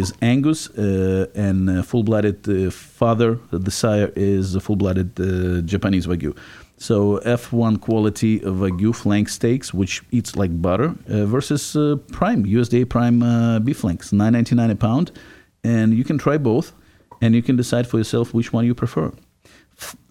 Is 0.00 0.12
Angus 0.22 0.60
uh, 0.70 1.26
and 1.34 1.68
uh, 1.68 1.82
full-blooded 1.82 2.38
uh, 2.48 2.70
father, 3.00 3.30
the 3.50 3.72
sire 3.82 4.10
is 4.14 4.54
a 4.54 4.60
full-blooded 4.60 5.10
uh, 5.18 5.26
Japanese 5.72 6.06
wagyu. 6.06 6.32
So 6.80 7.18
F1 7.26 7.82
quality 7.82 8.40
Wagyu 8.40 8.94
flank 8.96 9.28
steaks, 9.28 9.74
which 9.74 10.02
eats 10.12 10.34
like 10.34 10.62
butter, 10.62 10.94
uh, 11.10 11.26
versus 11.26 11.76
uh, 11.76 11.96
Prime 12.10 12.44
USDA 12.46 12.88
Prime 12.88 13.22
uh, 13.22 13.58
beef 13.58 13.76
flanks, 13.80 14.12
nine 14.14 14.32
ninety 14.32 14.54
nine 14.54 14.70
a 14.70 14.74
pound, 14.76 15.12
and 15.62 15.92
you 15.92 16.04
can 16.04 16.16
try 16.16 16.38
both, 16.38 16.72
and 17.20 17.34
you 17.34 17.42
can 17.42 17.54
decide 17.56 17.86
for 17.86 17.98
yourself 17.98 18.32
which 18.32 18.54
one 18.54 18.64
you 18.64 18.74
prefer. 18.74 19.12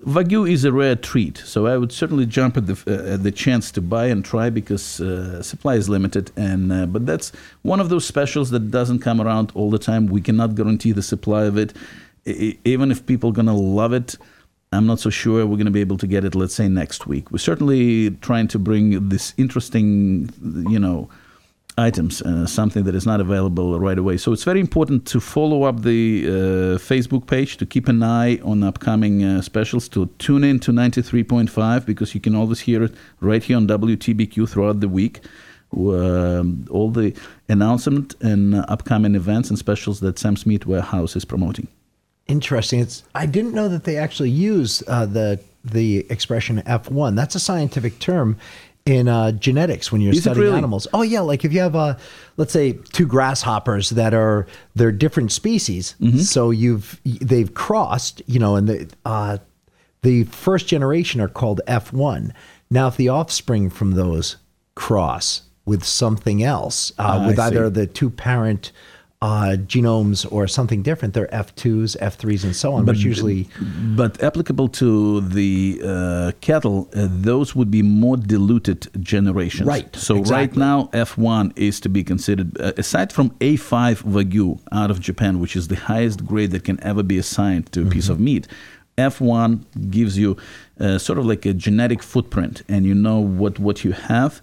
Wagyu 0.06 0.48
is 0.48 0.64
a 0.64 0.72
rare 0.72 0.96
treat, 0.96 1.40
so 1.40 1.66
I 1.66 1.76
would 1.76 1.92
certainly 1.92 2.28
jump 2.28 2.56
at 2.56 2.68
the 2.68 2.76
uh, 2.86 3.14
at 3.16 3.24
the 3.24 3.32
chance 3.32 3.72
to 3.72 3.82
buy 3.82 4.06
and 4.06 4.24
try 4.24 4.52
because 4.52 5.02
uh, 5.02 5.42
supply 5.42 5.74
is 5.74 5.90
limited. 5.90 6.32
And 6.38 6.72
uh, 6.72 6.86
but 6.86 7.08
that's 7.08 7.32
one 7.64 7.80
of 7.80 7.90
those 7.90 8.06
specials 8.06 8.52
that 8.52 8.70
doesn't 8.70 9.00
come 9.00 9.20
around 9.20 9.52
all 9.56 9.72
the 9.72 9.80
time. 9.80 10.06
We 10.06 10.22
cannot 10.22 10.54
guarantee 10.54 10.92
the 10.92 11.02
supply 11.04 11.46
of 11.46 11.58
it, 11.58 11.74
I- 12.28 12.60
even 12.64 12.92
if 12.92 13.08
people 13.08 13.32
are 13.32 13.34
gonna 13.34 13.58
love 13.58 13.92
it. 13.92 14.18
I'm 14.72 14.86
not 14.86 15.00
so 15.00 15.10
sure 15.10 15.46
we're 15.48 15.56
going 15.56 15.66
to 15.66 15.72
be 15.72 15.82
able 15.82 15.98
to 15.98 16.08
get 16.08 16.24
it, 16.24 16.36
let's 16.36 16.54
say, 16.54 16.68
next 16.68 17.08
week. 17.08 17.32
We're 17.32 17.40
certainly 17.40 18.12
trying 18.22 18.48
to 18.50 18.60
bring 18.60 19.10
this 19.10 19.34
interesting, 19.38 20.30
you 20.70 20.78
know, 20.78 21.10
items, 21.80 22.22
uh, 22.22 22.46
something 22.46 22.84
that 22.84 22.94
is 22.94 23.06
not 23.06 23.20
available 23.20 23.80
right 23.80 23.98
away. 23.98 24.18
So 24.18 24.32
it's 24.32 24.44
very 24.44 24.60
important 24.60 25.08
to 25.08 25.20
follow 25.20 25.64
up 25.64 25.82
the 25.82 26.26
uh, 26.28 26.32
Facebook 26.78 27.26
page, 27.26 27.58
to 27.58 27.66
keep 27.66 27.88
an 27.88 28.04
eye 28.04 28.38
on 28.44 28.64
upcoming 28.64 29.24
uh, 29.24 29.42
specials, 29.42 29.88
to 29.90 30.08
tune 30.20 30.44
in 30.44 30.60
to 30.60 30.72
93.5 30.72 31.86
because 31.86 32.14
you 32.14 32.22
can 32.22 32.36
always 32.36 32.60
hear 32.60 32.84
it 32.84 32.94
right 33.22 33.44
here 33.44 33.58
on 33.58 33.68
WTBQ 33.68 34.48
throughout 34.50 34.82
the 34.82 34.90
week. 34.90 35.22
Um, 35.76 36.66
all 36.72 36.90
the 36.90 37.16
announcement 37.48 38.16
and 38.22 38.56
uh, 38.56 38.66
upcoming 38.68 39.16
events 39.16 39.50
and 39.50 39.58
specials 39.58 40.00
that 40.00 40.18
Sam's 40.18 40.46
Meat 40.46 40.66
Warehouse 40.66 41.16
is 41.16 41.26
promoting. 41.26 41.68
Interesting. 42.30 42.80
It's 42.80 43.04
I 43.16 43.26
didn't 43.26 43.54
know 43.54 43.68
that 43.68 43.84
they 43.84 43.98
actually 43.98 44.30
use 44.30 44.82
uh, 44.88 45.06
the 45.06 45.40
the 45.66 46.06
expression 46.10 46.62
F1. 46.66 47.16
That's 47.16 47.36
a 47.36 47.40
scientific 47.40 48.00
term 48.00 48.38
in 48.86 49.08
uh, 49.08 49.32
genetics 49.34 49.92
when 49.92 50.00
you're 50.02 50.14
Is 50.14 50.22
studying 50.22 50.46
really? 50.46 50.58
animals. 50.58 50.88
Oh 50.94 51.02
yeah, 51.02 51.20
like 51.20 51.44
if 51.44 51.52
you 51.52 51.60
have 51.60 51.76
uh, 51.76 51.96
let's 52.38 52.54
say 52.54 52.74
two 52.94 53.06
grasshoppers 53.06 53.90
that 53.92 54.14
are 54.14 54.48
they're 54.76 54.92
different 54.92 55.32
species, 55.32 55.96
Mm-hmm. 56.00 56.20
so 56.20 56.52
you've 56.52 57.00
they've 57.04 57.54
crossed, 57.54 58.22
you 58.28 58.40
know, 58.40 58.56
and 58.56 58.68
the 58.70 58.90
uh, 59.06 59.38
the 60.04 60.24
first 60.26 60.68
generation 60.68 61.20
are 61.22 61.28
called 61.28 61.62
F1. 61.68 62.32
Now, 62.72 62.88
if 62.88 62.96
the 62.98 63.10
offspring 63.10 63.70
from 63.70 63.92
those 63.92 64.38
cross 64.76 65.42
with 65.66 65.84
something 65.84 66.42
else, 66.44 66.92
uh, 67.00 67.04
Ah, 67.04 67.24
I 67.24 67.28
with 67.28 67.40
either 67.40 67.66
see. 67.68 67.74
the 67.74 67.88
two 67.88 68.10
parent 68.10 68.72
uh, 69.22 69.58
genomes 69.68 70.26
or 70.32 70.48
something 70.48 70.82
different, 70.82 71.14
they're 71.14 71.28
F2s, 71.28 71.98
F3s, 72.00 72.44
and 72.46 72.56
so 72.56 72.74
on. 72.74 72.86
But, 72.86 72.98
usually, 72.98 73.50
but 73.96 74.24
applicable 74.24 74.70
to 74.70 75.20
the 75.22 75.82
uh, 75.84 76.32
cattle, 76.40 76.90
uh, 76.96 77.08
those 77.10 77.54
would 77.54 77.70
be 77.70 77.82
more 77.82 78.16
diluted 78.16 78.88
generations. 79.04 79.68
Right, 79.68 79.94
So 79.96 80.22
right 80.24 80.56
now, 80.56 80.90
F1 80.94 81.52
is 81.58 81.82
to 81.82 81.90
be 81.90 82.02
considered 82.04 82.60
uh, 82.62 82.72
aside 82.78 83.12
from 83.12 83.32
A5 83.42 84.04
Wagyu 84.04 84.58
out 84.72 84.90
of 84.90 85.02
Japan, 85.02 85.40
which 85.42 85.56
is 85.58 85.68
the 85.68 85.76
highest 85.76 86.26
grade 86.26 86.52
that 86.52 86.64
can 86.64 86.82
ever 86.82 87.04
be 87.04 87.18
assigned 87.18 87.72
to 87.74 87.82
a 87.82 87.86
piece 87.86 88.06
Mm-hmm. 88.06 88.14
of 88.14 88.20
meat. 88.22 88.48
F1 88.98 89.92
gives 89.92 90.18
you 90.18 90.38
uh, 90.80 90.98
sort 90.98 91.20
of 91.20 91.26
like 91.26 91.46
a 91.46 91.54
genetic 91.54 92.02
footprint, 92.02 92.64
and 92.70 92.86
you 92.86 92.94
know 92.96 93.20
what 93.20 93.60
what 93.60 93.84
you 93.86 93.92
have, 93.92 94.42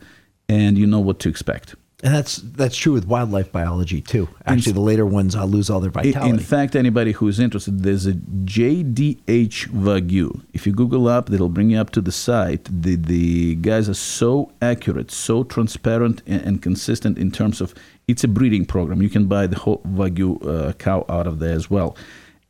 and 0.48 0.76
you 0.78 0.86
know 0.86 1.00
what 1.00 1.18
to 1.20 1.28
expect. 1.28 1.74
And 2.02 2.14
that's 2.14 2.36
that's 2.36 2.76
true 2.76 2.92
with 2.92 3.06
wildlife 3.06 3.50
biology 3.50 4.02
too. 4.02 4.28
Actually, 4.44 4.72
the 4.72 4.80
later 4.80 5.06
ones 5.06 5.34
uh, 5.34 5.44
lose 5.44 5.70
all 5.70 5.80
their 5.80 5.90
vitality. 5.90 6.28
In 6.28 6.38
fact, 6.38 6.76
anybody 6.76 7.12
who 7.12 7.26
is 7.26 7.40
interested, 7.40 7.82
there's 7.84 8.04
a 8.06 8.12
JDH 8.12 9.68
Wagyu. 9.68 10.42
If 10.52 10.66
you 10.66 10.72
Google 10.74 11.08
up, 11.08 11.30
it'll 11.30 11.48
bring 11.48 11.70
you 11.70 11.78
up 11.78 11.90
to 11.90 12.02
the 12.02 12.12
site. 12.12 12.64
The 12.64 12.96
the 12.96 13.54
guys 13.56 13.88
are 13.88 13.94
so 13.94 14.52
accurate, 14.60 15.10
so 15.10 15.42
transparent, 15.42 16.20
and, 16.26 16.42
and 16.42 16.62
consistent 16.62 17.16
in 17.16 17.30
terms 17.30 17.62
of 17.62 17.74
it's 18.06 18.22
a 18.22 18.28
breeding 18.28 18.66
program. 18.66 19.00
You 19.00 19.08
can 19.08 19.26
buy 19.26 19.46
the 19.46 19.58
whole 19.58 19.78
Wagyu 19.78 20.46
uh, 20.46 20.72
cow 20.74 21.06
out 21.08 21.26
of 21.26 21.38
there 21.38 21.54
as 21.54 21.70
well. 21.70 21.96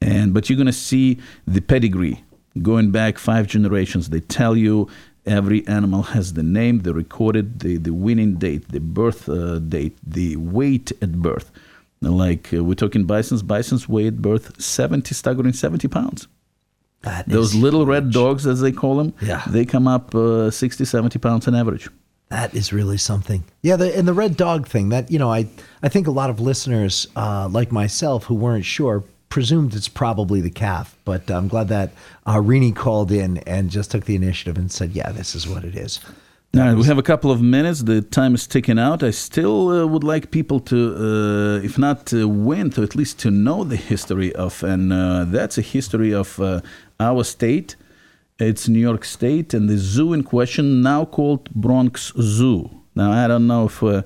And 0.01 0.35
but 0.35 0.51
you're 0.51 0.59
gonna 0.59 0.73
see 0.73 1.21
the 1.47 1.61
pedigree 1.61 2.25
going 2.63 2.91
back 2.91 3.17
five 3.17 3.47
generations. 3.47 4.11
They 4.11 4.21
tell 4.21 4.57
you 4.57 4.89
every 5.27 5.67
animal 5.67 6.03
has 6.03 6.33
the 6.35 6.43
name, 6.43 6.81
the 6.81 6.95
recorded, 6.95 7.61
the, 7.61 7.77
the 7.77 7.93
winning 7.93 8.37
date, 8.37 8.69
the 8.71 8.81
birth 8.81 9.29
uh, 9.29 9.59
date, 9.59 9.97
the 10.07 10.37
weight 10.37 10.93
at 11.03 11.13
birth. 11.21 11.51
Like 12.01 12.53
uh, 12.55 12.63
we're 12.63 12.75
talking 12.75 13.05
bisons, 13.05 13.43
bisons 13.43 13.89
weigh 13.89 14.07
at 14.09 14.23
birth 14.23 14.61
70, 14.63 15.15
staggering 15.15 15.53
70 15.53 15.89
pounds. 15.89 16.29
Those 17.27 17.55
little 17.55 17.87
red 17.87 18.11
dogs, 18.11 18.47
as 18.47 18.61
they 18.61 18.73
call 18.73 18.97
them, 18.97 19.15
Yeah. 19.21 19.43
they 19.47 19.65
come 19.65 19.87
up 19.87 20.15
uh, 20.15 20.51
60, 20.51 20.85
70 20.85 21.19
pounds 21.21 21.47
on 21.47 21.55
average. 21.55 21.89
That 22.29 22.53
is 22.55 22.73
really 22.73 22.97
something. 22.99 23.45
Yeah, 23.63 23.77
the, 23.77 23.97
and 23.97 24.09
the 24.09 24.13
red 24.13 24.37
dog 24.37 24.67
thing. 24.67 24.89
That 24.89 25.13
you 25.13 25.19
know, 25.21 25.33
I 25.33 25.47
I 25.83 25.89
think 25.89 26.09
a 26.09 26.11
lot 26.11 26.29
of 26.29 26.41
listeners 26.41 27.07
uh, 27.15 27.49
like 27.49 27.71
myself 27.71 28.25
who 28.25 28.35
weren't 28.35 28.65
sure 28.65 29.05
presumed 29.29 29.75
it's 29.75 29.89
probably 29.89 30.41
the 30.41 30.51
calf, 30.51 30.97
but 31.05 31.31
I'm 31.31 31.49
glad 31.49 31.69
that 31.69 31.91
uh, 32.25 32.37
Rini 32.37 32.75
called 32.75 33.11
in 33.13 33.39
and 33.39 33.71
just 33.71 33.91
took 33.91 34.05
the 34.05 34.15
initiative 34.15 34.57
and 34.57 34.71
said, 34.71 34.93
"Yeah, 34.93 35.13
this 35.13 35.35
is 35.35 35.47
what 35.49 35.65
it 35.65 35.77
is." 35.77 36.01
All 36.55 36.63
right, 36.63 36.75
we 36.75 36.85
have 36.85 36.97
a 36.97 37.03
couple 37.03 37.31
of 37.31 37.43
minutes. 37.43 37.83
The 37.83 38.01
time 38.01 38.35
is 38.35 38.47
ticking 38.47 38.79
out. 38.79 39.03
I 39.03 39.11
still 39.11 39.69
uh, 39.69 39.87
would 39.87 40.03
like 40.03 40.31
people 40.31 40.59
to, 40.61 41.59
uh, 41.61 41.65
if 41.65 41.77
not 41.77 42.07
to 42.07 42.27
win, 42.27 42.71
to 42.71 42.83
at 42.83 42.95
least 42.95 43.19
to 43.21 43.31
know 43.31 43.63
the 43.63 43.77
history 43.77 44.35
of, 44.35 44.63
and 44.63 44.91
uh, 44.91 45.27
that's 45.27 45.59
a 45.59 45.63
history 45.63 46.15
of 46.15 46.41
uh, 46.41 46.63
our 46.99 47.25
state. 47.25 47.77
It's 48.39 48.69
New 48.69 48.79
York 48.81 49.05
State, 49.05 49.53
and 49.53 49.69
the 49.69 49.77
zoo 49.77 50.15
in 50.15 50.23
question, 50.23 50.81
now 50.81 51.05
called 51.05 51.51
Bronx 51.55 52.15
Zoo. 52.19 52.71
Now, 52.95 53.13
I 53.13 53.29
don't 53.29 53.47
know 53.47 53.67
if 53.67 53.83
uh, 53.83 54.03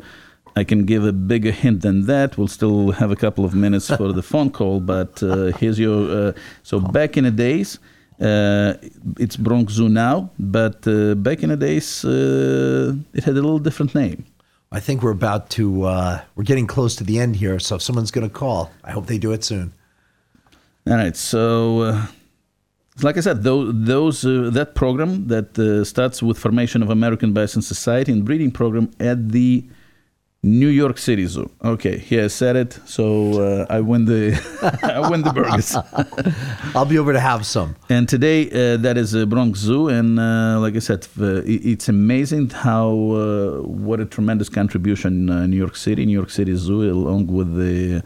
I 0.57 0.64
can 0.64 0.84
give 0.84 1.05
a 1.05 1.12
bigger 1.12 1.51
hint 1.51 1.82
than 1.82 2.07
that. 2.07 2.36
We'll 2.36 2.48
still 2.48 2.92
have 2.92 3.11
a 3.11 3.16
couple 3.16 3.44
of 3.44 3.55
minutes 3.55 3.88
for 3.88 4.12
the 4.12 4.22
phone 4.32 4.51
call, 4.51 4.80
but 4.80 5.22
uh, 5.22 5.53
here's 5.59 5.78
your. 5.78 6.34
so, 6.62 6.80
back 6.80 7.16
in 7.16 7.24
the 7.24 7.30
days, 7.30 7.78
uh, 8.20 8.74
it's 9.18 9.36
Bronx 9.36 9.72
Zoo 9.72 9.88
now, 9.88 10.30
but 10.38 10.86
uh, 10.86 11.14
back 11.14 11.42
in 11.42 11.48
the 11.48 11.57
days, 11.57 12.05
uh, 12.05 12.94
it 13.14 13.24
had 13.24 13.32
a 13.32 13.40
little 13.40 13.59
different 13.59 13.94
name. 13.94 14.26
I 14.70 14.78
think 14.78 15.03
we're 15.03 15.11
about 15.11 15.48
to, 15.51 15.84
uh, 15.84 16.20
we're 16.36 16.44
getting 16.44 16.66
close 16.66 16.94
to 16.96 17.05
the 17.05 17.18
end 17.18 17.36
here. 17.36 17.59
So 17.59 17.76
if 17.76 17.82
someone's 17.82 18.11
going 18.11 18.28
to 18.28 18.32
call, 18.32 18.70
I 18.84 18.92
hope 18.92 19.07
they 19.07 19.18
do 19.18 19.32
it 19.32 19.42
soon. 19.42 19.72
All 20.86 20.94
right. 20.96 21.16
So, 21.16 21.80
uh, 21.80 22.07
like 23.03 23.16
I 23.16 23.20
said, 23.20 23.42
those, 23.42 23.72
those 23.74 24.24
uh, 24.24 24.51
that 24.53 24.74
program 24.74 25.28
that 25.28 25.84
starts 25.86 26.22
with 26.22 26.38
formation 26.38 26.82
of 26.82 26.90
American 26.90 27.32
Bison 27.32 27.62
Society 27.62 28.12
and 28.12 28.24
breeding 28.24 28.51
program 28.51 28.90
at 29.01 29.30
the 29.30 29.64
New 30.43 30.68
York 30.68 30.97
City 30.97 31.26
Zoo. 31.26 31.51
Okay, 31.62 31.99
he 31.99 32.14
has 32.14 32.32
said 32.32 32.57
it, 32.57 32.78
so 32.86 33.43
uh, 33.43 33.66
I 33.68 33.80
win 33.80 34.07
the 34.07 34.32
I 34.82 35.07
win 35.11 35.20
the 35.20 35.32
burgers. 35.32 35.76
I'll 36.74 36.86
be 36.86 36.99
over 36.99 37.12
to 37.12 37.20
have 37.20 37.45
some. 37.45 37.76
And 37.91 38.09
today 38.09 38.49
uh, 38.49 38.78
that 38.78 38.97
is 38.97 39.12
a 39.12 39.26
Bronx 39.26 39.59
Zoo, 39.59 39.88
and 39.88 40.18
uh, 40.18 40.59
like 40.59 40.76
I 40.76 40.78
said, 40.78 41.07
uh, 41.20 41.43
it's 41.45 41.91
amazing 41.91 42.51
how 42.51 42.91
uh, 42.91 43.62
what 43.66 44.01
a 44.01 44.07
tremendous 44.07 44.49
contribution 44.49 45.28
uh, 45.28 45.47
New 45.47 45.59
York 45.59 45.76
City, 45.76 46.07
New 46.07 46.16
York 46.16 46.30
City 46.30 46.57
Zoo, 46.57 46.91
along 46.91 47.26
with 47.26 47.55
the 47.55 48.03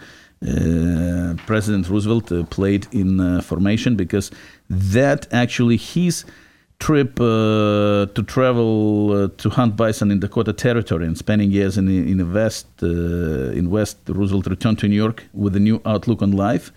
President 1.46 1.88
Roosevelt 1.88 2.50
played 2.50 2.86
in 2.92 3.40
formation 3.42 3.96
because 3.96 4.30
that 4.68 5.26
actually 5.32 5.76
he's 5.76 6.26
trip 6.78 7.20
uh, 7.20 8.06
to 8.14 8.22
travel 8.26 9.12
uh, 9.12 9.28
to 9.38 9.48
hunt 9.50 9.76
bison 9.76 10.10
in 10.10 10.20
Dakota 10.20 10.52
Territory 10.52 11.06
and 11.06 11.16
spending 11.16 11.50
years 11.50 11.78
in 11.78 11.88
in 11.88 12.18
the 12.18 12.26
West, 12.26 12.66
uh, 12.82 13.58
in 13.58 13.70
West, 13.70 13.98
Roosevelt 14.08 14.46
returned 14.46 14.78
to 14.80 14.88
New 14.88 14.96
York 14.96 15.24
with 15.32 15.56
a 15.56 15.60
new 15.60 15.80
outlook 15.86 16.20
on 16.22 16.32
life 16.32 16.72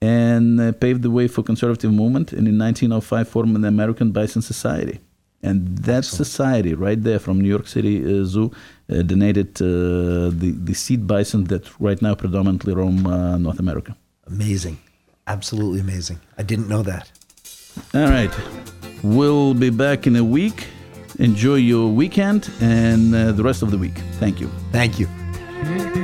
and 0.00 0.60
uh, 0.60 0.72
paved 0.72 1.02
the 1.02 1.10
way 1.10 1.28
for 1.28 1.42
conservative 1.42 1.92
movement. 1.92 2.32
And 2.32 2.48
in 2.48 2.58
1905, 2.58 3.28
formed 3.28 3.56
the 3.64 3.68
American 3.68 4.10
Bison 4.10 4.42
Society. 4.42 5.00
And 5.44 5.78
that 5.78 6.04
Excellent. 6.04 6.26
society, 6.26 6.74
right 6.74 7.02
there 7.02 7.18
from 7.18 7.40
New 7.40 7.48
York 7.48 7.66
City 7.66 7.94
uh, 8.04 8.24
Zoo, 8.24 8.52
uh, 8.88 9.02
donated 9.02 9.54
the, 9.56 10.50
the 10.68 10.74
seed 10.74 11.06
bison 11.06 11.44
that 11.44 11.64
right 11.80 12.00
now 12.00 12.14
predominantly 12.14 12.74
roam 12.74 13.02
North 13.42 13.58
America. 13.58 13.96
Amazing. 14.26 14.78
Absolutely 15.26 15.80
amazing. 15.80 16.18
I 16.38 16.42
didn't 16.42 16.68
know 16.68 16.82
that. 16.82 17.10
All 17.94 18.08
right. 18.08 18.32
We'll 19.02 19.54
be 19.54 19.70
back 19.70 20.06
in 20.06 20.16
a 20.16 20.24
week. 20.24 20.68
Enjoy 21.18 21.56
your 21.56 21.88
weekend 21.92 22.50
and 22.60 23.14
uh, 23.14 23.32
the 23.32 23.42
rest 23.42 23.62
of 23.62 23.70
the 23.70 23.78
week. 23.78 23.98
Thank 24.18 24.40
you. 24.40 24.48
Thank 24.70 24.98
you. 24.98 26.01